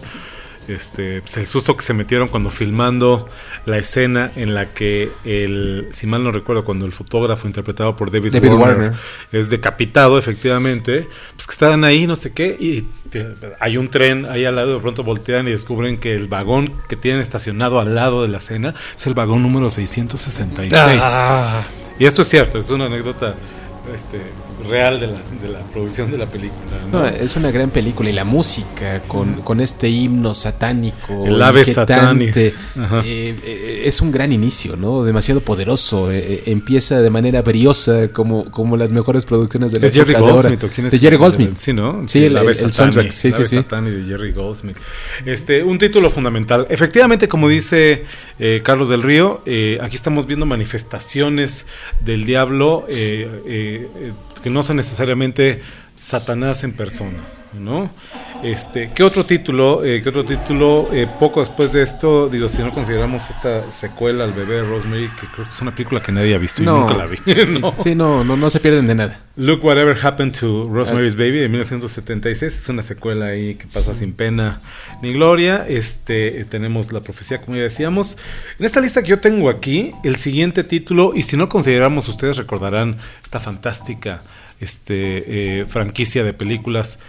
este, 0.69 1.21
pues 1.21 1.37
el 1.37 1.47
susto 1.47 1.77
que 1.77 1.83
se 1.83 1.93
metieron 1.95 2.29
cuando 2.29 2.51
filmando 2.51 3.29
la 3.67 3.79
escena 3.79 4.33
en 4.37 4.55
la 4.55 4.73
que 4.73 5.11
el, 5.25 5.89
si 5.93 6.07
mal 6.07 6.23
no 6.25 6.33
recuerdo, 6.33 6.65
cuando 6.65 6.87
el 6.87 6.93
fotógrafo 6.93 7.47
interpretado 7.47 7.97
por 7.97 8.11
David, 8.11 8.33
David 8.33 8.53
Warner, 8.53 8.77
Warner. 8.91 8.93
es 9.33 9.51
decapitado, 9.51 10.19
efectivamente, 10.19 11.09
pues 11.37 11.47
que 11.47 11.53
estaban 11.53 11.85
ahí, 11.85 12.07
no 12.07 12.17
sé 12.17 12.33
qué, 12.33 12.57
y 12.59 12.83
te- 13.11 13.35
hay 13.61 13.77
un 13.77 13.89
tren 13.91 14.27
ahí 14.27 14.45
al 14.45 14.57
lado, 14.57 14.75
de 14.75 14.81
pronto 14.81 15.05
voltean 15.05 15.47
y 15.49 15.51
descubren 15.53 15.99
que 15.99 16.15
el 16.15 16.29
vagón 16.29 16.73
que 16.89 16.97
tienen 16.97 17.21
estacionado 17.21 17.79
al 17.81 17.95
lado 17.95 18.23
de 18.23 18.29
la 18.29 18.39
escena 18.39 18.75
es 18.97 19.07
el 19.07 19.15
vagón 19.15 19.43
número 19.43 19.71
666. 19.71 20.73
Ah. 21.05 21.63
Y 21.99 22.07
esto 22.07 22.23
es 22.23 22.29
cierto, 22.29 22.59
es 22.59 22.69
una 22.71 22.87
anécdota 22.87 23.35
este, 23.95 24.21
real 24.69 25.01
de 25.01 25.09
la, 25.09 25.19
de 25.43 25.49
la 25.49 25.59
producción 25.73 26.11
de 26.11 26.17
la 26.19 26.27
película. 26.27 26.61
¿no? 26.91 27.01
No, 27.01 27.07
es 27.07 27.37
una 27.37 27.51
gran 27.51 27.71
película 27.71 28.09
y 28.11 28.13
la 28.13 28.25
música 28.25 29.01
con, 29.09 29.43
con 29.43 29.61
este 29.61 29.89
himno 29.89 30.33
satánico. 30.35 31.25
El 31.27 31.43
ave. 31.43 31.65
Ajá. 31.77 33.03
eh, 33.05 33.37
eh, 33.45 33.83
es 33.85 34.01
un 34.01 34.13
gran 34.13 34.33
inicio, 34.33 34.77
¿no? 34.77 35.03
Demasiado 35.03 35.41
poderoso. 35.41 36.11
eh, 36.13 36.43
empieza 36.47 37.01
de 37.01 37.11
manera 37.11 37.43
briosa 37.43 38.09
como, 38.13 38.51
como 38.51 38.77
las 38.77 38.91
mejores 38.91 39.27
producciones 39.27 39.73
de 39.73 39.81
la 39.81 39.87
¿Es 39.89 39.93
Jerry 39.95 40.15
de. 40.15 40.21
Goldsmith 40.21 40.65
o 40.65 40.69
quién 40.69 40.87
es? 40.87 40.93
De 40.93 40.99
Jerry 40.99 41.17
Goldsmith. 41.17 41.55
Sí, 41.55 41.73
¿no? 41.73 42.05
Sí, 42.07 42.25
el- 42.25 42.37
ave 42.37 42.53
el- 42.53 42.59
el 42.65 42.73
soundtrack, 42.73 43.11
sí, 43.11 43.29
el 43.29 43.33
sí, 43.35 43.37
ave 43.41 43.49
sí. 43.49 43.57
Satani 43.57 43.91
de 43.91 44.05
Jerry 44.05 44.33
Goldsmith. 44.33 44.77
Este, 45.27 45.63
un 45.63 45.79
título 45.79 46.11
fundamental. 46.11 46.67
Efectivamente, 46.71 47.29
como 47.29 47.49
dice 47.49 48.05
eh, 48.39 48.61
Carlos 48.65 48.89
del 48.89 49.03
Río, 49.03 49.43
aquí 49.81 49.97
estamos 49.97 50.27
viendo 50.27 50.47
manifestaciones 50.47 51.67
del 52.01 52.25
diablo 52.25 52.87
que 54.45 54.51
no 54.51 54.63
son 54.63 54.77
necesariamente 54.77 55.63
Satanás 55.95 56.65
en 56.65 56.75
persona, 56.75 57.17
¿no? 57.59 57.91
Este, 58.43 58.91
¿qué 58.95 59.03
otro 59.03 59.25
título? 59.25 59.85
eh, 59.85 60.01
¿Qué 60.03 60.09
otro 60.09 60.25
título? 60.25 60.89
eh, 60.93 61.07
poco 61.19 61.41
después 61.41 61.73
de 61.73 61.83
esto, 61.83 62.29
digo, 62.29 62.49
si 62.49 62.63
no 62.63 62.73
consideramos 62.75 63.31
esta 63.31 63.71
secuela 63.73 64.25
al 64.25 64.33
bebé 64.33 64.57
de 64.57 64.63
Rosemary, 64.65 65.09
que 65.21 65.27
creo 65.29 65.47
que 65.47 65.51
es 65.55 65.61
una 65.63 65.71
película 65.75 66.03
que 66.03 66.13
nadie 66.13 66.35
ha 66.35 66.39
visto 66.39 66.63
y 66.63 66.67
No. 66.67 66.81
nunca 66.81 66.95
la 66.95 67.07
vi. 67.07 67.17
¿no? 67.61 67.73
Sí, 67.75 67.95
no, 67.95 68.23
no, 68.25 68.37
no 68.37 68.51
se 68.51 68.61
pierden 68.61 68.87
de 68.87 68.95
nada. 68.95 69.21
Look 69.37 69.65
Whatever 69.65 69.97
Happened 70.01 70.39
to 70.39 70.69
Rosemary's 70.71 71.17
Baby 71.17 71.39
de 71.39 71.49
1976 71.49 72.55
es 72.57 72.69
una 72.69 72.83
secuela 72.83 73.27
ahí 73.27 73.55
que 73.57 73.67
pasa 73.67 73.95
sin 73.95 74.13
pena 74.13 74.61
ni 75.03 75.13
gloria. 75.13 75.65
Este 75.69 76.41
eh, 76.41 76.45
tenemos 76.45 76.93
la 76.93 77.01
profecía 77.01 77.41
como 77.41 77.57
ya 77.57 77.63
decíamos. 77.65 78.19
En 78.59 78.67
esta 78.67 78.81
lista 78.81 79.03
que 79.03 79.09
yo 79.09 79.21
tengo 79.21 79.49
aquí, 79.49 79.93
el 80.05 80.17
siguiente 80.17 80.63
título 80.65 81.13
y 81.15 81.23
si 81.23 81.37
no 81.37 81.49
consideramos 81.49 82.09
ustedes 82.09 82.37
recordarán 82.37 82.99
esta 83.23 83.41
fantástica 83.41 84.23
este 84.61 85.61
eh, 85.61 85.67
franquicia 85.67 86.23
de 86.23 86.33
películas 86.33 87.01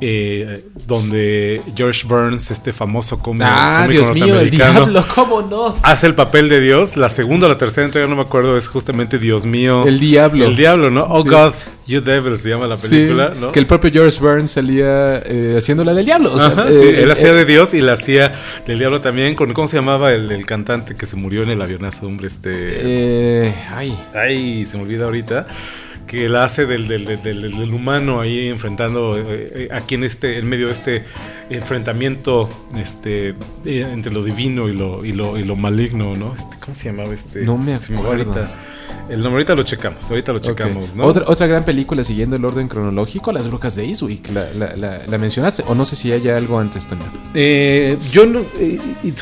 eh, 0.00 0.64
donde 0.86 1.60
George 1.74 2.06
Burns, 2.06 2.50
este 2.50 2.72
famoso 2.72 3.18
cómico, 3.18 3.44
Ah, 3.48 3.84
cómico 3.86 4.02
Dios 4.02 4.14
mío, 4.14 4.40
el 4.40 4.50
diablo, 4.50 5.04
¿cómo 5.14 5.42
no? 5.42 5.76
hace 5.82 6.06
el 6.06 6.14
papel 6.14 6.48
de 6.48 6.60
Dios. 6.60 6.96
La 6.96 7.08
segunda 7.08 7.46
o 7.46 7.48
la 7.50 7.58
tercera 7.58 7.86
entrega, 7.86 8.06
no 8.06 8.16
me 8.16 8.22
acuerdo, 8.22 8.56
es 8.56 8.68
justamente 8.68 9.18
Dios 9.18 9.46
mío. 9.46 9.86
El 9.86 9.98
diablo. 10.00 10.44
El 10.46 10.56
diablo, 10.56 10.90
¿no? 10.90 11.06
Oh 11.08 11.22
Sí. 11.22 11.28
God, 11.30 11.52
You 11.88 12.00
Devil 12.00 12.36
se 12.38 12.48
llama 12.48 12.66
la 12.66 12.76
Sí, 12.76 12.88
película, 12.90 13.32
¿no? 13.40 13.52
que 13.52 13.58
el 13.60 13.66
propio 13.68 13.90
George 13.92 14.18
Burns 14.20 14.50
salía 14.50 15.18
eh, 15.24 15.54
haciendo 15.56 15.84
la 15.84 15.94
del 15.94 16.04
diablo. 16.04 16.32
o 16.34 16.38
sea, 16.38 16.48
Ajá, 16.48 16.68
eh, 16.68 16.72
sí, 16.72 16.82
él 17.00 17.08
eh, 17.08 17.12
hacía 17.12 17.32
de 17.32 17.44
Dios 17.44 17.74
y 17.74 17.80
la 17.80 17.92
hacía 17.94 18.34
del 18.66 18.78
diablo 18.80 19.00
también. 19.00 19.34
Con, 19.36 19.52
¿Cómo 19.52 19.68
se 19.68 19.76
llamaba 19.76 20.12
el, 20.12 20.30
el 20.32 20.44
cantante 20.46 20.94
que 20.96 21.06
se 21.06 21.14
murió 21.16 21.42
en 21.44 21.50
el 21.50 21.62
avionazo, 21.62 22.06
hombre? 22.06 22.26
Este. 22.26 22.50
eh, 22.52 23.54
ay, 23.72 23.96
Ay, 24.14 24.66
se 24.66 24.76
me 24.76 24.82
olvida 24.82 25.04
ahorita. 25.04 25.46
Que 26.06 26.28
la 26.28 26.44
hace 26.44 26.66
del, 26.66 26.86
del, 26.86 27.04
del- 27.04 27.22
del- 27.22 27.72
humano 27.74 28.20
ahí 28.20 28.48
enfrentando 28.48 29.18
eh, 29.18 29.24
eh, 29.54 29.68
aquí 29.72 29.96
en 29.96 30.04
este, 30.04 30.38
en 30.38 30.48
medio 30.48 30.66
de 30.66 30.72
este 30.72 31.02
enfrentamiento 31.50 32.48
este, 32.76 33.34
entre 33.64 34.12
lo 34.12 34.22
divino 34.22 34.68
y 34.68 34.72
lo, 34.72 35.04
y 35.04 35.12
lo, 35.12 35.38
y 35.38 35.44
lo 35.44 35.56
maligno, 35.56 36.14
¿no? 36.16 36.34
Este, 36.36 36.56
¿Cómo 36.60 36.74
se 36.74 36.84
llamaba 36.90 37.14
este? 37.14 37.42
No 37.44 37.56
me 37.58 37.74
acuerdo. 37.74 38.06
ahorita. 38.08 38.50
El 39.08 39.18
nombre 39.22 39.34
ahorita 39.34 39.54
lo 39.54 39.62
checamos, 39.62 40.10
ahorita 40.10 40.32
lo 40.32 40.40
checamos, 40.40 40.96
¿no? 40.96 41.04
otra, 41.04 41.22
otra 41.28 41.46
gran 41.46 41.64
película 41.64 42.02
siguiendo 42.02 42.34
el 42.34 42.44
orden 42.44 42.66
cronológico, 42.66 43.30
Las 43.30 43.46
Brujas 43.46 43.76
de 43.76 43.84
Eastwick. 43.84 44.28
La, 44.32 44.52
la, 44.52 44.74
la, 44.74 44.98
la 45.06 45.18
mencionaste, 45.18 45.62
o 45.68 45.76
no 45.76 45.84
sé 45.84 45.94
si 45.94 46.10
haya 46.10 46.36
algo 46.36 46.58
antes, 46.58 46.88
Toño. 46.88 47.04
Eh, 47.32 47.96
yo 48.10 48.26
no, 48.26 48.40
eh, 48.58 48.80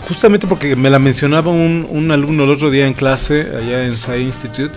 justamente 0.08 0.46
porque 0.46 0.74
me 0.74 0.88
la 0.88 0.98
mencionaba 0.98 1.50
un, 1.50 1.86
un 1.90 2.10
alumno 2.10 2.44
el 2.44 2.50
otro 2.50 2.70
día 2.70 2.86
en 2.86 2.94
clase 2.94 3.42
allá 3.54 3.84
en 3.84 3.98
Sci 3.98 4.22
Institute, 4.22 4.72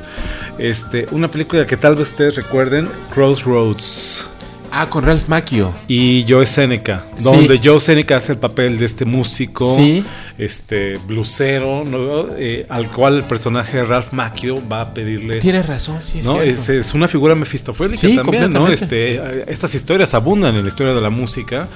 este, 0.57 1.05
una 1.11 1.29
película 1.29 1.65
que 1.65 1.77
tal 1.77 1.95
vez 1.95 2.09
ustedes 2.09 2.35
recuerden, 2.35 2.89
Crossroads 3.13 4.25
Ah, 4.71 4.87
con 4.89 5.03
Ralph 5.05 5.27
Macchio. 5.27 5.73
y 5.87 6.25
Joe 6.27 6.45
Seneca, 6.45 7.05
Sí. 7.17 7.23
donde 7.23 7.59
Joe 7.63 7.79
Seneca 7.79 8.17
hace 8.17 8.33
el 8.33 8.37
papel 8.37 8.77
de 8.77 8.85
este 8.85 9.05
músico, 9.05 9.65
Sí. 9.73 10.03
este 10.37 10.97
blusero, 10.97 11.83
¿no? 11.85 12.27
Eh, 12.37 12.65
al 12.69 12.89
cual 12.91 13.15
el 13.17 13.23
personaje 13.23 13.77
de 13.77 13.85
Ralph 13.85 14.11
Macchio 14.11 14.61
va 14.67 14.81
a 14.81 14.93
pedirle 14.93 15.39
Tienes 15.39 15.65
razón, 15.65 15.97
sí, 16.01 16.19
es 16.19 16.25
¿no? 16.25 16.33
cierto. 16.33 16.49
Es, 16.51 16.69
es 16.69 16.93
una 16.93 17.07
figura 17.07 17.33
mefistofélica 17.33 17.97
Sí, 17.99 18.15
también, 18.15 18.51
¿no? 18.51 18.67
Este, 18.67 19.15
eh, 19.15 19.45
estas 19.47 19.73
historias 19.73 20.13
abundan 20.13 20.55
en 20.55 20.63
la 20.63 20.67
historia 20.69 20.93
de 20.93 21.01
la 21.01 21.09
música, 21.09 21.67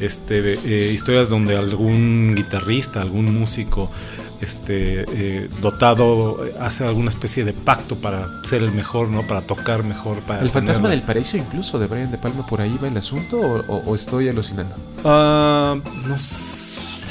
este, 0.00 0.58
eh, 0.64 0.92
historias 0.92 1.28
donde 1.28 1.56
algún 1.56 2.34
guitarrista, 2.36 3.00
algún 3.02 3.38
músico 3.38 3.90
este, 4.40 5.04
eh, 5.08 5.48
dotado, 5.60 6.38
hace 6.60 6.84
alguna 6.84 7.10
especie 7.10 7.44
de 7.44 7.52
pacto 7.52 7.96
para 7.96 8.26
ser 8.44 8.62
el 8.62 8.72
mejor, 8.72 9.08
¿no? 9.08 9.26
Para 9.26 9.40
tocar 9.40 9.82
mejor. 9.84 10.18
Para 10.20 10.40
el 10.42 10.50
fantasma 10.50 10.88
tenerla. 10.88 10.90
del 10.90 11.02
paraíso 11.02 11.36
incluso 11.36 11.78
de 11.78 11.86
Brian 11.86 12.10
De 12.10 12.18
Palma 12.18 12.46
por 12.46 12.60
ahí 12.60 12.78
va 12.82 12.88
el 12.88 12.96
asunto 12.96 13.38
o, 13.40 13.60
o- 13.66 13.82
o 13.86 13.94
estoy 13.94 14.28
alucinando. 14.28 14.74
Ah, 15.04 15.76
no 16.06 16.14
s- 16.16 16.67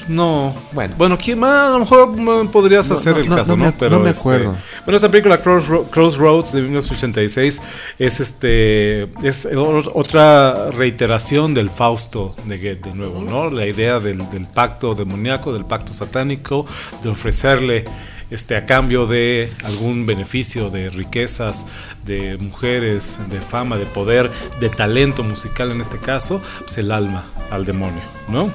No. 0.08 0.56
Bueno. 0.72 0.96
Bueno, 0.98 1.18
¿quién 1.18 1.40
más? 1.40 1.70
A 1.70 1.74
lo 1.74 1.80
mejor 1.80 2.08
mm, 2.10 2.48
podrías 2.50 2.88
No, 2.90 2.96
hacer 2.96 3.14
no, 3.14 3.20
el 3.22 3.30
no, 3.30 3.36
caso, 3.36 3.56
no 3.58 3.66
¿no? 3.66 3.74
me- 3.80 3.90
no 3.90 4.00
me 4.00 4.10
acuerdo. 4.10 4.56
bueno, 4.86 4.96
esta 4.96 5.10
película 5.10 5.44
Crossro- 5.44 5.90
Crossroads 5.90 6.54
de 6.54 6.62
1986 6.62 7.62
es 8.00 8.20
este 8.20 9.04
es 9.28 9.46
o- 9.46 9.92
otra 9.94 10.72
reiteración 10.72 11.54
del 11.54 11.70
Fausto 11.70 12.36
de 12.46 12.58
Goethe 12.58 12.90
de 12.90 12.96
nuevo, 12.96 13.22
¿no? 13.22 13.50
La 13.50 13.66
idea 13.66 14.00
del, 14.00 14.30
del 14.30 14.46
pacto 14.46 14.96
demoníaco, 14.96 15.54
del 15.54 15.66
pacto 15.66 15.94
satánico, 15.94 16.66
de 17.04 17.10
ofrecerle 17.10 17.86
este 18.30 18.58
a 18.58 18.66
cambio 18.66 19.08
de 19.08 19.50
algún 19.64 20.06
beneficio 20.06 20.70
de 20.70 20.90
riquezas, 20.90 21.66
de 22.06 22.38
mujeres, 22.38 23.20
de 23.30 23.40
fama, 23.40 23.78
de 23.78 23.86
poder, 23.86 24.30
de 24.60 24.68
talento 24.70 25.24
musical 25.24 25.72
en 25.72 25.80
este 25.80 25.98
caso, 25.98 26.42
pues 26.60 26.78
el 26.78 26.92
alma 26.92 27.24
al 27.52 27.66
demonio, 27.66 28.02
¿no? 28.28 28.52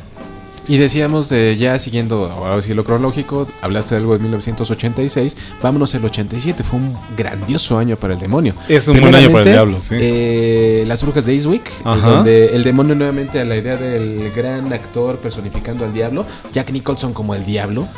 Y 0.69 0.79
decíamos, 0.79 1.29
de 1.29 1.57
ya 1.57 1.79
siguiendo 1.79 2.31
ahora 2.31 2.63
sí 2.63 2.73
lo 2.73 2.85
cronológico, 2.85 3.49
hablaste 3.63 3.95
de 3.97 4.01
algo 4.01 4.13
de 4.13 4.21
1986, 4.21 5.37
vámonos 5.61 5.95
el 5.95 6.05
87, 6.05 6.63
fue 6.63 6.79
un 6.79 6.97
grandioso 7.17 7.79
año 7.79 7.97
para 7.97 8.15
el 8.15 8.21
demonio. 8.21 8.55
Es 8.69 8.87
un 8.87 9.01
buen 9.01 9.15
año 9.15 9.31
para 9.33 9.45
el 9.45 9.51
diablo, 9.51 9.81
sí. 9.81 9.97
eh, 9.99 10.85
Las 10.87 11.03
Brujas 11.03 11.27
de 11.27 11.35
Eastwick, 11.35 11.69
donde 11.85 12.55
el 12.55 12.63
demonio 12.63 12.95
nuevamente 12.95 13.41
a 13.41 13.45
la 13.45 13.57
idea 13.57 13.77
del 13.77 14.31
gran 14.37 14.73
actor 14.73 15.19
personificando 15.19 15.85
al 15.85 15.93
diablo, 15.93 16.25
Jack 16.53 16.71
Nicholson 16.71 17.13
como 17.13 17.35
el 17.35 17.45
diablo. 17.45 17.89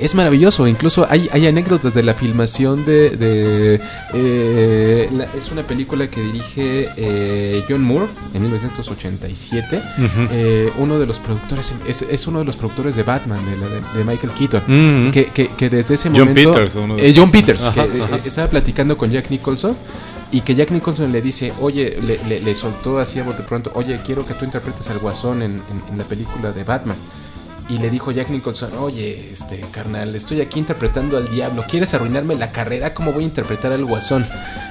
Es 0.00 0.14
maravilloso, 0.14 0.66
incluso 0.66 1.06
hay, 1.10 1.28
hay 1.30 1.46
anécdotas 1.46 1.92
de 1.94 2.02
la 2.02 2.14
filmación 2.14 2.84
de... 2.86 3.10
de, 3.10 3.80
eh, 4.14 5.08
la- 5.12 5.28
es 5.36 5.50
una 5.52 5.62
película 5.62 6.08
que 6.08 6.22
dirige 6.22 6.88
eh, 6.96 7.62
John 7.68 7.82
Moore 7.82 8.06
en 8.34 8.42
1987. 8.42 9.76
Ujú. 9.76 10.06
Eh, 10.32 10.72
uno 10.78 10.98
de 10.98 11.06
los 11.06 11.18
productores, 11.18 11.74
es, 11.86 12.02
es 12.02 12.26
uno 12.26 12.38
de 12.38 12.44
los 12.44 12.56
productores 12.56 12.94
de 12.96 13.02
Batman, 13.02 13.40
de, 13.44 13.56
de- 13.56 13.98
de 13.98 14.04
Michael 14.04 14.32
Keaton. 14.32 14.62
Ujú. 14.62 15.12
Que, 15.12 15.26
que- 15.26 15.48
que 15.48 15.68
desde 15.70 15.94
ese 15.94 16.08
John 16.08 16.20
momento. 16.28 16.52
Peters, 16.52 16.74
uno 16.76 16.96
de 16.96 17.08
eh. 17.08 17.14
John 17.16 17.30
Peters, 17.30 17.64
Ajá, 17.64 17.86
que 17.86 18.02
ajá. 18.02 18.18
estaba 18.24 18.48
platicando 18.48 18.96
con 18.96 19.10
Jack 19.10 19.30
Nicholson. 19.30 19.76
Y 20.32 20.42
que 20.42 20.54
Jack 20.54 20.70
Nicholson 20.70 21.10
le 21.10 21.20
dice, 21.22 21.52
oye, 21.60 21.98
le, 22.02 22.20
le- 22.28 22.40
le 22.40 22.54
soltó 22.54 22.98
así 23.00 23.18
a 23.18 23.24
bote 23.24 23.42
pronto, 23.42 23.72
oye, 23.74 23.98
quiero 24.06 24.24
que 24.24 24.32
tú 24.34 24.44
interpretes 24.44 24.88
al 24.88 24.98
guasón 25.00 25.42
en, 25.42 25.52
en- 25.54 25.82
en 25.92 25.98
la 25.98 26.04
película 26.04 26.52
de 26.52 26.62
Batman. 26.62 26.96
Y 27.70 27.78
le 27.78 27.88
dijo 27.88 28.10
Jack 28.10 28.30
Nicholson, 28.30 28.70
oye, 28.80 29.28
este 29.32 29.60
carnal, 29.70 30.14
estoy 30.16 30.40
aquí 30.40 30.58
interpretando 30.58 31.16
al 31.16 31.30
diablo, 31.30 31.64
¿quieres 31.70 31.94
arruinarme 31.94 32.34
la 32.34 32.50
carrera? 32.50 32.92
¿Cómo 32.92 33.12
voy 33.12 33.22
a 33.22 33.26
interpretar 33.28 33.70
al 33.72 33.84
guasón? 33.84 34.24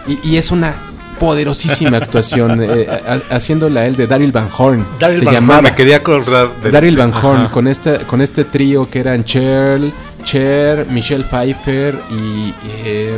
Y, 0.08 0.20
y 0.28 0.36
es 0.38 0.52
una 0.52 0.74
poderosísima 1.20 1.98
actuación, 1.98 2.62
eh, 2.62 2.88
a- 2.90 3.36
haciéndola 3.36 3.86
él 3.86 3.96
de 3.96 4.06
Daryl 4.08 4.32
Van 4.32 4.50
Horn. 4.58 4.86
Daryl 5.00 5.18
se 5.18 5.26
Van 5.26 5.36
Horn, 5.36 5.46
llamaba. 5.48 5.62
me 5.62 5.76
quería 5.76 5.98
acordar 5.98 6.50
de 6.62 6.72
Daryl 6.72 6.98
Van 6.98 7.12
Ajá. 7.14 7.28
Horn 7.28 7.48
con 7.48 7.68
este, 7.68 7.98
con 8.00 8.22
este 8.22 8.44
trío 8.46 8.90
que 8.90 9.00
eran 9.00 9.24
Cher, 9.24 9.80
Cher, 10.24 10.86
Michelle 10.90 11.24
Pfeiffer 11.24 11.98
y 12.12 12.54
eh, 12.84 13.18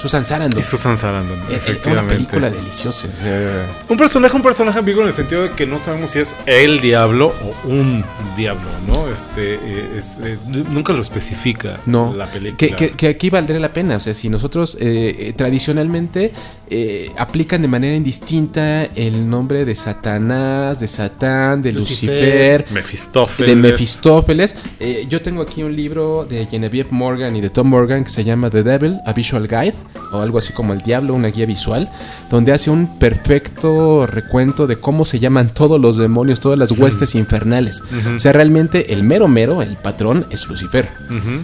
Susan 0.00 0.24
Sarandon. 0.24 0.60
Y 0.60 0.62
Susan 0.62 0.96
Sarandon, 0.96 1.38
Eh, 1.38 1.42
eh, 1.42 1.46
Una 1.48 1.56
efectivamente. 1.56 2.14
película 2.14 2.50
deliciosa. 2.50 3.08
o 3.14 3.18
sea, 3.20 3.66
Un 3.88 3.96
personaje, 3.96 4.34
un 4.36 4.42
personaje 4.42 4.78
ambiguo 4.78 5.02
en 5.02 5.08
el 5.08 5.14
sentido 5.14 5.42
de 5.42 5.50
que 5.50 5.66
no 5.66 5.78
sabemos 5.78 6.10
si 6.10 6.20
es 6.20 6.34
el 6.46 6.80
diablo 6.80 7.32
o 7.64 7.68
un 7.68 8.04
diablo, 8.36 8.68
¿no? 8.86 9.08
Este, 9.08 9.54
eh, 9.54 9.98
es, 9.98 10.16
nunca 10.46 10.92
lo 10.92 11.02
especifica 11.02 11.80
no, 11.86 12.14
la 12.14 12.26
película. 12.26 12.56
que, 12.56 12.74
que- 12.74 12.90
que 12.90 13.08
aquí 13.08 13.28
valdría 13.30 13.58
la 13.58 13.72
pena. 13.72 13.96
O 13.96 14.00
sea, 14.00 14.14
si 14.14 14.28
nosotros 14.28 14.76
eh, 14.80 15.32
tradicionalmente 15.36 16.32
eh, 16.70 17.10
aplican 17.18 17.60
de 17.62 17.68
manera 17.68 17.96
indistinta 17.96 18.84
el 18.84 19.28
nombre 19.28 19.64
de 19.64 19.74
Satanás, 19.74 20.80
de 20.80 20.86
Satán, 20.86 21.60
de 21.62 21.72
Lucifer, 21.72 22.60
Lucifer, 22.60 22.66
Mefistófeles. 22.72 23.50
de 23.50 23.56
Mefistófeles. 23.56 24.54
Eh, 24.78 25.06
yo 25.08 25.20
tengo 25.22 25.42
aquí 25.42 25.62
un 25.62 25.74
libro 25.74 26.24
de 26.28 26.46
Genevieve 26.46 26.88
Morgan 26.92 27.34
y 27.36 27.40
de 27.40 27.50
Tom 27.50 27.68
Morgan 27.68 28.04
que 28.04 28.10
se 28.10 28.24
llama 28.24 28.48
The 28.50 28.62
Devil, 28.62 28.98
a 29.04 29.12
Visual 29.12 29.46
Guide, 29.48 29.74
o 30.12 30.20
algo 30.20 30.38
así 30.38 30.52
como 30.52 30.72
El 30.72 30.82
Diablo, 30.82 31.14
una 31.14 31.28
guía 31.28 31.46
visual, 31.46 31.88
donde 32.30 32.52
hace 32.52 32.70
un 32.70 32.98
perfecto 32.98 34.06
recuento 34.06 34.66
de 34.66 34.76
cómo 34.76 35.04
se 35.04 35.18
llaman 35.18 35.52
todos 35.52 35.80
los 35.80 35.96
demonios, 35.96 36.40
todas 36.40 36.58
las 36.58 36.72
huestes 36.72 37.14
infernales. 37.14 37.82
O 38.14 38.18
sea, 38.18 38.32
realmente 38.32 38.92
el 38.92 39.02
mero 39.02 39.28
mero, 39.28 39.62
el 39.62 39.76
patrón, 39.76 40.26
es 40.30 40.48
Lucifer. 40.48 40.88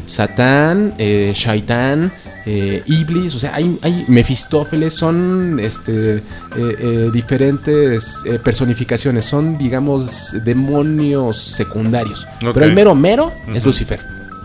Satán, 0.07 0.95
eh, 0.99 1.33
Shaitán, 1.35 2.13
eh, 2.49 2.85
Iblis, 2.87 3.35
o 3.35 3.41
sea, 3.41 3.57
hay, 3.57 3.77
hay 3.83 4.05
Mefistófeles, 4.07 4.95
son 4.95 5.59
este, 5.59 6.19
eh, 6.19 6.23
eh, 6.57 7.11
diferentes 7.13 8.23
personificaciones, 8.45 9.25
son, 9.25 9.59
digamos, 9.59 10.33
demonios 10.45 11.39
secundarios. 11.39 12.25
Pero 12.41 12.65
el 12.65 12.73
mero 12.73 12.95
mero 12.95 13.33
es. 13.53 13.65
Lucifer. 13.65 13.99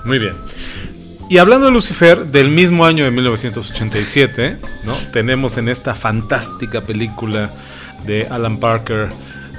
Muy 0.04 0.18
bien. 0.18 0.34
Y 1.32 1.38
hablando 1.38 1.67
de 1.67 1.71
Lucifer, 1.71 2.25
del 2.25 2.49
mismo 2.49 2.86
año 2.86 3.05
de 3.05 3.11
1987, 3.11 4.57
¿no? 4.84 4.93
tenemos 5.13 5.55
en 5.55 5.69
esta 5.69 5.95
fantástica 5.95 6.82
película 6.82 7.49
de 8.05 8.27
Alan 8.29 8.57
Parker, 8.57 9.07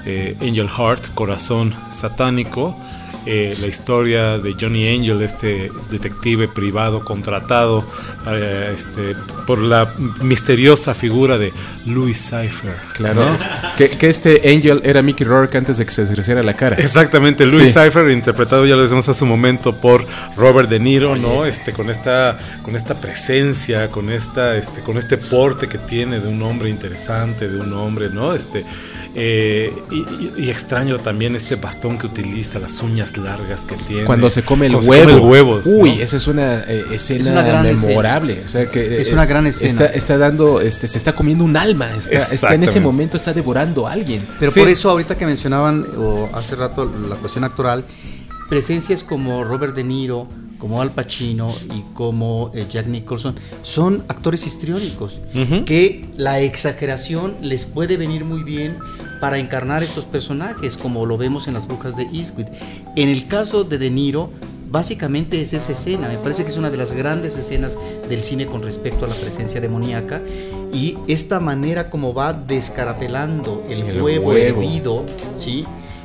eh, 0.04 0.36
Angel 0.42 0.68
Heart, 0.68 1.14
Corazón 1.14 1.74
Satánico, 1.90 2.78
eh, 3.24 3.56
la 3.58 3.68
historia 3.68 4.36
de 4.36 4.52
Johnny 4.52 4.86
Angel, 4.86 5.22
este 5.22 5.72
detective 5.90 6.46
privado 6.46 7.02
contratado 7.02 7.82
eh, 8.26 8.74
este, 8.76 9.16
por 9.46 9.56
la 9.56 9.88
misteriosa 10.20 10.92
figura 10.92 11.38
de 11.38 11.54
Louis 11.86 12.18
Cypher. 12.18 12.76
Claro. 12.92 13.34
Que, 13.76 13.88
que 13.88 14.08
este 14.08 14.42
Angel 14.54 14.80
era 14.84 15.02
Mickey 15.02 15.26
Rourke 15.26 15.56
antes 15.56 15.78
de 15.78 15.86
que 15.86 15.92
se 15.92 16.02
desgraciara 16.02 16.42
la 16.42 16.54
cara. 16.54 16.76
Exactamente, 16.76 17.46
Louis 17.46 17.72
Sí. 17.72 17.78
Cypher, 17.78 18.10
interpretado, 18.10 18.66
ya 18.66 18.76
lo 18.76 18.82
decimos 18.82 19.08
hace 19.08 19.24
un 19.24 19.30
momento, 19.30 19.74
por 19.74 20.04
Robert 20.36 20.68
De 20.68 20.78
Niro, 20.78 21.16
¿no? 21.16 21.46
Este, 21.46 21.72
con 21.72 21.90
esta, 21.90 22.38
con 22.62 22.76
esta 22.76 22.94
presencia, 22.94 23.88
con 23.90 24.10
esta, 24.10 24.56
este, 24.56 24.80
con 24.82 24.98
este 24.98 25.16
porte 25.16 25.68
que 25.68 25.78
tiene 25.78 26.20
de 26.20 26.28
un 26.28 26.42
hombre 26.42 26.68
interesante, 26.68 27.48
de 27.48 27.60
un 27.60 27.72
hombre, 27.72 28.10
¿no? 28.10 28.34
Este, 28.34 28.64
eh, 29.14 29.72
y, 30.38 30.48
extraño 30.48 30.98
también 30.98 31.36
este 31.36 31.56
bastón 31.56 31.98
que 31.98 32.06
utiliza, 32.06 32.58
las 32.58 32.80
uñas 32.80 33.16
largas 33.16 33.66
que 33.66 33.74
tiene. 33.74 34.04
Cuando 34.04 34.30
se 34.30 34.42
come 34.42 34.66
el 34.66 34.76
huevo. 34.76 34.92
se 34.92 35.00
come 35.02 35.12
el 35.12 35.20
huevo, 35.20 35.62
Uy, 35.64 35.96
¿no? 35.96 36.02
esa 36.02 36.16
es 36.16 36.26
una 36.26 36.60
eh, 36.66 36.86
escena 36.92 37.32
una 37.32 37.42
gran 37.42 37.64
memorable. 37.64 38.42
O 38.44 38.48
sea 38.48 38.66
que, 38.66 39.00
Es 39.00 39.08
eh, 39.08 39.12
una 39.12 39.26
gran 39.26 39.46
escena. 39.46 39.70
Está, 39.70 39.86
está 39.86 40.18
dando, 40.18 40.60
este, 40.60 40.88
se 40.88 40.96
está 40.96 41.14
comiendo 41.14 41.44
un 41.44 41.56
alma. 41.56 41.90
Está, 41.96 42.18
está 42.18 42.54
en 42.54 42.64
ese 42.64 42.80
momento, 42.80 43.16
está 43.16 43.32
devorando 43.32 43.61
a 43.62 43.92
alguien. 43.92 44.26
Pero 44.38 44.50
Sí. 44.52 44.60
por 44.60 44.68
eso 44.68 44.90
ahorita 44.90 45.16
que 45.16 45.26
mencionaban, 45.26 45.86
o 45.96 46.28
hace 46.34 46.54
rato, 46.56 46.90
la 47.08 47.16
cuestión 47.16 47.44
actoral, 47.44 47.84
presencias 48.48 49.02
como 49.04 49.44
Robert 49.44 49.74
De 49.74 49.84
Niro, 49.84 50.26
como 50.58 50.80
Al 50.80 50.90
Pacino 50.92 51.52
y 51.74 51.82
como 51.94 52.50
eh, 52.54 52.66
Jack 52.70 52.86
Nicholson 52.86 53.34
son 53.64 54.04
actores 54.06 54.46
histriónicos 54.46 55.18
Ujú. 55.34 55.64
que 55.64 56.04
la 56.16 56.38
exageración 56.40 57.34
les 57.42 57.64
puede 57.64 57.96
venir 57.96 58.24
muy 58.24 58.44
bien 58.44 58.76
para 59.20 59.38
encarnar 59.38 59.82
estos 59.82 60.04
personajes 60.04 60.76
como 60.76 61.04
lo 61.04 61.18
vemos 61.18 61.48
en 61.48 61.54
las 61.54 61.66
brujas 61.66 61.96
de 61.96 62.04
Eastwood. 62.12 62.46
En 62.94 63.08
el 63.08 63.26
caso 63.26 63.64
de 63.64 63.78
De 63.78 63.90
Niro, 63.90 64.30
básicamente 64.70 65.42
es 65.42 65.52
esa 65.52 65.72
escena, 65.72 66.08
me 66.08 66.18
parece 66.18 66.44
que 66.44 66.50
es 66.50 66.56
una 66.56 66.70
de 66.70 66.76
las 66.76 66.92
grandes 66.92 67.36
escenas 67.36 67.76
del 68.08 68.22
cine 68.22 68.46
con 68.46 68.62
respecto 68.62 69.04
a 69.04 69.08
la 69.08 69.14
presencia 69.16 69.60
demoníaca 69.60 70.20
y 70.72 70.96
esta 71.06 71.38
manera 71.40 71.90
como 71.90 72.14
va 72.14 72.32
descarapelando 72.32 73.64
el, 73.68 73.82
El 73.82 74.02
huevo, 74.02 74.28
huevo. 74.30 74.62
hervido, 74.62 75.04
¿sí? 75.38 75.64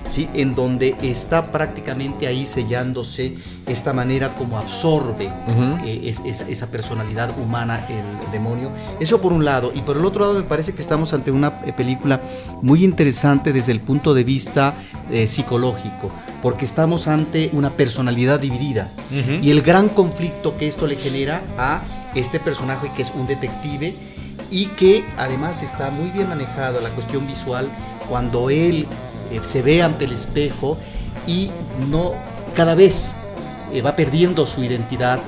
¿sí? 0.09 0.29
En 0.33 0.55
donde 0.55 0.95
está 1.01 1.51
prácticamente 1.51 2.27
ahí 2.27 2.45
sellándose 2.45 3.35
esta 3.65 3.91
manera 3.93 4.29
como 4.29 4.57
absorbe 4.57 5.29
eh, 5.85 6.01
es- 6.03 6.21
es- 6.25 6.41
esa 6.47 6.67
personalidad 6.67 7.37
humana, 7.39 7.85
el 7.89 8.31
demonio. 8.31 8.69
Eso 8.99 9.19
por 9.21 9.33
un 9.33 9.43
lado. 9.43 9.71
Y 9.75 9.81
por 9.81 9.97
el 9.97 10.05
otro 10.05 10.21
lado 10.21 10.33
me 10.35 10.43
parece 10.43 10.73
que 10.73 10.81
estamos 10.81 11.13
ante 11.13 11.31
una 11.31 11.53
eh, 11.65 11.73
película 11.73 12.21
muy 12.61 12.83
interesante 12.83 13.51
desde 13.53 13.71
el 13.73 13.79
punto 13.81 14.13
de 14.13 14.23
vista 14.23 14.73
eh, 15.11 15.27
psicológico, 15.27 16.09
porque 16.41 16.63
estamos 16.65 17.07
ante 17.07 17.49
una 17.53 17.69
personalidad 17.71 18.39
dividida. 18.39 18.89
Y 19.41 19.51
el 19.51 19.61
gran 19.61 19.89
conflicto 19.89 20.55
que 20.57 20.67
esto 20.67 20.87
le 20.87 20.95
genera 20.95 21.41
a 21.57 21.81
este 22.15 22.39
personaje 22.39 22.89
que 22.95 23.01
es 23.01 23.11
un 23.15 23.27
detective 23.27 23.93
y 24.51 24.67
que 24.67 25.03
además 25.17 25.61
está 25.63 25.89
muy 25.89 26.09
bien 26.11 26.29
manejado 26.29 26.79
la 26.81 26.89
cuestión 26.89 27.25
visual 27.27 27.67
cuando 28.09 28.49
él 28.49 28.87
eh, 29.31 29.41
se 29.45 29.61
ve 29.61 29.81
ante 29.81 30.05
el 30.05 30.13
espejo 30.13 30.77
y 31.27 31.49
no 31.89 32.13
cada 32.55 32.75
vez 32.75 33.11
eh, 33.73 33.81
va 33.81 33.95
perdiendo 33.95 34.47
su 34.47 34.63
identidad 34.63 35.19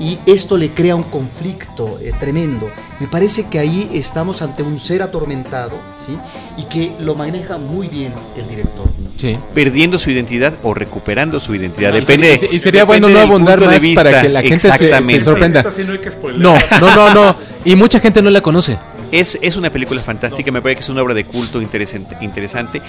y 0.00 0.18
esto 0.24 0.56
le 0.56 0.70
crea 0.70 0.96
un 0.96 1.02
conflicto 1.02 1.98
eh, 2.02 2.12
tremendo. 2.18 2.70
Me 3.00 3.06
parece 3.06 3.44
que 3.48 3.58
ahí 3.58 3.90
estamos 3.92 4.40
ante 4.40 4.62
un 4.62 4.80
ser 4.80 5.02
atormentado, 5.02 5.72
¿sí? 6.06 6.16
Y 6.56 6.64
que 6.64 6.92
lo 7.00 7.14
maneja 7.14 7.58
muy 7.58 7.86
bien 7.86 8.14
el 8.34 8.48
director. 8.48 8.86
Sí. 9.18 9.38
Perdiendo 9.52 9.98
su 9.98 10.10
identidad 10.10 10.54
o 10.62 10.72
recuperando 10.72 11.38
su 11.38 11.54
identidad. 11.54 11.92
Depende. 11.92 12.38
sería- 12.38 12.56
y 12.56 12.58
sería 12.58 12.80
depende 12.86 13.08
bueno 13.08 13.20
no 13.20 13.26
abundar 13.26 13.60
más 13.60 13.82
vista. 13.82 14.02
para 14.02 14.22
que 14.22 14.28
la 14.30 14.40
gente 14.40 14.70
se- 14.72 15.20
sorprenda. 15.20 15.60
Esta 15.60 15.72
sí 15.72 15.82
no 15.86 15.92
hay 15.92 15.98
que 15.98 16.10
spoilear. 16.10 16.40
No, 16.80 16.80
no, 16.80 16.94
no, 16.96 17.14
no. 17.14 17.36
Y 17.64 17.76
mucha 17.76 18.00
gente 18.00 18.22
no 18.22 18.30
la 18.30 18.40
conoce. 18.40 18.78
Es, 19.12 19.38
es 19.42 19.56
una 19.56 19.70
película 19.70 20.00
fantástica, 20.02 20.50
me 20.52 20.62
parece 20.62 20.76
que 20.78 20.82
es 20.84 20.88
una 20.88 21.02
obra 21.02 21.14
de 21.14 21.24
culto 21.24 21.60
interesante. 21.60 22.16
interesante. 22.20 22.80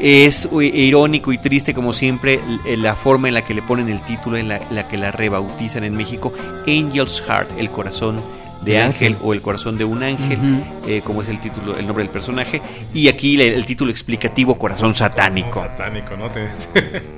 Es 0.00 0.46
u- 0.50 0.60
irónico 0.60 1.32
y 1.32 1.38
triste, 1.38 1.74
como 1.74 1.92
siempre, 1.92 2.34
l- 2.66 2.76
la 2.76 2.94
forma 2.94 3.28
en 3.28 3.34
la 3.34 3.42
que 3.42 3.54
le 3.54 3.62
ponen 3.62 3.88
el 3.88 4.00
título, 4.02 4.36
en 4.36 4.48
la, 4.48 4.60
la 4.70 4.86
que 4.86 4.98
la 4.98 5.10
rebautizan 5.10 5.82
en 5.84 5.96
México, 5.96 6.32
Angel's 6.68 7.22
Heart, 7.26 7.58
el 7.58 7.70
corazón 7.70 8.20
de 8.64 8.78
ángel 8.78 9.12
ángel. 9.14 9.16
o 9.26 9.32
el 9.32 9.40
corazón 9.42 9.78
de 9.78 9.84
un 9.84 10.02
ángel, 10.02 10.38
eh, 10.86 11.00
como 11.04 11.22
es 11.22 11.28
el 11.28 11.40
título, 11.40 11.76
el 11.76 11.86
nombre 11.86 12.04
del 12.04 12.12
personaje, 12.12 12.60
y 12.92 13.08
aquí 13.08 13.36
le- 13.36 13.54
el 13.54 13.64
título 13.66 13.90
explicativo, 13.90 14.58
corazón 14.58 14.94
satánico. 14.94 15.60
Satánico, 15.62 16.16
¿no? 16.16 16.28
Te- 16.30 16.48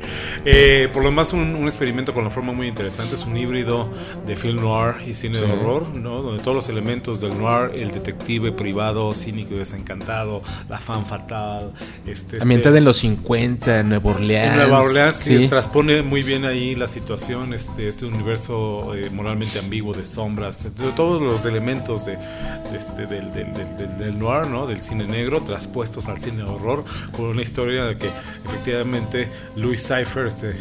Eh, 0.45 0.89
por 0.93 1.05
lo 1.05 1.11
demás, 1.11 1.33
un, 1.33 1.55
un 1.55 1.67
experimento 1.67 2.13
con 2.13 2.25
la 2.25 2.31
forma 2.31 2.53
muy 2.53 2.67
interesante. 2.67 3.15
Es 3.15 3.23
un 3.25 3.37
híbrido 3.37 3.89
de 4.27 4.37
film 4.37 4.57
noir 4.57 4.97
y 5.07 5.15
cine 5.15 5.37
Sí. 5.37 5.47
de 5.47 5.53
horror, 5.53 5.87
¿no? 5.95 6.21
Donde 6.21 6.43
todos 6.43 6.57
los 6.57 6.69
elementos 6.69 7.21
del 7.21 7.39
noir, 7.39 7.71
el 7.75 7.93
detective 7.93 8.51
privado, 8.51 9.15
cínico 9.15 9.55
y 9.55 9.59
desencantado, 9.59 10.43
la 10.69 10.79
fan 10.79 11.07
fatal, 11.07 11.73
este, 12.07 12.43
Ambientada 12.43 12.75
este- 12.75 12.79
en 12.79 12.85
los 12.85 12.97
50, 12.97 13.81
en 13.81 13.89
Nueva 13.91 14.11
Orleans. 14.11 14.51
en 14.53 14.57
Nueva 14.59 14.81
Orleans 14.83 15.15
que 15.25 15.39
sí. 15.39 15.49
transpone 15.49 16.03
muy 16.03 16.23
bien 16.25 16.45
ahí 16.45 16.75
la 16.75 16.89
situación, 16.89 17.55
este, 17.55 17.87
este 17.87 18.05
universo 18.05 18.95
eh, 18.97 19.11
moralmente 19.13 19.61
ambiguo 19.61 19.95
de 19.95 20.05
sombras, 20.05 20.65
de 20.65 20.91
todos 20.97 21.23
los 21.23 21.32
elementos 21.45 22.05
de, 22.05 22.17
de 22.17 22.79
este, 22.79 23.07
del, 23.07 23.33
del- 23.33 23.53
del- 23.53 23.77
del- 23.77 23.99
del 23.99 24.19
noir, 24.19 24.47
¿no? 24.47 24.67
del 24.67 24.83
cine 24.83 25.05
negro, 25.07 25.41
traspuestos 25.41 26.07
al 26.09 26.19
cine 26.19 26.39
de 26.39 26.51
horror, 26.51 26.85
con 27.13 27.27
una 27.27 27.43
historia 27.43 27.85
de 27.85 27.97
que 27.97 28.09
efectivamente 28.47 29.29
Louis 29.57 29.81
Cypher, 29.83 30.27
este 30.27 30.55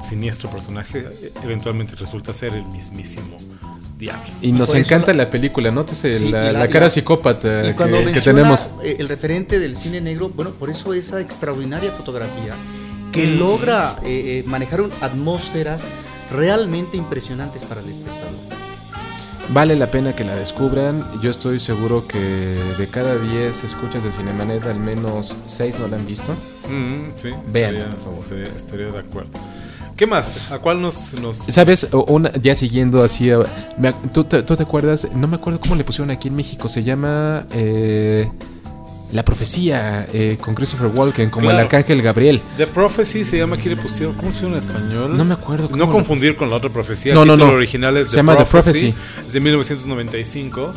siniestro 0.00 0.50
personaje, 0.50 1.06
eventualmente 1.42 1.94
resulta 1.96 2.32
ser 2.34 2.54
el 2.54 2.64
mismísimo 2.66 3.36
diablo. 3.98 4.22
Y 4.42 4.52
nos 4.52 4.70
por 4.70 4.78
eso 4.78 4.86
encanta 4.94 5.12
la- 5.14 5.24
la 5.24 5.30
película, 5.30 5.70
nótese 5.70 6.18
Sí, 6.18 6.28
la, 6.28 6.52
la- 6.52 6.68
cara 6.68 6.90
psicópata 6.90 7.62
Y 7.62 7.68
que, 7.68 7.74
cuando 7.74 8.04
que 8.04 8.20
tenemos. 8.20 8.68
eh, 8.82 8.96
el 8.98 9.08
referente 9.08 9.58
del 9.58 9.76
cine 9.76 10.00
negro, 10.00 10.28
bueno, 10.30 10.50
por 10.50 10.68
eso 10.70 10.92
esa 10.94 11.20
extraordinaria 11.20 11.90
fotografía 11.92 12.54
que 13.12 13.26
Mm. 13.26 13.38
logra 13.38 13.96
eh, 14.04 14.40
eh, 14.40 14.44
manejar 14.46 14.80
un- 14.82 14.90
atmósferas 15.00 15.80
realmente 16.30 16.96
impresionantes 16.96 17.62
para 17.62 17.80
el 17.80 17.88
espectador. 17.88 18.63
Vale 19.50 19.76
la 19.76 19.90
pena 19.90 20.14
que 20.16 20.24
la 20.24 20.34
descubran. 20.34 21.04
Yo 21.22 21.30
estoy 21.30 21.60
seguro 21.60 22.06
que 22.08 22.18
de 22.18 22.86
cada 22.88 23.16
10 23.16 23.64
escuchas 23.64 24.02
de 24.02 24.10
Cinemanet, 24.10 24.64
al 24.64 24.80
menos 24.80 25.36
6 25.46 25.78
no 25.80 25.88
la 25.88 25.96
han 25.96 26.06
visto. 26.06 26.32
Mm, 26.68 27.10
sí, 27.16 27.30
Vean, 27.52 27.74
estaría, 27.76 27.90
por 28.04 28.14
favor. 28.24 28.42
estaría 28.56 28.86
de 28.86 28.98
acuerdo. 28.98 29.30
¿Qué 29.96 30.06
más? 30.08 30.50
¿A 30.50 30.58
cuál 30.58 30.82
nos...? 30.82 31.12
nos... 31.20 31.36
¿Sabes? 31.46 31.86
Una, 32.08 32.32
ya 32.32 32.54
siguiendo 32.56 33.02
así. 33.04 33.26
me 33.78 33.90
ac- 33.90 34.12
¿tú, 34.12 34.24
te, 34.24 34.42
tú 34.42 34.56
te 34.56 34.62
acuerdas? 34.64 35.06
No 35.14 35.28
me 35.28 35.36
acuerdo 35.36 35.60
cómo 35.60 35.76
le 35.76 35.84
pusieron 35.84 36.10
aquí 36.10 36.28
en 36.28 36.36
México. 36.36 36.68
Se 36.68 36.82
llama. 36.82 37.46
eh, 37.52 38.28
la 39.12 39.22
profecía 39.24 40.08
eh, 40.12 40.38
con 40.40 40.54
Christopher 40.54 40.88
Walken, 40.88 41.30
como 41.30 41.44
Claro. 41.44 41.58
el 41.58 41.64
arcángel 41.64 42.02
Gabriel. 42.02 42.42
The 42.56 42.66
Prophecy 42.66 43.24
se 43.24 43.38
llama 43.38 43.56
aquí 43.56 43.68
le 43.68 43.76
pusieron, 43.76 44.14
¿cómo 44.16 44.32
se 44.32 44.40
llama 44.42 44.58
en 44.58 44.58
español? 44.58 45.16
No 45.16 45.24
me 45.24 45.34
acuerdo 45.34 45.70
cómo 45.70 45.84
No 45.84 45.90
confundir 45.92 46.34
con 46.36 46.50
la 46.50 46.56
otra 46.56 46.70
profecía. 46.70 47.14
No, 47.14 47.22
el 47.22 47.28
no, 47.28 47.34
título 47.34 47.50
no. 47.52 47.56
original 47.58 47.96
es 47.96 48.10
Se 48.10 48.16
llama 48.16 48.36
The 48.36 48.44
Prophecy. 48.46 48.94
es 49.26 49.32
de 49.32 49.40
1995, 49.40 50.72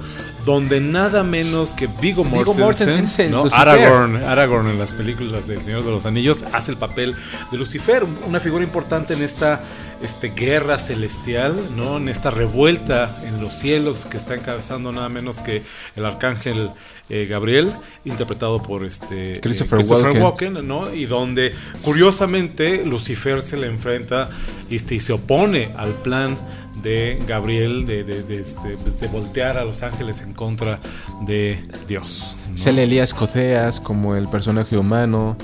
donde 0.46 0.80
nada 0.80 1.24
menos 1.24 1.74
que 1.74 1.88
Viggo 1.88 2.24
Mortensen, 2.24 2.64
Mortensen 2.64 3.06
es 3.06 3.20
el. 3.20 3.54
Aragorn, 3.60 4.18
Aragorn 4.24 4.68
en 4.68 4.78
las 4.80 4.94
películas 4.94 5.48
del 5.48 5.62
Señor 5.64 5.84
de 5.84 5.92
los 5.92 6.06
Anillos 6.06 6.44
hace 6.54 6.72
el 6.72 6.78
papel 6.78 7.16
de 7.52 7.58
Lucifer, 7.58 8.06
una 8.28 8.40
figura 8.40 8.64
importante 8.64 9.14
en 9.14 9.24
esta 9.24 9.62
este, 10.02 10.30
guerra 10.30 10.78
celestial, 10.78 11.56
¿no? 11.76 11.98
En 11.98 12.10
esta 12.10 12.32
revuelta 12.32 13.22
en 13.26 13.42
los 13.42 13.54
cielos 13.56 14.06
que 14.06 14.18
está 14.18 14.36
encabezando 14.36 14.92
nada 14.92 15.10
menos 15.10 15.38
que 15.38 15.64
el 15.96 16.06
arcángel 16.06 16.72
eh, 17.10 17.26
Gabriel, 17.26 17.72
interpretado 18.04 18.62
por 18.62 18.86
este 18.86 19.38
eh, 19.38 19.40
Christopher 19.42 19.80
Walken. 19.86 20.22
Walken, 20.22 20.68
¿no? 20.68 20.94
Y 20.94 21.06
donde 21.06 21.54
curiosamente 21.82 22.86
Lucifer 22.86 23.42
se 23.42 23.58
le 23.58 23.68
enfrenta 23.68 24.30
este, 24.70 24.96
y 24.96 25.00
se 25.00 25.14
opone 25.14 25.70
al 25.78 25.94
plan 25.94 26.38
de 26.84 27.20
Gabriel 27.28 27.86
de, 27.86 28.04
de- 28.04 28.24
de, 28.24 28.42
este, 28.42 28.78
pues, 28.82 29.00
de 29.00 29.08
voltear 29.08 29.58
a 29.58 29.64
los 29.66 29.84
ángeles 29.84 30.22
en 30.22 30.34
contra 30.34 30.80
de 31.22 31.60
Dios. 31.88 32.36
¿no? 32.50 32.58
Sale 32.58 32.84
Elías 32.84 33.14
Coteas 33.14 33.80
como 33.80 34.16
el 34.16 34.28
personaje 34.28 34.78
humano. 34.78 35.38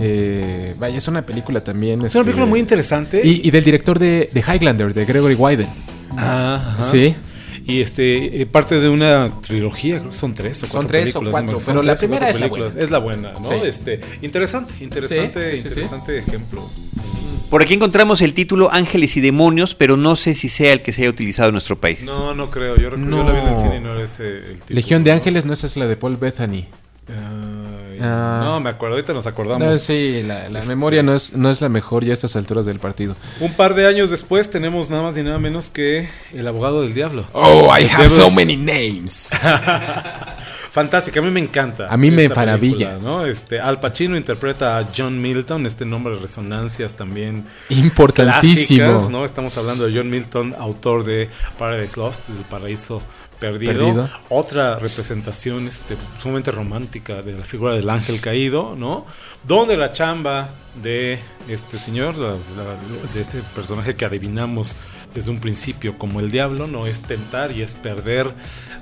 Eh, 0.00 0.74
vaya, 0.78 0.98
es 0.98 1.08
una 1.08 1.22
película 1.22 1.62
también. 1.62 1.94
Es 2.04 2.14
una 2.14 2.20
este, 2.20 2.24
película 2.24 2.46
muy 2.46 2.60
interesante. 2.60 3.20
Y, 3.24 3.46
y 3.46 3.50
del 3.50 3.64
director 3.64 3.98
de, 3.98 4.30
de 4.32 4.40
Highlander, 4.40 4.92
de 4.94 5.04
Gregory 5.04 5.34
Wyden. 5.34 5.68
Ah. 6.16 6.78
Sí. 6.80 7.14
Y 7.66 7.82
este 7.82 8.40
eh, 8.42 8.46
parte 8.46 8.80
de 8.80 8.88
una 8.88 9.30
trilogía, 9.46 9.98
creo 10.00 10.10
que 10.10 10.16
son 10.16 10.34
tres 10.34 10.58
o 10.62 10.66
cuatro 10.66 10.80
Son 10.80 10.86
tres 10.88 11.14
o 11.14 11.20
películas, 11.20 11.30
cuatro, 11.32 11.52
no 11.52 11.58
me- 11.58 11.64
son 11.64 11.74
pero 11.74 11.82
la 11.84 11.92
tres 11.94 11.98
o 11.98 12.00
primera 12.00 12.26
cuatro 12.32 12.40
es 12.40 12.40
la 12.40 12.48
buena. 12.48 12.82
Es 12.84 12.90
la 12.90 12.98
buena, 12.98 13.32
¿no? 13.34 13.48
Sí. 13.48 13.54
Este, 13.64 14.00
interesante, 14.22 14.74
interesante, 14.80 15.50
sí, 15.52 15.62
sí. 15.62 15.68
interesante 15.68 16.18
ejemplo. 16.18 16.68
Por 17.50 17.62
aquí 17.62 17.74
encontramos 17.74 18.20
el 18.22 18.32
título 18.32 18.70
Ángeles 18.72 19.16
y 19.16 19.20
Demonios, 19.20 19.74
pero 19.74 19.96
no 19.96 20.14
sé 20.14 20.34
si 20.36 20.48
sea 20.48 20.72
el 20.72 20.82
que 20.82 20.92
se 20.92 21.02
haya 21.02 21.10
utilizado 21.10 21.48
en 21.48 21.54
nuestro 21.54 21.80
país. 21.80 22.02
No, 22.04 22.32
no 22.34 22.48
creo. 22.48 22.76
Yo 22.76 22.90
recuerdo 22.90 23.16
yo 23.16 23.24
la 23.24 23.32
vi 23.32 23.38
en 23.40 23.46
el 23.48 23.52
No. 23.54 23.60
cine 23.60 23.76
y 23.76 23.80
no 23.80 23.92
era 23.94 24.04
ese 24.04 24.28
el 24.38 24.44
título, 24.60 24.76
Legión 24.76 25.02
de 25.04 25.10
¿no? 25.10 25.16
Ángeles, 25.16 25.44
no 25.46 25.52
esa 25.52 25.66
es 25.66 25.76
la 25.76 25.86
de 25.88 25.96
Paul 25.96 26.16
Bethany. 26.16 26.66
Ay, 27.08 27.98
Ah. 28.02 28.40
No, 28.44 28.60
me 28.60 28.70
acuerdo, 28.70 28.94
ahorita 28.94 29.12
nos 29.12 29.26
acordamos. 29.26 29.66
No, 29.68 29.74
sí, 29.74 30.22
la, 30.24 30.48
la 30.48 30.60
Este- 30.60 30.68
memoria 30.70 31.02
no 31.02 31.12
es, 31.14 31.34
no 31.34 31.50
es 31.50 31.60
la 31.60 31.68
mejor 31.68 32.02
ya 32.04 32.12
a 32.12 32.14
estas 32.14 32.34
alturas 32.34 32.64
del 32.64 32.78
partido. 32.78 33.14
Un 33.40 33.52
par 33.52 33.74
de 33.74 33.86
años 33.86 34.08
después 34.10 34.48
tenemos 34.48 34.88
nada 34.88 35.02
más 35.02 35.16
ni 35.16 35.22
nada 35.22 35.38
menos 35.38 35.68
que 35.68 36.08
El 36.32 36.46
abogado 36.48 36.80
del 36.82 36.94
diablo. 36.94 37.26
Oh, 37.32 37.66
I 37.76 37.84
have 37.86 38.08
so 38.08 38.30
many 38.30 38.56
names. 38.56 39.32
Fantástica, 40.72 41.18
a 41.20 41.22
mí 41.22 41.30
me 41.30 41.40
encanta. 41.40 41.88
A 41.92 41.96
mí 41.96 42.10
me 42.10 42.28
maravilla. 42.28 42.98
¿no? 43.02 43.24
Este, 43.26 43.58
Al 43.60 43.80
Pacino 43.80 44.16
interpreta 44.16 44.78
a 44.78 44.88
John 44.96 45.20
Milton, 45.20 45.66
este 45.66 45.84
nombre 45.84 46.14
de 46.14 46.20
resonancias 46.20 46.94
también 46.94 47.44
Importantísimo. 47.68 48.84
clásicas, 48.86 49.10
¿no? 49.10 49.24
Estamos 49.24 49.56
hablando 49.56 49.86
de 49.86 49.96
John 49.96 50.08
Milton, 50.10 50.54
autor 50.58 51.04
de 51.04 51.28
Paradise 51.58 51.96
Lost, 51.96 52.28
El 52.28 52.44
Paraíso 52.44 53.02
Perdido. 53.40 53.72
Perdido. 53.72 54.10
Otra 54.28 54.78
representación 54.78 55.66
este, 55.66 55.96
sumamente 56.22 56.50
romántica 56.52 57.22
de 57.22 57.32
la 57.32 57.44
figura 57.44 57.74
del 57.74 57.88
ángel 57.90 58.20
caído, 58.20 58.76
¿no? 58.76 59.06
Donde 59.46 59.76
la 59.76 59.92
chamba 59.92 60.50
de 60.82 61.18
este 61.48 61.78
señor, 61.78 62.16
la- 62.16 62.32
la- 62.56 63.10
de 63.14 63.20
este 63.20 63.38
personaje 63.54 63.96
que 63.96 64.04
adivinamos 64.04 64.76
desde 65.14 65.30
un 65.30 65.40
principio 65.40 65.98
como 65.98 66.20
el 66.20 66.30
diablo, 66.30 66.66
no 66.66 66.86
es 66.86 67.00
tentar 67.02 67.50
y 67.50 67.62
es 67.62 67.74
perder 67.74 68.30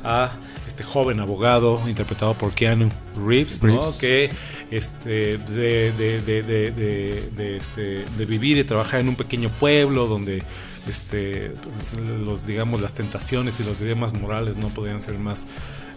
a 0.04 0.32
este 0.78 0.84
joven 0.92 1.18
abogado 1.18 1.82
interpretado 1.88 2.34
por 2.34 2.52
Keanu 2.52 2.88
Reeves, 3.16 3.64
¿no? 3.64 3.68
Reeves. 3.80 3.98
que 4.00 4.30
este, 4.70 5.38
de, 5.38 5.90
de- 5.92 6.20
de- 6.22 6.42
de- 6.44 6.70
de- 6.70 7.30
de, 7.36 7.56
este, 7.56 8.04
de 8.16 8.24
vivir 8.24 8.58
y 8.58 8.62
trabajar 8.64 9.00
en 9.00 9.08
un 9.08 9.16
pequeño 9.16 9.50
pueblo 9.50 10.06
donde 10.06 10.44
este, 10.88 11.50
pues, 11.74 11.94
los 12.24 12.46
digamos 12.46 12.80
las 12.80 12.94
tentaciones 12.94 13.58
y 13.58 13.64
los 13.64 13.80
dilemas 13.80 14.12
morales 14.12 14.56
no 14.56 14.68
podían 14.68 15.00
ser 15.00 15.18
más 15.18 15.46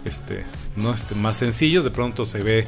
este, 0.04 0.46
no 0.76 0.94
este, 0.96 1.14
más 1.14 1.38
sencillos 1.38 1.84
de 1.84 1.92
pronto 1.92 2.26
se 2.26 2.42
ve 2.42 2.66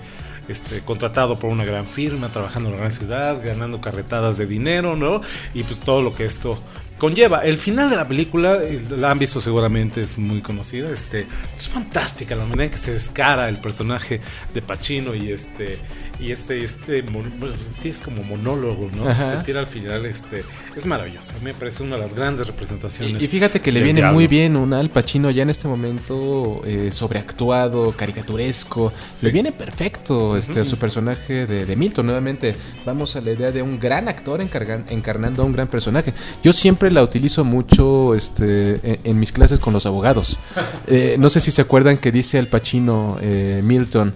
este, 0.48 0.82
contratado 0.82 1.38
por 1.40 1.50
una 1.50 1.66
gran 1.66 1.86
firma 1.88 2.30
trabajando 2.30 2.70
en 2.70 2.76
una 2.76 2.82
gran 2.84 2.94
ciudad 2.94 3.42
ganando 3.44 3.82
carretadas 3.82 4.38
de 4.38 4.46
dinero 4.46 4.96
no 4.96 5.22
y 5.56 5.64
pues 5.64 5.80
todo 5.80 6.04
lo 6.04 6.14
que 6.14 6.26
esto 6.26 6.60
conlleva. 6.98 7.40
El 7.40 7.58
final 7.58 7.90
de 7.90 7.96
la 7.96 8.08
película 8.08 8.60
eh, 8.62 8.82
la 8.90 9.12
han 9.12 9.20
visto 9.20 9.42
seguramente 9.42 10.02
es 10.02 10.18
muy 10.18 10.42
conocida 10.42 10.90
este 10.92 11.28
es 11.58 11.68
fantástica 11.68 12.36
la 12.36 12.46
manera 12.46 12.66
en 12.66 12.72
que 12.72 12.78
se 12.78 12.94
descara 12.94 13.50
el 13.50 13.58
personaje 13.58 14.22
de 14.54 14.62
Pacino 14.62 15.14
y 15.16 15.32
este 15.32 15.78
y 16.20 16.32
este 16.32 16.64
este 16.64 17.04
mon- 17.04 17.32
bueno, 17.40 17.56
sí 17.78 17.90
es 17.90 18.00
como 18.00 18.24
monólogo 18.24 18.90
no 18.96 19.10
Ajá. 19.10 19.32
se 19.40 19.44
tira 19.46 19.60
al 19.60 19.68
final 19.68 20.06
este 20.06 20.44
es 20.76 20.86
maravilloso 20.86 21.32
a 21.32 21.40
mí 21.40 21.46
me 21.46 21.54
parece 21.54 21.84
una 21.84 21.96
de 21.96 22.02
las 22.04 22.14
grandes 22.14 22.48
representaciones 22.48 23.22
Y, 23.22 23.26
y 23.26 23.28
fíjate 23.28 23.60
que 23.62 23.72
le 23.72 23.82
viene 23.82 24.00
diablo. 24.00 24.14
muy 24.14 24.28
bien 24.28 24.56
un 24.56 24.74
Al 24.74 24.90
Pacino 24.90 25.32
ya 25.32 25.44
en 25.44 25.50
este 25.50 25.68
momento 25.68 26.62
eh, 26.66 26.92
sobreactuado, 26.92 27.92
caricaturesco. 27.92 28.92
Sí. 29.14 29.26
Le 29.26 29.32
viene 29.32 29.52
perfecto 29.52 30.38
este, 30.38 30.62
a 30.62 30.66
su 30.66 30.78
personaje 30.78 31.46
de, 31.46 31.66
de 31.66 31.76
Milton. 31.76 32.06
Nuevamente, 32.06 32.56
vamos 32.86 33.16
a 33.16 33.22
la 33.22 33.32
idea 33.32 33.52
de 33.52 33.62
un 33.62 33.80
gran 33.80 34.08
actor 34.08 34.42
encargan- 34.42 34.86
encarnando 34.90 35.44
a 35.44 35.46
un 35.46 35.54
gran 35.54 35.68
personaje. 35.68 36.14
Yo 36.44 36.54
siempre 36.54 36.92
la 36.92 37.04
utilizo 37.04 37.44
mucho 37.44 38.16
este, 38.16 38.76
en, 38.84 39.00
en 39.04 39.20
mis 39.20 39.32
clases 39.32 39.60
con 39.60 39.74
los 39.74 39.86
abogados. 39.86 40.38
Eh, 40.88 41.16
no 41.18 41.30
sé 41.30 41.40
si 41.40 41.50
se 41.52 41.62
acuerdan 41.62 41.98
que 41.98 42.12
dice 42.12 42.38
Al 42.38 42.48
Pacino 42.48 43.18
eh, 43.22 43.62
Milton 43.64 44.14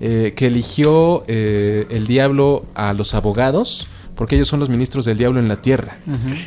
eh, 0.00 0.34
que 0.36 0.46
eligió 0.46 1.24
eh, 1.26 1.86
el 1.90 2.06
diablo 2.06 2.66
a 2.74 2.92
los 2.92 3.14
abogados 3.14 3.88
porque 4.14 4.34
ellos 4.34 4.48
son 4.48 4.60
los 4.60 4.70
ministros 4.70 5.04
del 5.04 5.18
diablo 5.18 5.38
en 5.38 5.46
la 5.48 5.60
tierra. 5.60 5.98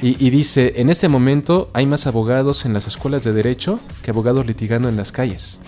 y, 0.02 0.24
y 0.26 0.30
dice, 0.32 0.74
en 0.78 0.90
este 0.90 1.08
momento 1.08 1.70
hay 1.74 1.86
más 1.86 2.08
abogados 2.08 2.66
en 2.66 2.74
las 2.74 2.88
escuelas 2.88 3.24
de 3.24 3.32
derecho 3.32 3.80
que 4.02 4.12
abogados 4.12 4.46
litigando 4.46 4.90
en 4.90 4.98
las 4.98 5.12
calles. 5.12 5.60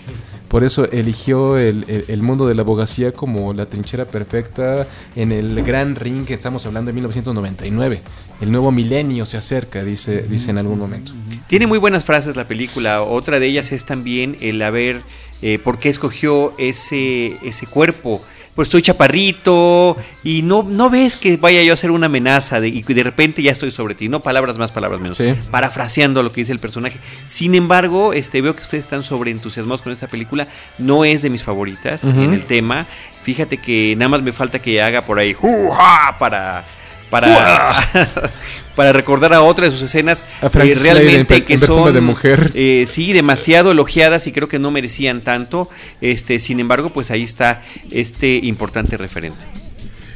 Por 0.51 0.65
eso 0.65 0.83
eligió 0.91 1.57
el, 1.57 1.85
el- 1.87 2.05
el 2.09 2.21
mundo 2.21 2.45
de 2.45 2.53
la 2.55 2.61
abogacía 2.63 3.13
como 3.13 3.53
la 3.53 3.65
trinchera 3.67 4.05
perfecta 4.05 4.85
en 5.15 5.31
el 5.31 5.63
gran 5.63 5.95
ring 5.95 6.25
que 6.25 6.33
estamos 6.33 6.65
hablando 6.65 6.89
de 6.89 6.93
1999. 6.95 8.01
El 8.41 8.51
nuevo 8.51 8.69
milenio 8.71 9.25
se 9.25 9.37
acerca, 9.37 9.81
dice, 9.85 10.23
dice 10.23 10.51
en 10.51 10.57
algún 10.57 10.77
momento. 10.77 11.13
Tiene 11.47 11.67
muy 11.67 11.77
buenas 11.77 12.03
frases 12.03 12.35
la 12.35 12.49
película. 12.49 13.01
Otra 13.01 13.39
de 13.39 13.47
ellas 13.47 13.71
es 13.71 13.85
también 13.85 14.35
el 14.41 14.61
haber, 14.61 15.01
eh, 15.41 15.57
por 15.63 15.79
qué 15.79 15.87
escogió 15.87 16.53
ese, 16.57 17.37
ese 17.43 17.65
cuerpo. 17.65 18.21
Pues 18.61 18.67
estoy 18.67 18.83
chaparrito 18.83 19.97
y 20.23 20.43
no, 20.43 20.61
no 20.61 20.91
ves 20.91 21.17
que 21.17 21.35
vaya 21.37 21.63
yo 21.63 21.73
a 21.73 21.75
ser 21.75 21.89
una 21.89 22.05
amenaza 22.05 22.59
de, 22.59 22.67
y 22.67 22.83
de 22.83 23.01
repente 23.01 23.41
ya 23.41 23.53
estoy 23.53 23.71
sobre 23.71 23.95
ti. 23.95 24.07
No 24.07 24.21
palabras 24.21 24.59
más, 24.59 24.71
palabras 24.71 25.01
menos. 25.01 25.17
Sí. 25.17 25.33
Parafraseando 25.49 26.21
lo 26.21 26.31
que 26.31 26.41
dice 26.41 26.51
el 26.51 26.59
personaje. 26.59 26.99
Sin 27.25 27.55
embargo, 27.55 28.13
este, 28.13 28.39
veo 28.39 28.55
que 28.55 28.61
ustedes 28.61 28.83
están 28.83 29.01
sobreentusiasmados 29.01 29.81
con 29.81 29.91
esta 29.91 30.05
película. 30.07 30.47
No 30.77 31.05
es 31.05 31.23
de 31.23 31.31
mis 31.31 31.41
favoritas 31.41 32.03
en 32.03 32.35
el 32.35 32.45
tema. 32.45 32.85
Fíjate 33.23 33.57
que 33.57 33.95
nada 33.97 34.09
más 34.09 34.21
me 34.21 34.31
falta 34.31 34.59
que 34.59 34.79
haga 34.79 35.01
por 35.01 35.17
ahí 35.17 35.33
"Ju-ja", 35.33 36.17
para 36.19 36.63
para 37.11 37.77
para 38.75 38.93
recordar 38.93 39.33
a 39.33 39.43
otra 39.43 39.65
de 39.65 39.71
sus 39.71 39.83
escenas 39.83 40.25
A 40.41 40.47
eh, 40.47 40.71
en 40.71 40.83
realmente 40.83 41.43
que 41.43 41.53
en 41.53 41.59
son 41.59 41.93
de 41.93 42.01
mujer. 42.01 42.49
eh, 42.55 42.87
sí 42.89 43.13
demasiado 43.13 43.71
elogiadas 43.71 44.25
y 44.25 44.31
creo 44.31 44.47
que 44.47 44.57
no 44.57 44.71
merecían 44.71 45.21
tanto. 45.21 45.69
Este 45.99 46.39
sin 46.39 46.59
embargo 46.59 46.89
pues 46.89 47.11
ahí 47.11 47.21
está 47.21 47.61
este 47.91 48.37
importante 48.37 48.97
referente. 48.97 49.45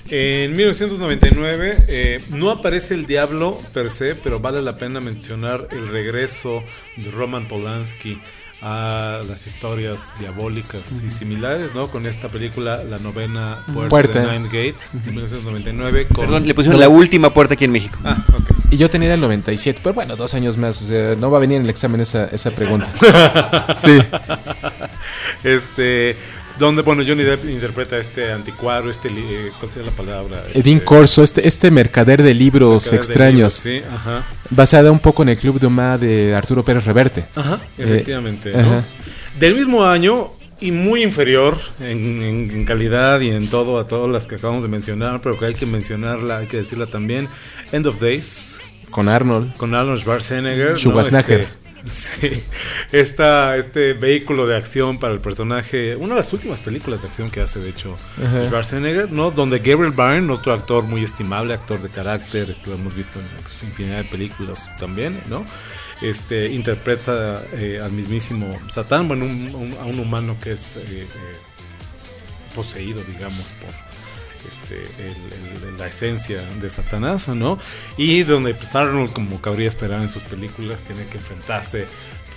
En 0.10 0.56
1999 0.56 1.78
eh, 1.88 2.22
no 2.30 2.52
aparece 2.52 2.94
el 2.94 3.08
diablo 3.08 3.60
per 3.74 3.90
se, 3.90 4.16
pero 4.16 4.40
vale 4.40 4.62
la 4.62 4.76
pena 4.76 5.00
mencionar 5.02 5.68
el 5.72 5.88
regreso 5.88 6.64
de 6.96 7.10
Roman 7.12 7.48
Polanski 7.48 8.20
a 8.62 9.20
las 9.28 9.46
historias 9.48 10.14
diabólicas 10.20 11.02
y 11.06 11.12
similares, 11.12 11.76
¿no? 11.76 11.88
Con 11.88 12.06
esta 12.06 12.30
película, 12.30 12.84
La 12.84 12.98
novena 12.98 13.64
puerta, 13.74 13.90
Puerta. 13.90 14.20
de 14.22 14.32
Nine 14.40 14.46
Gate, 14.46 14.76
de 14.92 15.12
1999. 15.12 16.08
Con... 16.08 16.26
perdón 16.26 16.48
le 16.48 16.54
pusieron 16.54 16.80
la 16.80 16.90
última 16.90 17.32
puerta 17.34 17.54
aquí 17.54 17.66
en 17.66 17.72
México 17.72 17.98
Ah, 18.04 18.18
ok. 18.34 18.52
Y 18.72 18.78
yo 18.78 18.90
tenía 18.90 19.14
el 19.14 19.22
97, 19.22 19.82
pero 19.84 19.94
bueno, 19.94 20.16
dos 20.16 20.34
años 20.34 20.58
más, 20.58 20.82
o 20.82 20.86
sea, 20.86 21.16
no 21.16 21.30
va 21.30 21.38
a 21.38 21.42
venir 21.42 21.58
en 21.58 21.64
el 21.64 21.70
examen 21.70 22.02
esa, 22.02 22.26
esa 22.26 22.50
pregunta. 22.52 22.88
sí. 23.78 24.00
Este, 25.44 26.16
donde, 26.58 26.82
bueno, 26.82 27.04
Johnny 27.06 27.24
Depp 27.24 27.46
interpreta 27.50 27.96
a 27.98 28.00
este 28.00 28.32
anticuario, 28.32 28.90
este, 28.90 29.10
eh, 29.10 29.52
¿cuál 29.60 29.72
sería 29.72 29.90
la 29.90 29.96
palabra? 29.96 30.44
Edín 30.54 30.78
Este, 30.78 30.86
Corso, 30.86 31.24
este, 31.24 31.48
este 31.48 31.72
mercader 31.72 32.22
de 32.24 32.34
libros 32.34 32.84
mercader 32.86 32.92
de 32.92 33.06
extraños, 33.06 33.66
libros, 33.66 33.84
sí, 33.86 33.94
ajá. 33.96 34.26
basada 34.50 34.92
un 34.92 35.00
poco 35.00 35.24
en 35.24 35.30
el 35.30 35.38
Club 35.38 35.60
de 35.60 35.68
Omar 35.68 36.00
de 36.00 36.34
Arturo 36.36 36.64
Pérez 36.64 36.86
Reverte. 36.86 37.26
Ajá, 37.36 37.60
Eh, 37.78 37.84
efectivamente. 37.84 38.52
¿no? 38.52 38.60
ajá. 38.60 38.84
Del 39.40 39.56
mismo 39.56 39.86
año 39.86 40.30
y 40.62 40.72
muy 40.72 41.04
inferior 41.04 41.58
en, 41.82 42.22
en- 42.24 42.52
en 42.52 42.66
calidad 42.66 43.20
y 43.20 43.30
en 43.32 43.48
todo 43.50 43.78
a 43.78 43.86
todas 43.86 44.10
las 44.10 44.26
que 44.28 44.36
acabamos 44.36 44.64
de 44.64 44.70
mencionar, 44.70 45.20
pero 45.22 45.38
que 45.38 45.46
hay 45.48 45.54
que 45.56 45.66
mencionarla, 45.66 46.38
hay 46.38 46.48
que 46.48 46.58
decirla 46.58 46.86
también. 46.86 47.28
End 47.74 47.86
of 47.88 48.00
Days 48.00 48.60
Con 48.90 49.10
Arnold. 49.10 49.54
con 49.58 49.76
Arnold 49.76 50.00
Schwarzenegger. 50.02 50.72
¿no? 50.72 50.78
Schwarzenegger. 50.78 51.42
Este, 51.42 51.65
sí, 51.88 52.44
esta, 52.92 53.58
este 53.58 53.94
vehículo 53.94 54.48
de 54.48 54.56
acción 54.58 55.00
para 55.00 55.14
el 55.14 55.20
personaje, 55.20 55.96
una 55.96 56.16
de 56.16 56.22
las 56.22 56.34
últimas 56.34 56.60
películas 56.60 57.02
de 57.02 57.08
acción 57.08 57.30
que 57.30 57.42
hace, 57.42 57.60
de 57.60 57.70
hecho, 57.70 57.96
Ajá. 58.24 58.46
Schwarzenegger, 58.48 59.12
¿no? 59.12 59.32
Donde 59.32 59.60
Gabriel 59.60 59.94
Byrne, 59.96 60.32
otro 60.34 60.54
actor 60.54 60.84
muy 60.84 61.04
estimable, 61.04 61.54
actor 61.54 61.82
de 61.82 61.90
carácter, 61.90 62.50
esto 62.50 62.70
lo 62.72 62.76
hemos 62.78 62.94
visto 62.94 63.20
en 63.20 63.28
pues, 63.44 63.64
infinidad 63.64 63.98
de 63.98 64.04
películas 64.06 64.70
también, 64.80 65.22
¿no? 65.30 65.46
Este, 66.02 66.50
interpreta 66.52 67.42
eh, 67.54 67.80
al 67.82 67.92
mismísimo 67.92 68.58
Satán, 68.70 69.08
bueno, 69.08 69.26
un- 69.26 69.56
un- 69.56 69.74
a 69.80 69.86
un 69.86 70.00
humano 70.00 70.36
que 70.44 70.52
es 70.52 70.76
eh, 70.78 70.82
eh, 70.90 71.08
poseído, 72.56 73.02
digamos, 73.04 73.52
por 73.54 73.70
este, 74.48 74.76
el- 75.08 75.70
el- 75.70 75.78
la 75.78 75.88
esencia 75.88 76.42
de 76.62 76.70
Satanás, 76.70 77.28
¿no? 77.30 77.60
Y 77.98 78.24
donde 78.24 78.54
pues, 78.54 78.76
Arnold, 78.76 79.12
como 79.14 79.42
cabría 79.42 79.68
esperar 79.68 80.02
en 80.02 80.10
sus 80.10 80.24
películas, 80.24 80.84
tiene 80.84 81.06
que 81.06 81.18
enfrentarse 81.18 81.86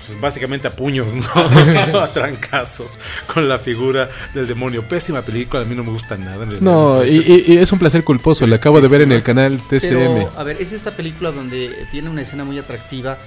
pues, 0.07 0.21
básicamente 0.21 0.67
a 0.69 0.71
puños, 0.75 1.13
¿no? 1.15 1.27
a 2.01 2.09
trancazos 2.13 2.99
con 3.33 3.49
la 3.49 3.59
figura 3.59 4.09
del 4.35 4.47
demonio. 4.47 4.89
Pésima 4.89 5.23
película, 5.23 5.63
a 5.63 5.65
mí 5.67 5.75
no 5.77 5.85
me 5.85 5.91
gusta 5.91 6.17
nada. 6.17 6.45
en 6.45 6.63
No, 6.65 7.05
y, 7.05 7.17
y- 7.19 7.53
y 7.55 7.57
es 7.59 7.71
un 7.73 7.79
placer 7.79 8.03
culposo, 8.05 8.47
la 8.47 8.57
acabo 8.57 8.81
de 8.81 8.89
ver 8.89 9.03
en 9.03 9.13
el 9.13 9.23
canal 9.23 9.61
TCM. 9.69 9.91
Pero, 10.15 10.31
a 10.37 10.43
ver, 10.45 10.57
es 10.61 10.73
esta 10.73 10.97
película 10.97 11.31
donde 11.31 11.87
tiene 11.91 12.09
una 12.11 12.23
escena 12.23 12.45
muy 12.45 12.59
atractiva, 12.59 13.19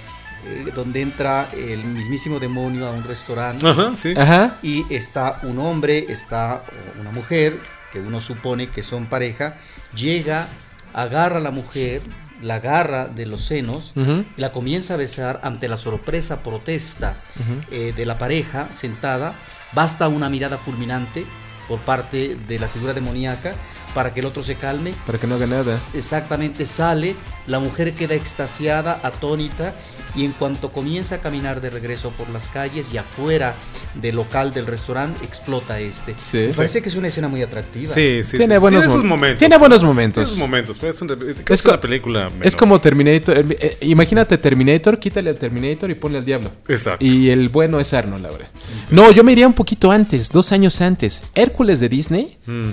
eh, 0.47 0.71
donde 0.73 1.01
entra 1.01 1.51
el 1.55 1.83
mismísimo 1.85 2.39
demonio 2.39 2.87
a 2.87 2.91
un 2.91 3.03
restaurante 3.03 3.67
Ajá, 3.67 3.93
sí. 3.95 4.13
Ajá. 4.17 4.57
y 4.63 4.83
está 4.91 5.39
un 5.43 5.59
hombre, 5.59 6.07
está 6.09 6.63
una 6.99 7.11
mujer, 7.11 7.59
que 7.91 7.99
uno 7.99 8.21
supone 8.21 8.69
que 8.69 8.83
son 8.83 9.07
pareja, 9.07 9.57
llega, 9.95 10.47
agarra 10.93 11.37
a 11.37 11.41
la 11.41 11.51
mujer, 11.51 12.01
la 12.41 12.55
agarra 12.55 13.07
de 13.07 13.25
los 13.25 13.45
senos 13.45 13.93
y 13.95 14.41
la 14.41 14.51
comienza 14.51 14.95
a 14.95 14.97
besar 14.97 15.39
ante 15.43 15.67
la 15.67 15.77
sorpresa 15.77 16.41
protesta 16.43 17.21
eh, 17.69 17.93
de 17.95 18.05
la 18.05 18.17
pareja 18.17 18.69
sentada. 18.73 19.35
Basta 19.73 20.07
una 20.07 20.29
mirada 20.29 20.57
fulminante 20.57 21.25
por 21.67 21.79
parte 21.79 22.37
de 22.47 22.59
la 22.59 22.67
figura 22.67 22.93
demoníaca 22.93 23.53
para 23.93 24.13
que 24.13 24.19
el 24.21 24.25
otro 24.25 24.43
se 24.43 24.55
calme. 24.55 24.93
Para 25.05 25.17
que 25.17 25.27
no 25.27 25.35
haga 25.35 25.47
nada. 25.47 25.77
Exactamente, 25.93 26.65
sale, 26.65 27.15
la 27.47 27.59
mujer 27.59 27.93
queda 27.93 28.15
extasiada, 28.15 28.99
atónita, 29.03 29.73
y 30.15 30.25
en 30.25 30.31
cuanto 30.33 30.71
comienza 30.71 31.15
a 31.15 31.17
caminar 31.19 31.61
de 31.61 31.69
regreso 31.69 32.11
por 32.11 32.29
las 32.29 32.49
calles 32.49 32.87
y 32.93 32.97
afuera 32.97 33.55
del 33.95 34.15
local 34.15 34.51
del 34.53 34.65
restaurante, 34.67 35.23
explota 35.23 35.79
este. 35.79 36.15
Sí. 36.21 36.37
Me 36.37 36.53
parece 36.53 36.81
que 36.81 36.89
es 36.89 36.95
una 36.95 37.07
escena 37.07 37.27
muy 37.29 37.41
atractiva. 37.41 37.93
Sí, 37.93 38.21
sí, 38.23 38.37
Tiene 38.37 38.55
sí. 38.55 38.59
buenos 38.59 38.85
mom- 38.87 39.03
momentos. 39.03 39.39
tiene 39.39 39.57
buenos 39.57 39.79
Tiene 39.79 39.87
momentos. 39.93 40.37
momentos, 40.37 40.77
pero 40.79 40.91
es, 40.91 41.01
una, 41.01 41.13
es, 41.13 41.39
Es 41.39 41.43
es 41.49 41.61
co- 41.63 41.69
una 41.71 41.79
película. 41.81 42.27
Es 42.41 42.55
como 42.57 42.79
Terminator. 42.81 43.37
eh, 43.37 43.45
eh, 43.59 43.77
imagínate 43.81 44.37
Terminator, 44.37 44.99
quítale 44.99 45.29
al 45.29 45.39
Terminator 45.39 45.89
y 45.89 45.95
ponle 45.95 46.17
al 46.17 46.25
diablo. 46.25 46.51
Exacto. 46.67 47.03
Y 47.05 47.29
el 47.29 47.49
bueno 47.49 47.79
es 47.79 47.93
Arnold 47.93 48.25
ahora. 48.25 48.49
No, 48.89 49.11
yo 49.11 49.23
me 49.23 49.31
iría 49.31 49.47
un 49.47 49.53
poquito 49.53 49.91
antes, 49.91 50.29
dos 50.31 50.51
años 50.51 50.81
antes. 50.81 51.23
Hércules 51.35 51.79
de 51.79 51.87
Disney. 51.89 52.37
Mm. 52.45 52.69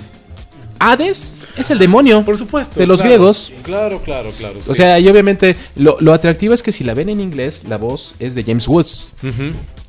Hades 0.79 1.39
es 1.57 1.69
el 1.69 1.77
demonio. 1.79 2.23
Por 2.25 2.37
supuesto. 2.37 2.79
De 2.79 2.87
los 2.87 2.99
claro. 2.99 3.09
griegos. 3.15 3.51
Claro, 3.63 4.01
claro, 4.01 4.31
claro. 4.37 4.57
O 4.65 4.69
sí. 4.73 4.75
sea, 4.75 4.99
y 4.99 5.07
obviamente 5.09 5.55
lo, 5.75 5.97
lo 5.99 6.13
atractivo 6.13 6.53
es 6.53 6.63
que 6.63 6.71
si 6.71 6.83
la 6.83 6.93
ven 6.93 7.09
en 7.09 7.19
inglés, 7.19 7.65
la 7.67 7.77
voz 7.77 8.15
es 8.19 8.33
de 8.35 8.43
James 8.43 8.67
Woods. 8.67 9.13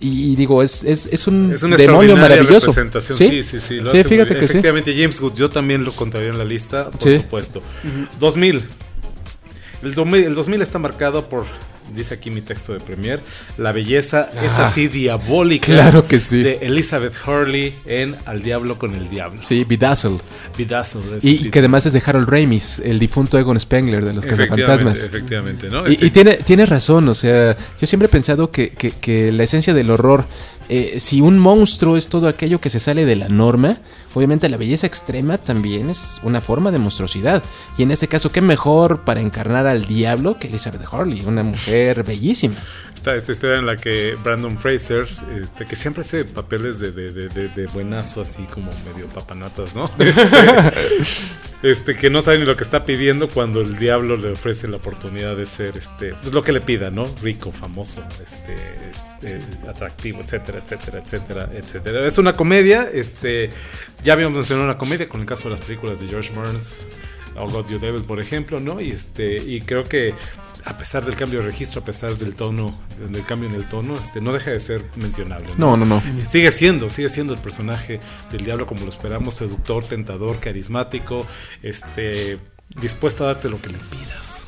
Y, 0.00 0.32
y 0.32 0.36
digo, 0.36 0.62
es, 0.62 0.82
es, 0.84 1.06
es 1.06 1.26
un 1.26 1.52
Es 1.54 1.62
una 1.62 1.76
demonio 1.76 2.16
maravilloso. 2.16 2.68
representación. 2.72 3.16
Sí, 3.16 3.30
Sí, 3.30 3.42
sí, 3.42 3.60
sí. 3.60 3.74
lo 3.76 3.90
Sí, 3.90 3.98
hace 4.00 4.08
fíjate 4.08 4.34
que 4.34 4.40
sí. 4.48 4.58
Efectivamente, 4.58 4.94
James 4.94 5.20
Wood, 5.20 5.34
yo 5.34 5.48
también 5.50 5.84
lo 5.84 5.92
contaría 5.92 6.28
en 6.30 6.38
la 6.38 6.44
lista, 6.44 6.90
por 6.90 7.02
Sí. 7.02 7.18
supuesto. 7.18 7.62
2000. 8.18 8.64
El 9.82 9.94
2000. 9.94 10.24
El 10.24 10.34
2000 10.34 10.62
está 10.62 10.78
marcado 10.78 11.28
por, 11.28 11.44
dice 11.94 12.14
aquí 12.14 12.30
mi 12.30 12.40
texto 12.40 12.72
de 12.72 12.80
Premier, 12.80 13.20
la 13.58 13.72
belleza 13.72 14.30
es 14.42 14.52
Ah, 14.58 14.68
así 14.68 14.88
diabólica. 14.88 15.66
claro 15.66 16.06
que 16.06 16.18
sí. 16.18 16.42
De 16.42 16.58
Elizabeth 16.62 17.14
Hurley 17.26 17.74
en 17.86 18.16
Al 18.26 18.42
Diablo 18.42 18.78
con 18.78 18.94
el 18.94 19.08
Diablo. 19.10 19.40
Sí, 19.42 19.64
Bedazzled. 19.64 20.20
Bedazzled, 20.56 21.20
Y 21.22 21.50
que 21.50 21.58
además 21.60 21.86
es 21.86 21.92
de 21.92 22.02
Harold 22.04 22.28
Ramis, 22.28 22.80
el 22.84 22.98
difunto 22.98 23.38
Egon 23.38 23.58
Spengler 23.58 24.04
de 24.04 24.14
los 24.14 24.26
cazafantasmas. 24.26 25.04
efectivamente, 25.04 25.68
¿no? 25.68 25.88
Y, 25.88 25.92
Este- 25.92 26.06
y 26.06 26.10
tiene, 26.10 26.36
tiene 26.36 26.66
razón, 26.66 27.08
o 27.08 27.14
sea, 27.14 27.56
yo 27.80 27.86
siempre 27.86 28.06
he 28.06 28.10
pensado 28.10 28.50
que, 28.50 28.70
que- 28.70 28.90
que 28.92 29.32
la 29.32 29.42
esencia 29.44 29.74
del 29.74 29.90
horror, 29.90 30.26
eh, 30.68 30.94
si 30.98 31.20
un 31.20 31.38
monstruo 31.38 31.96
es 31.96 32.06
todo 32.08 32.28
aquello 32.28 32.60
que 32.60 32.70
se 32.70 32.80
sale 32.80 33.04
de 33.04 33.16
la 33.16 33.28
norma, 33.28 33.78
obviamente 34.14 34.48
la 34.48 34.56
belleza 34.56 34.86
extrema 34.86 35.38
también 35.38 35.90
es 35.90 36.20
una 36.22 36.40
forma 36.40 36.70
de 36.70 36.78
monstruosidad. 36.78 37.42
Y 37.78 37.82
en 37.82 37.90
este 37.90 38.08
caso, 38.08 38.30
¿qué 38.30 38.40
mejor 38.40 39.04
para 39.04 39.20
encarnar 39.20 39.66
al 39.66 39.86
diablo 39.86 40.38
que 40.38 40.48
Elizabeth 40.48 40.82
Hurley, 40.92 41.22
una 41.26 41.42
mujer 41.42 42.02
bellísima? 42.04 42.56
Está 43.00 43.16
esta 43.16 43.32
historia 43.32 43.56
en 43.56 43.64
la 43.64 43.76
que 43.78 44.14
Brandon 44.22 44.58
Fraser, 44.58 45.08
este, 45.40 45.64
que 45.64 45.74
siempre 45.74 46.02
hace 46.02 46.26
papeles 46.26 46.80
de, 46.80 46.92
de, 46.92 47.10
de, 47.10 47.28
de- 47.30 47.48
de 47.48 47.66
buenazo, 47.68 48.20
así 48.20 48.42
como 48.42 48.70
medio 48.92 49.08
papanatas, 49.08 49.74
¿no? 49.74 49.90
Este, 49.98 51.70
este, 51.72 51.96
que 51.96 52.10
no 52.10 52.20
sabe 52.20 52.40
ni 52.40 52.44
lo 52.44 52.56
que 52.58 52.64
está 52.64 52.84
pidiendo 52.84 53.26
cuando 53.28 53.62
el 53.62 53.78
diablo 53.78 54.18
le 54.18 54.32
ofrece 54.32 54.68
la 54.68 54.76
oportunidad 54.76 55.34
de 55.34 55.46
ser, 55.46 55.78
este, 55.78 56.12
pues 56.12 56.34
lo 56.34 56.44
que 56.44 56.52
le 56.52 56.60
pida, 56.60 56.90
¿no? 56.90 57.04
Rico, 57.22 57.52
famoso, 57.52 58.04
este, 58.22 58.54
este, 59.32 59.38
atractivo, 59.66 60.20
etcétera, 60.20 60.58
etcétera, 60.58 61.00
etcétera, 61.02 61.48
etcétera. 61.54 62.06
Es 62.06 62.18
una 62.18 62.34
comedia, 62.34 62.86
este, 62.92 63.48
ya 64.04 64.12
habíamos 64.12 64.36
mencionado 64.36 64.66
una 64.68 64.76
comedia 64.76 65.08
con 65.08 65.20
el 65.22 65.26
caso 65.26 65.44
de 65.48 65.56
las 65.56 65.64
películas 65.64 66.00
de 66.00 66.06
George 66.08 66.30
Burns. 66.34 66.86
All 67.36 67.50
God 67.50 67.70
You 67.70 67.78
Devil, 67.78 68.02
por 68.02 68.20
ejemplo, 68.20 68.58
¿no? 68.60 68.78
Y 68.80 68.90
este, 68.90 69.36
y 69.36 69.60
creo 69.60 69.84
que 69.84 70.12
a 70.64 70.76
pesar 70.76 71.04
del 71.04 71.16
cambio 71.16 71.40
de 71.40 71.46
registro, 71.46 71.80
a 71.80 71.84
pesar 71.84 72.16
del 72.16 72.34
tono, 72.34 72.78
del 72.98 73.24
cambio 73.24 73.48
en 73.48 73.54
el 73.54 73.66
tono, 73.66 73.94
este, 73.94 74.20
no 74.20 74.32
deja 74.32 74.50
de 74.50 74.60
ser 74.60 74.84
mencionable. 74.96 75.48
No, 75.56 75.76
no, 75.76 75.86
no. 75.86 76.02
Sigue 76.26 76.50
siendo, 76.52 76.90
sigue 76.90 77.08
siendo 77.08 77.34
el 77.34 77.40
personaje 77.40 78.00
del 78.30 78.44
diablo 78.44 78.66
como 78.66 78.84
lo 78.84 78.90
esperamos, 78.90 79.34
seductor, 79.34 79.84
tentador, 79.84 80.40
carismático, 80.40 81.26
este 81.62 82.38
dispuesto 82.80 83.24
a 83.24 83.28
darte 83.28 83.48
lo 83.48 83.60
que 83.60 83.68
le 83.68 83.78
pidas. 83.78 84.44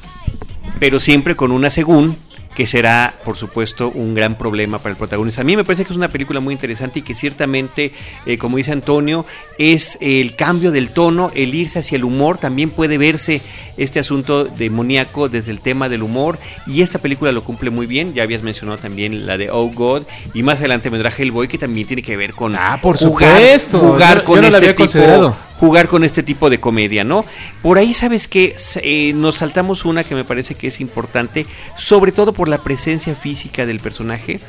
Pero 0.79 1.01
siempre 1.01 1.37
con 1.37 1.53
una 1.53 1.71
según 1.71 2.17
que 2.55 2.67
será, 2.67 3.15
por 3.25 3.37
supuesto, 3.37 3.89
un 3.95 4.13
gran 4.15 4.37
problema 4.37 4.79
para 4.79 4.91
el 4.91 4.97
protagonista. 4.99 5.41
A 5.41 5.45
mí 5.45 5.57
me 5.57 5.65
parece 5.65 5.85
que 5.85 5.91
es 5.93 5.97
una 5.97 6.09
película 6.09 6.39
muy 6.41 6.53
interesante 6.53 6.99
y 6.99 7.03
que 7.03 7.15
ciertamente, 7.15 7.93
eh, 8.27 8.37
como 8.37 8.59
dice 8.59 8.73
Antonio, 8.73 9.25
es 9.59 9.97
el 10.03 10.37
cambio 10.37 10.71
del 10.71 10.91
tono, 10.91 11.31
el 11.35 11.55
irse 11.55 11.79
hacia 11.79 11.97
el 11.97 12.05
humor, 12.05 12.37
también 12.37 12.69
puede 12.69 12.99
verse 12.99 13.41
este 13.79 14.01
asunto 14.01 14.45
demoníaco 14.45 15.29
desde 15.31 15.51
el 15.51 15.61
tema 15.61 15.89
del 15.89 16.03
humor 16.03 16.39
y 16.67 16.83
esta 16.83 16.99
película 16.99 17.33
lo 17.33 17.43
cumple 17.43 17.71
muy 17.71 17.87
bien, 17.87 18.13
ya 18.13 18.23
habías 18.23 18.43
mencionado 18.43 18.77
también 18.79 19.27
la 19.27 19.39
de 19.39 19.51
Oh 19.51 19.69
God 19.73 20.03
y 20.35 20.43
más 20.43 20.59
adelante 20.59 20.91
vendrá 20.91 21.11
Hellboy 21.17 21.49
que 21.49 21.57
también 21.59 21.87
tiene 21.87 22.03
que 22.03 22.17
ver 22.19 22.35
con 22.35 22.55
Ah, 22.55 22.79
por 22.83 22.99
jugar, 22.99 23.31
supuesto. 23.39 23.79
jugar 23.79 24.19
Yo- 24.19 24.25
con 24.25 24.35
yo 24.37 24.43
no 24.43 24.49
la 24.49 24.49
este 24.49 24.57
había 24.59 24.71
tipo 24.77 24.83
considerado. 24.85 25.37
jugar 25.59 25.89
con 25.89 26.03
este 26.05 26.23
tipo 26.25 26.51
de 26.51 26.59
comedia, 26.61 27.05
¿no? 27.05 27.25
Por 27.63 27.79
ahí 27.79 27.95
sabes 27.95 28.27
que 28.29 28.55
eh, 28.83 29.13
nos 29.15 29.37
saltamos 29.37 29.85
una 29.85 30.03
que 30.05 30.15
me 30.17 30.25
parece 30.25 30.55
que 30.57 30.67
es 30.67 30.81
importante, 30.81 31.47
sobre 31.79 32.11
todo 32.13 32.33
por 32.33 32.42
la 32.49 32.59
presencia 32.59 33.15
física 33.15 33.67
del 33.67 33.81
personaje, 33.81 34.41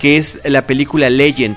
que 0.00 0.16
es 0.16 0.38
la 0.44 0.66
película 0.66 1.10
Legend 1.10 1.56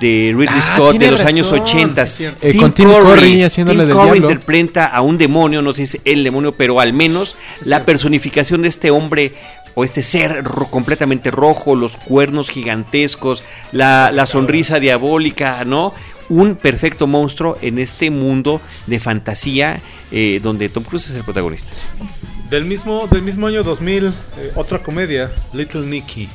de 0.00 0.32
Ridley 0.36 0.48
Ah, 0.60 0.72
Scott 0.76 0.96
de 0.98 1.10
los 1.10 1.20
años 1.22 1.50
razón, 1.50 1.60
80. 1.64 2.02
es 2.02 2.14
cierto. 2.14 2.46
Eh, 2.46 2.56
con 2.56 2.72
Tim 2.72 2.88
Curry 2.90 3.42
haciéndole 3.42 3.80
Tim 3.84 3.88
del 3.88 3.96
Curry 3.96 4.10
diablo. 4.12 4.30
interpreta 4.30 4.86
a 4.86 5.00
un 5.00 5.18
demonio, 5.18 5.62
no 5.62 5.72
sé 5.74 5.84
si 5.86 5.96
es 5.96 6.02
el 6.04 6.22
demonio, 6.22 6.52
pero 6.56 6.78
al 6.80 6.92
menos 6.92 7.36
la 7.62 7.84
personificación 7.84 8.62
de 8.62 8.68
este 8.68 8.90
hombre 8.92 9.32
o 9.74 9.82
este 9.84 10.02
ser 10.02 10.44
ro- 10.44 10.66
completamente 10.70 11.30
rojo, 11.32 11.74
los 11.74 11.96
cuernos 11.96 12.48
gigantescos, 12.50 13.42
la, 13.72 14.12
la 14.12 14.26
sonrisa 14.26 14.78
diabólica, 14.78 15.64
¿no? 15.64 15.92
Un 16.28 16.54
perfecto 16.54 17.08
monstruo 17.08 17.58
en 17.60 17.80
este 17.80 18.10
mundo 18.12 18.60
de 18.86 19.00
fantasía 19.00 19.80
eh, 20.12 20.38
donde 20.40 20.68
Tom 20.68 20.84
Cruise 20.84 21.08
es 21.10 21.16
el 21.16 21.24
protagonista. 21.24 21.72
Del 22.50 22.64
mismo, 22.64 23.06
del 23.06 23.22
mismo 23.22 23.46
año 23.46 23.62
2000, 23.62 24.06
eh, 24.08 24.12
otra 24.56 24.82
comedia, 24.82 25.30
Little 25.52 25.86
Nicky. 25.86 26.28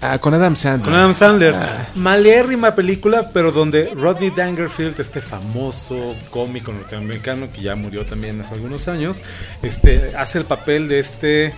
Ah, 0.00 0.18
con 0.18 0.32
Adam 0.32 0.56
Sandler. 0.56 0.84
Con 0.84 0.94
Adam 0.94 1.12
Sandler. 1.12 1.54
Ah. 1.54 1.88
Malérrima 1.94 2.74
película, 2.74 3.30
pero 3.34 3.52
donde 3.52 3.92
Rodney 3.94 4.30
Dangerfield, 4.30 4.98
este 4.98 5.20
famoso 5.20 6.14
cómico 6.30 6.72
norteamericano 6.72 7.52
que 7.52 7.60
ya 7.60 7.76
murió 7.76 8.06
también 8.06 8.40
hace 8.40 8.54
algunos 8.54 8.88
años, 8.88 9.24
este, 9.62 10.16
hace 10.16 10.38
el 10.38 10.44
papel 10.44 10.88
de 10.88 11.00
este 11.00 11.54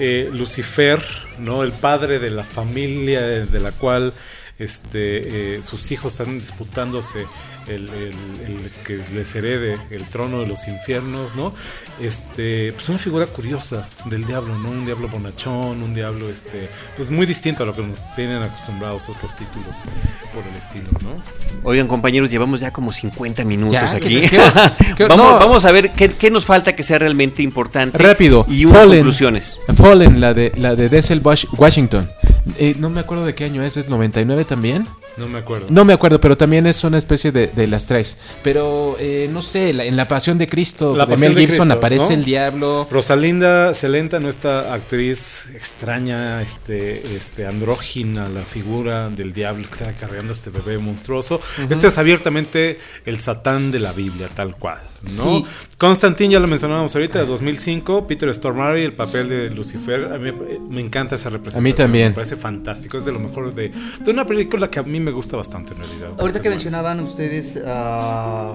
eh, 0.00 0.28
Lucifer, 0.32 1.00
¿no? 1.38 1.62
El 1.62 1.70
padre 1.72 2.18
de 2.18 2.30
la 2.30 2.42
familia 2.42 3.20
de 3.22 3.60
la 3.60 3.70
cual 3.70 4.12
este, 4.58 5.56
eh, 5.56 5.62
sus 5.62 5.90
hijos 5.92 6.12
están 6.18 6.38
disputándose 6.38 7.26
el, 7.68 7.88
el- 7.88 8.14
el 8.46 8.70
que 8.86 9.00
les 9.14 9.34
herede 9.34 9.78
el 9.90 10.04
trono 10.04 10.40
de 10.40 10.46
los 10.46 10.66
infiernos, 10.68 11.34
¿no? 11.36 11.52
Este, 12.00 12.72
pues 12.72 12.88
una 12.88 12.98
figura 12.98 13.26
curiosa 13.26 13.88
del 14.06 14.24
diablo, 14.24 14.56
¿no? 14.58 14.70
Un 14.70 14.84
diablo 14.84 15.08
bonachón, 15.08 15.82
un 15.82 15.94
diablo, 15.94 16.28
este, 16.28 16.68
pues 16.96 17.10
muy 17.10 17.26
distinto 17.26 17.62
a 17.62 17.66
lo 17.66 17.74
que 17.74 17.82
nos 17.82 18.00
tienen 18.16 18.42
acostumbrados 18.42 19.08
otros 19.08 19.36
títulos 19.36 19.76
por 20.34 20.42
el 20.50 20.56
estilo, 20.56 20.88
¿no? 21.02 21.22
Oigan, 21.62 21.86
compañeros, 21.86 22.30
llevamos 22.30 22.60
ya 22.60 22.72
como 22.72 22.92
50 22.92 23.44
minutos 23.44 23.72
Ya, 23.74 23.90
aquí. 23.92 24.20
¿qué- 24.22 24.28
qué- 24.30 24.94
qué- 24.96 25.06
vamos, 25.06 25.26
no. 25.32 25.38
vamos 25.38 25.64
a 25.64 25.72
ver 25.72 25.92
qué, 25.92 26.08
qué 26.10 26.30
nos 26.30 26.44
falta 26.44 26.74
que 26.74 26.82
sea 26.82 26.98
realmente 26.98 27.42
importante. 27.42 27.96
Rápido. 27.98 28.44
Y 28.48 28.64
unas 28.64 28.78
Fallen. 28.78 28.98
conclusiones. 29.00 29.58
Fallen, 29.76 30.20
la 30.20 30.34
de, 30.34 30.52
la 30.56 30.74
de 30.74 30.88
Denzel 30.88 31.22
Wash- 31.22 31.46
Washington. 31.56 32.10
Eh, 32.58 32.74
no 32.78 32.90
me 32.90 32.98
acuerdo 33.00 33.24
de 33.24 33.34
qué 33.36 33.44
año 33.44 33.62
es, 33.62 33.76
¿es 33.76 33.88
99 33.88 34.44
también? 34.44 34.86
No 35.16 35.28
me 35.28 35.38
acuerdo. 35.40 35.66
No 35.70 35.84
me 35.84 35.92
acuerdo, 35.92 36.20
pero 36.20 36.36
también 36.36 36.66
es 36.66 36.82
una 36.84 36.96
especie 36.98 37.32
de, 37.32 37.48
de 37.48 37.66
las 37.66 37.86
tres. 37.86 38.16
Pero, 38.42 38.96
eh, 38.98 39.28
no 39.32 39.42
sé, 39.42 39.72
la- 39.74 39.84
en 39.84 39.96
La 39.96 40.08
Pasión 40.08 40.38
de 40.38 40.48
Cristo 40.48 40.96
La 40.96 41.04
de 41.04 41.12
Pasión 41.14 41.20
Mel 41.20 41.34
de 41.34 41.40
Gibson 41.42 41.66
Cristo, 41.68 41.78
aparece 41.78 42.08
¿no? 42.08 42.14
el 42.14 42.24
diablo. 42.24 42.88
Rosalinda 42.90 43.74
Celenta, 43.74 44.20
¿no? 44.20 44.28
Esta 44.30 44.72
actriz 44.72 45.48
extraña, 45.54 46.40
este, 46.42 47.14
este, 47.16 47.46
andrógina, 47.46 48.28
la 48.28 48.42
figura 48.42 49.10
del 49.10 49.32
diablo 49.32 49.66
que 49.68 49.74
está 49.84 49.92
cargando 49.94 50.32
este 50.32 50.50
bebé 50.50 50.78
monstruoso. 50.78 51.40
Este 51.68 51.88
es 51.88 51.98
abiertamente 51.98 52.78
el 53.04 53.18
satán 53.18 53.70
de 53.70 53.80
la 53.80 53.92
Biblia, 53.92 54.28
tal 54.34 54.56
cual, 54.56 54.80
¿no? 55.16 55.38
Sí. 55.38 55.44
Constantine, 55.76 56.32
ya 56.34 56.40
lo 56.40 56.46
mencionábamos 56.46 56.94
ahorita, 56.94 57.18
de 57.18 57.26
2005, 57.26 58.06
Peter 58.06 58.32
Stormare, 58.32 58.84
el 58.84 58.92
papel 58.92 59.28
de 59.28 59.50
Lucifer, 59.50 60.06
a 60.12 60.18
mí 60.18 60.30
me, 60.32 60.58
me 60.58 60.80
encanta 60.80 61.16
esa 61.16 61.28
representación. 61.28 61.60
A 61.60 61.64
mí 61.64 61.72
también. 61.72 62.08
Me 62.10 62.14
parece 62.14 62.36
fantástico, 62.36 62.98
es 62.98 63.04
de 63.04 63.12
lo 63.12 63.18
mejor 63.18 63.52
de, 63.54 63.72
de 64.00 64.10
una 64.10 64.24
película 64.24 64.70
que 64.70 64.78
a 64.78 64.82
mí 64.84 65.00
me 65.02 65.10
gusta 65.12 65.36
bastante 65.36 65.72
en 65.74 65.80
realidad. 65.80 66.10
Ahorita 66.18 66.40
que 66.40 66.48
mencionaban 66.50 67.00
ustedes 67.00 67.60
ah, 67.66 68.54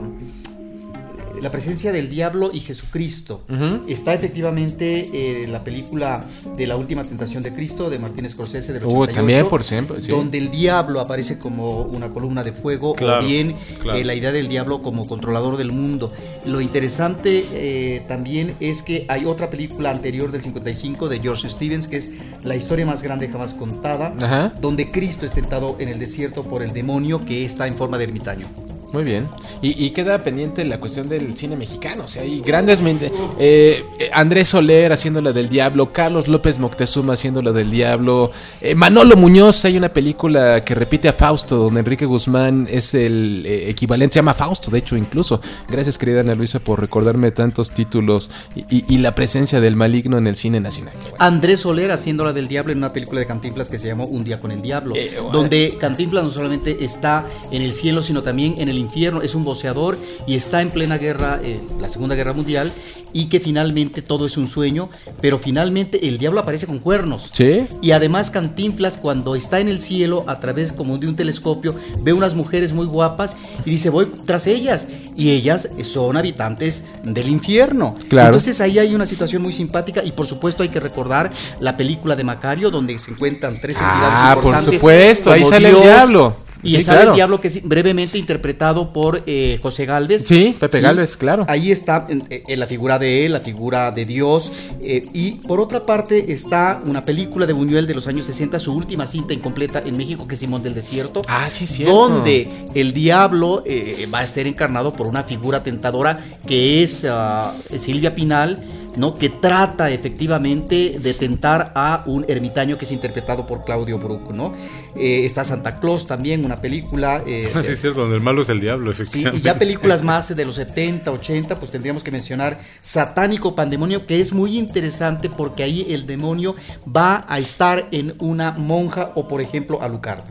la 1.41 1.52
presencia 1.52 1.91
del 1.91 2.10
diablo 2.10 2.50
y 2.52 2.60
Jesucristo, 2.62 3.41
está 3.88 4.14
efectivamente 4.16 5.10
eh, 5.14 5.48
la 5.48 5.64
película 5.64 6.26
de 6.58 6.66
la 6.66 6.76
última 6.76 7.04
tentación 7.04 7.43
de 7.43 7.54
Cristo 7.54 7.91
de 7.91 8.00
Martín 8.00 8.28
Scorsese 8.28 8.74
del 8.74 8.84
Uh, 8.86 9.02
88, 9.02 9.14
también, 9.14 9.48
por 9.48 9.64
siempre, 9.64 10.02
sí. 10.02 10.10
donde 10.10 10.39
el 10.39 10.50
diablo 10.50 11.00
aparece 11.00 11.38
como 11.38 11.84
una 11.84 12.10
columna 12.10 12.43
de 12.43 12.54
fuego 12.54 12.95
Claro, 12.95 13.24
o 13.24 13.28
bien 13.28 13.56
claro. 13.84 14.00
eh, 14.00 14.04
la 14.04 14.16
idea 14.16 14.32
del 14.32 14.48
diablo 14.48 14.82
como 14.82 15.08
controlador 15.08 15.58
del 15.58 15.72
mundo. 15.72 16.12
Lo 16.48 16.62
interesante 16.62 17.45
eh, 17.54 18.02
también 18.08 18.56
es 18.60 18.82
que 18.82 19.06
hay 19.10 19.26
otra 19.26 19.50
película 19.50 19.91
anterior 19.91 20.32
del 20.32 20.41
55 20.41 21.10
de 21.10 21.20
George 21.20 21.50
Stevens 21.50 21.88
que 21.88 21.98
es 21.98 22.10
La 22.43 22.56
historia 22.56 22.86
más 22.86 23.04
grande 23.04 23.28
jamás 23.28 23.54
contada, 23.54 24.14
Ajá. 24.20 24.54
donde 24.62 24.89
Cristo 24.91 25.26
es 25.26 25.34
tentado 25.34 25.76
en 25.80 25.89
el 25.89 26.00
desierto 26.00 26.43
por 26.43 26.64
el 26.64 26.74
demonio 26.74 27.24
que 27.26 27.45
está 27.45 27.68
en 27.68 27.76
forma 27.76 27.98
de 27.98 28.06
ermitaño. 28.06 28.48
Muy 28.93 29.04
bien. 29.04 29.28
Y, 29.62 29.86
y 29.86 29.89
queda 29.89 30.24
pendiente 30.24 30.64
la 30.64 30.80
cuestión 30.80 31.10
del 31.10 31.36
cine 31.36 31.58
mexicano. 31.58 32.06
O 32.06 32.08
sea, 32.08 32.22
hay 32.22 32.39
grandes. 32.39 32.82
eh, 32.82 33.84
eh, 34.00 34.10
Andrés 34.14 34.48
Soler 34.48 34.93
haciendo 34.93 35.22
la 35.22 35.34
del 35.34 35.50
diablo. 35.50 35.91
Carlos 35.91 36.30
López 36.30 36.58
Moctezuma 36.58 37.14
haciendo 37.14 37.41
la 37.41 37.52
del 37.52 37.70
diablo. 37.70 38.32
eh, 38.62 38.76
Manolo 38.76 39.18
Muñoz. 39.18 39.66
Hay 39.66 39.76
una 39.76 39.89
película 39.89 40.64
que 40.64 40.74
repite 40.74 41.10
a 41.10 41.14
Fausto, 41.14 41.58
donde 41.58 41.82
Enrique 41.82 42.06
Guzmán 42.06 42.66
es 42.72 42.93
el 42.93 43.43
eh, 43.45 43.70
equivalente. 43.70 44.14
Se 44.14 44.20
llama 44.20 44.34
Fausto, 44.34 44.72
de 44.72 44.80
hecho, 44.80 44.95
incluso. 44.95 45.41
Gracias, 45.70 45.98
querida 45.98 46.22
Ana 46.22 46.34
Luisa, 46.38 46.59
por 46.59 46.79
recordarme 46.79 47.31
tantos 47.31 47.71
títulos 47.71 48.29
y, 48.55 48.61
y- 48.77 48.85
y 48.88 48.97
la 48.99 49.13
presencia 49.15 49.59
del 49.59 49.75
maligno 49.75 50.17
en 50.17 50.27
el 50.27 50.35
cine 50.35 50.59
nacional. 50.59 50.93
Andrés 51.19 51.61
Soler 51.61 51.91
haciendo 51.91 52.23
la 52.23 52.33
del 52.33 52.47
diablo 52.47 52.71
en 52.71 52.77
una 52.77 52.93
película 52.93 53.19
de 53.19 53.25
Cantinflas 53.25 53.69
que 53.69 53.79
se 53.79 53.88
llamó 53.88 54.05
Un 54.05 54.23
día 54.23 54.39
con 54.39 54.51
el 54.51 54.61
diablo, 54.61 54.95
Eh, 54.95 55.11
bueno. 55.15 55.31
donde 55.31 55.77
Cantinflas 55.79 56.23
no 56.23 56.29
solamente 56.31 56.83
está 56.85 57.25
en 57.51 57.61
el 57.61 57.73
cielo, 57.73 58.03
sino 58.03 58.21
también 58.23 58.55
en 58.59 58.69
el 58.69 58.77
infierno, 58.77 59.21
es 59.21 59.35
un 59.35 59.43
boceador 59.43 59.97
y 60.25 60.35
está 60.35 60.61
en 60.61 60.69
plena 60.69 60.97
guerra, 60.97 61.39
eh, 61.43 61.59
la 61.81 61.89
Segunda 61.89 62.15
Guerra 62.15 62.33
Mundial, 62.33 62.71
y 63.18 63.26
que 63.26 63.39
finalmente 63.39 64.03
todo 64.03 64.28
es 64.28 64.38
un 64.38 64.47
sueño, 64.47 64.89
pero 65.22 65.39
finalmente 65.39 66.07
el 66.07 66.20
diablo 66.20 66.39
aparece 66.39 66.68
con 66.68 66.78
cuernos. 66.78 67.30
¿Sí? 67.34 67.65
Y 67.82 67.89
además 67.91 68.30
Cantinflas 68.30 68.97
cuando 68.99 69.36
está 69.36 69.59
en 69.59 69.70
el 69.70 69.82
cielo 69.82 70.24
a 70.28 70.39
través 70.39 70.72
como 70.72 70.99
de 70.99 71.07
un 71.07 71.15
telescopio 71.15 71.74
ve 72.03 72.13
unas 72.13 72.36
mujeres 72.36 72.74
muy 72.74 72.86
guapas 72.86 73.36
y 73.65 73.72
dice 73.72 73.89
voy 73.89 74.05
tras 74.28 74.45
ellas 74.45 74.88
y 75.15 75.32
ellas 75.32 75.68
son 75.82 76.15
habitantes 76.15 76.84
del 77.03 77.30
infierno. 77.30 77.95
Claro. 78.07 78.28
Entonces 78.28 78.61
ahí 78.61 78.78
hay 78.78 78.93
una 78.93 79.07
situación 79.07 79.41
muy 79.41 79.51
simpática 79.51 80.03
y 80.03 80.11
por 80.11 80.28
supuesto 80.28 80.61
hay 80.61 80.70
que 80.70 80.80
recordar 80.80 81.32
la 81.59 81.76
película 81.76 82.15
de 82.15 82.24
Macario 82.24 82.70
donde 82.70 82.99
se 82.99 83.09
encuentran 83.09 83.59
tres 83.59 83.78
entidades 83.82 84.20
Ah, 84.22 84.36
por 84.36 84.43
importantes. 84.45 84.76
supuesto, 84.76 85.32
ahí 85.32 85.43
sale 85.43 85.70
el 85.70 85.82
diablo. 85.82 86.47
Y 86.64 86.78
Sí, 86.78 86.84
claro. 86.84 87.12
el 87.12 87.16
diablo 87.16 87.39
que 87.41 87.47
es 87.49 87.64
brevemente 87.64 88.18
interpretado 88.18 88.91
por 88.91 89.24
eh, 89.26 89.60
José 89.62 89.86
Galvez. 89.86 90.26
Sí, 90.26 90.55
Pepe 90.60 90.82
Gálvez, 90.82 91.16
claro. 91.18 91.45
Ahí 91.47 91.72
está 91.72 92.05
en, 92.10 92.24
en 92.30 92.60
la 92.60 92.68
figura 92.68 92.97
de 92.99 93.26
él, 93.26 93.34
la 93.34 93.39
figura 93.41 93.91
de 93.91 94.05
Dios. 94.05 94.51
eh, 94.82 95.03
y 95.14 95.34
por 95.47 95.60
otra 95.60 95.82
parte 95.84 96.32
está 96.34 96.82
una 96.86 97.03
película 97.05 97.45
de 97.45 97.53
Buñuel 97.53 97.88
de 97.88 97.93
los 97.93 98.08
años 98.08 98.26
60, 98.26 98.60
su 98.60 98.74
última 98.74 99.05
cinta 99.05 99.34
incompleta 99.34 99.82
en 99.86 99.95
México, 99.97 100.28
que 100.28 100.34
es 100.36 100.39
Simón 100.39 100.64
del 100.64 100.74
Desierto. 100.74 101.22
Ah, 101.28 101.49
sí, 101.49 101.68
cierto. 101.68 101.93
Donde 101.93 102.49
el 102.76 102.93
diablo 102.93 103.64
eh, 103.66 104.08
va 104.14 104.20
a 104.20 104.28
ser 104.28 104.47
encarnado 104.47 104.93
por 104.93 105.08
una 105.08 105.24
figura 105.24 105.64
tentadora 105.64 106.20
que 106.47 106.84
es 106.84 107.05
ah, 107.10 107.53
Silvia 107.78 108.16
Pinal, 108.16 108.64
¿no? 108.98 109.18
que 109.18 109.30
trata 109.30 109.89
efectivamente 109.91 111.00
de 111.02 111.14
tentar 111.14 111.72
a 111.76 112.04
un 112.06 112.26
ermitaño 112.28 112.78
que 112.78 112.86
es 112.86 112.91
interpretado 112.91 113.45
por 113.45 113.64
Claudio 113.64 113.98
Brook. 114.00 114.32
¿no? 114.34 114.54
Eh, 114.95 115.26
está 115.26 115.43
Santa 115.43 115.80
Claus 115.80 116.06
también, 116.08 116.43
una 116.43 116.58
película. 116.58 117.24
eh, 117.26 117.52
Sí, 117.64 117.74
es 117.74 117.82
cierto, 117.82 118.02
donde 118.02 118.18
el 118.18 118.22
malo 118.24 118.41
es 118.41 118.50
el 118.50 118.60
diablo, 118.60 118.93
Sí, 118.93 119.02
efectivamente. 119.04 119.38
y 119.38 119.41
ya 119.41 119.58
películas 119.60 120.04
más 120.04 120.36
de 120.36 120.45
los 120.45 120.56
70, 120.56 121.12
80, 121.12 121.60
pues 121.60 121.72
tendríamos 121.72 122.04
que 122.04 122.12
mencionar 122.12 122.60
Satánico 122.82 123.56
Pandemonio, 123.56 124.06
que 124.06 124.20
es 124.20 124.34
muy 124.34 124.58
interesante 124.58 125.30
porque 125.30 125.64
ahí 125.64 125.86
el 125.89 126.06
demonio 126.08 126.56
va 126.86 127.26
a 127.28 127.39
estar 127.39 127.88
en 127.91 128.16
una 128.20 128.52
monja 128.52 129.12
o, 129.16 129.28
por 129.28 129.41
ejemplo, 129.41 129.82
Alucard. 129.82 130.22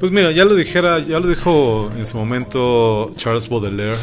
Pues 0.00 0.10
mira, 0.10 0.32
ya 0.32 0.44
lo 0.44 0.54
dijera, 0.56 0.98
ya 0.98 1.20
lo 1.20 1.28
dijo 1.28 1.90
en 1.96 2.04
su 2.04 2.16
momento 2.16 3.12
Charles 3.16 3.48
Baudelaire. 3.48 3.96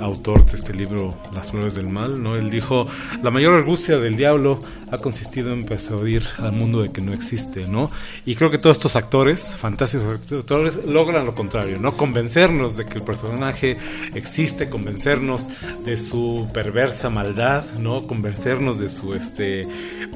Autor 0.00 0.44
de 0.46 0.56
este 0.56 0.74
libro 0.74 1.14
Las 1.32 1.50
Flores 1.50 1.74
del 1.74 1.88
Mal, 1.88 2.22
¿no? 2.22 2.34
Él 2.34 2.50
dijo, 2.50 2.88
la 3.22 3.30
mayor 3.30 3.58
angustia 3.58 3.98
del 3.98 4.16
diablo 4.16 4.60
ha 4.90 4.98
consistido 4.98 5.52
en 5.52 5.64
persuadir 5.64 6.24
al 6.38 6.52
mundo 6.52 6.82
de 6.82 6.90
que 6.90 7.00
no 7.00 7.12
existe, 7.12 7.66
¿no? 7.68 7.90
Y 8.26 8.34
creo 8.34 8.50
que 8.50 8.58
todos 8.58 8.76
estos 8.76 8.96
actores, 8.96 9.54
fantásticos 9.56 10.20
actores, 10.32 10.84
logran 10.84 11.26
lo 11.26 11.34
contrario, 11.34 11.78
¿no? 11.78 11.96
Convencernos 11.96 12.76
de 12.76 12.86
que 12.86 12.94
el 12.94 13.02
personaje 13.02 13.76
existe, 14.14 14.68
convencernos 14.68 15.48
de 15.84 15.96
su 15.96 16.48
perversa 16.52 17.10
maldad, 17.10 17.64
¿no? 17.78 18.06
Convencernos 18.06 18.78
de 18.78 18.88
su, 18.88 19.14
este, 19.14 19.66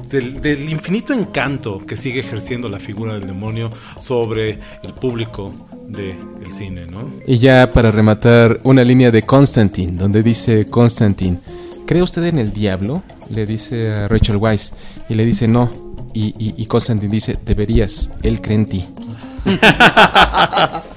del 0.09 0.69
infinito 0.69 1.13
encanto 1.13 1.85
que 1.85 1.95
sigue 1.95 2.19
ejerciendo 2.19 2.69
la 2.69 2.79
figura 2.79 3.13
del 3.13 3.27
demonio 3.27 3.71
sobre 3.99 4.59
el 4.83 4.93
público 4.93 5.53
del 5.87 6.53
cine, 6.53 6.83
¿no? 6.91 7.11
Y 7.25 7.37
ya 7.37 7.71
para 7.71 7.91
rematar, 7.91 8.59
una 8.63 8.83
línea 8.83 9.11
de 9.11 9.23
Constantine, 9.23 9.93
donde 9.97 10.23
dice 10.23 10.65
Constantine, 10.65 11.39
¿cree 11.85 12.01
usted 12.01 12.23
en 12.25 12.39
el 12.39 12.53
diablo? 12.53 13.03
Le 13.29 13.45
dice 13.45 13.91
a 13.91 14.07
Rachel 14.07 14.37
Weisz, 14.37 14.71
y 15.09 15.13
le 15.13 15.25
dice 15.25 15.47
no. 15.47 15.69
Y, 16.13 16.33
y, 16.37 16.53
y 16.57 16.65
Constantine 16.65 17.11
dice, 17.11 17.37
deberías, 17.45 18.11
él 18.23 18.41
cree 18.41 18.55
en 18.55 18.65
ti. 18.67 18.85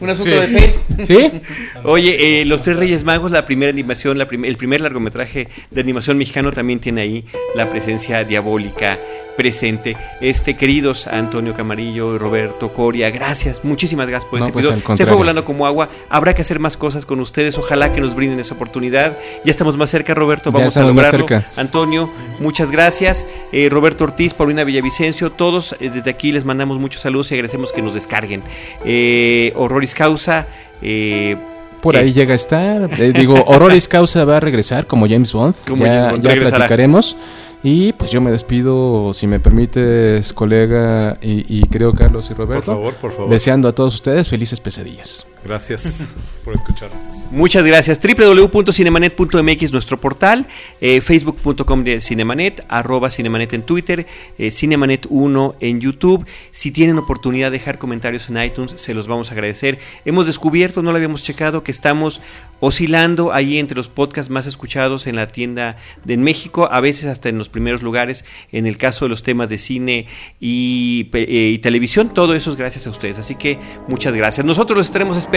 Un 0.00 0.10
asunto 0.10 0.30
de 0.40 0.46
fe. 0.48 0.74
¿Sí? 1.04 1.30
Oye, 1.84 2.40
eh, 2.40 2.44
Los 2.44 2.62
Tres 2.62 2.76
Reyes 2.76 3.04
Magos, 3.04 3.30
la 3.32 3.44
primera 3.46 3.70
animación, 3.70 4.18
la 4.18 4.26
prim- 4.26 4.44
el 4.44 4.56
primer 4.56 4.80
largometraje 4.80 5.48
de 5.70 5.80
animación 5.80 6.18
mexicano 6.18 6.52
también 6.52 6.80
tiene 6.80 7.00
ahí 7.02 7.24
la 7.54 7.68
presencia 7.68 8.24
diabólica 8.24 8.98
presente. 9.36 9.96
Este, 10.20 10.54
queridos 10.54 11.06
Antonio 11.06 11.54
Camarillo, 11.54 12.18
Roberto 12.18 12.74
Coria, 12.74 13.08
gracias, 13.10 13.64
muchísimas 13.64 14.06
gracias 14.06 14.28
por 14.28 14.38
No, 14.38 14.46
este 14.46 14.52
pues, 14.52 14.66
al 14.68 14.96
Se 14.98 15.06
fue 15.06 15.16
volando 15.16 15.44
como 15.46 15.66
agua. 15.66 15.88
Habrá 16.10 16.34
que 16.34 16.42
hacer 16.42 16.58
más 16.58 16.76
cosas 16.76 17.06
con 17.06 17.20
ustedes. 17.20 17.56
Ojalá 17.56 17.92
que 17.92 18.02
nos 18.02 18.14
brinden 18.14 18.38
esa 18.38 18.54
oportunidad. 18.54 19.16
Ya 19.44 19.50
estamos 19.50 19.78
más 19.78 19.88
cerca, 19.88 20.12
Roberto. 20.14 20.50
Ya 20.50 20.58
Vamos 20.58 20.76
a 20.76 20.82
lograrlo. 20.82 21.26
cerca. 21.26 21.50
Antonio, 21.56 22.10
muchas 22.38 22.70
gracias. 22.70 23.26
Eh, 23.52 23.68
Roberto 23.70 24.04
Ortiz, 24.04 24.34
Paulina 24.34 24.62
Villavicencio, 24.64 25.32
todos 25.32 25.74
eh, 25.80 25.88
desde 25.90 26.10
aquí 26.10 26.32
les 26.32 26.44
mandamos 26.44 26.78
muchos 26.78 27.00
saludos 27.00 27.30
y 27.30 27.34
agradecemos 27.34 27.72
que 27.72 27.80
nos 27.80 27.94
descarguen. 27.94 28.42
Eh, 28.84 29.39
Horroris 29.56 29.94
Causa. 29.94 30.46
eh, 30.82 31.36
Por 31.82 31.96
eh, 31.96 32.00
ahí 32.00 32.12
llega 32.12 32.32
a 32.32 32.36
estar. 32.36 32.90
Eh, 33.00 33.12
digo, 33.12 33.34
Horroris 33.46 33.88
Causa 33.88 34.24
va 34.24 34.36
a 34.36 34.40
regresar 34.40 34.86
como 34.86 35.06
James 35.08 35.32
Bond. 35.32 35.54
Como 35.68 35.84
ya 35.84 36.04
James 36.10 36.20
Bond, 36.20 36.22
ya 36.24 36.48
platicaremos. 36.50 37.16
Y 37.62 37.92
pues 37.92 38.10
yo 38.10 38.22
me 38.22 38.30
despido, 38.30 39.12
si 39.12 39.26
me 39.26 39.38
permites, 39.38 40.32
colega, 40.32 41.18
y, 41.20 41.44
y 41.58 41.62
creo 41.68 41.92
Carlos 41.92 42.30
y 42.30 42.34
Por 42.34 42.46
Roberto. 42.46 42.72
favor, 42.72 42.94
por 42.94 43.12
favor. 43.12 43.28
Deseando 43.30 43.68
a 43.68 43.72
todos 43.74 43.94
ustedes 43.94 44.28
felices 44.30 44.60
pesadillas. 44.60 45.26
Gracias 45.42 46.06
por 46.44 46.54
escucharnos. 46.54 47.26
Muchas 47.30 47.64
gracias. 47.64 47.98
www.cinemanet.mx 48.00 49.72
nuestro 49.72 49.98
portal, 49.98 50.46
eh, 50.82 51.00
facebook.com 51.00 51.82
de 51.82 52.00
Cinemanet, 52.02 52.64
arroba 52.68 53.10
Cinemanet 53.10 53.54
en 53.54 53.62
Twitter, 53.62 54.06
eh, 54.36 54.48
Cinemanet1 54.48 55.54
en 55.60 55.80
YouTube. 55.80 56.26
Si 56.50 56.70
tienen 56.70 56.98
oportunidad 56.98 57.50
de 57.50 57.58
dejar 57.58 57.78
comentarios 57.78 58.28
en 58.28 58.42
iTunes, 58.42 58.74
se 58.76 58.92
los 58.92 59.08
vamos 59.08 59.30
a 59.30 59.32
agradecer. 59.32 59.78
Hemos 60.04 60.26
descubierto, 60.26 60.82
no 60.82 60.90
lo 60.90 60.96
habíamos 60.96 61.22
checado, 61.22 61.62
que 61.64 61.72
estamos 61.72 62.20
oscilando 62.62 63.32
ahí 63.32 63.58
entre 63.58 63.74
los 63.74 63.88
podcasts 63.88 64.30
más 64.30 64.46
escuchados 64.46 65.06
en 65.06 65.16
la 65.16 65.28
tienda 65.28 65.78
de 66.04 66.18
México, 66.18 66.68
a 66.70 66.82
veces 66.82 67.06
hasta 67.06 67.30
en 67.30 67.38
los 67.38 67.48
primeros 67.48 67.80
lugares, 67.80 68.26
en 68.52 68.66
el 68.66 68.76
caso 68.76 69.06
de 69.06 69.08
los 69.08 69.22
temas 69.22 69.48
de 69.48 69.56
cine 69.56 70.06
y, 70.38 71.08
eh, 71.14 71.52
y 71.54 71.58
televisión, 71.60 72.12
todo 72.12 72.34
eso 72.34 72.50
es 72.50 72.56
gracias 72.56 72.86
a 72.86 72.90
ustedes. 72.90 73.18
Así 73.18 73.36
que 73.36 73.58
muchas 73.88 74.12
gracias. 74.12 74.44
Nosotros 74.44 74.76
los 74.76 74.86
estaremos 74.86 75.16
esperando 75.16 75.29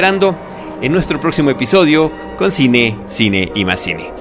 en 0.81 0.91
nuestro 0.91 1.19
próximo 1.19 1.49
episodio 1.49 2.11
con 2.37 2.51
Cine, 2.51 2.97
Cine 3.07 3.51
y 3.53 3.63
más 3.63 3.79
Cine. 3.79 4.11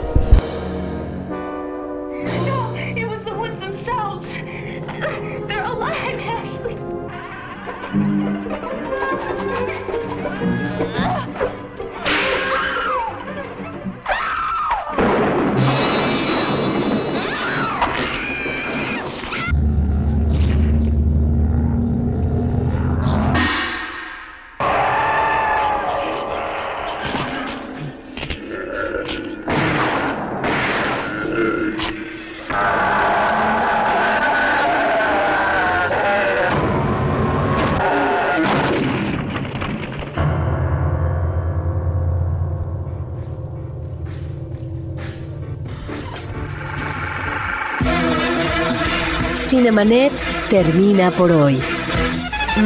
Cinemanet 49.83 50.13
termina 50.49 51.11
por 51.11 51.33
hoy. 51.33 51.59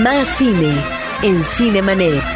Más 0.02 0.28
cine 0.36 0.74
en 1.22 1.42
Cinemanet. 1.44 2.35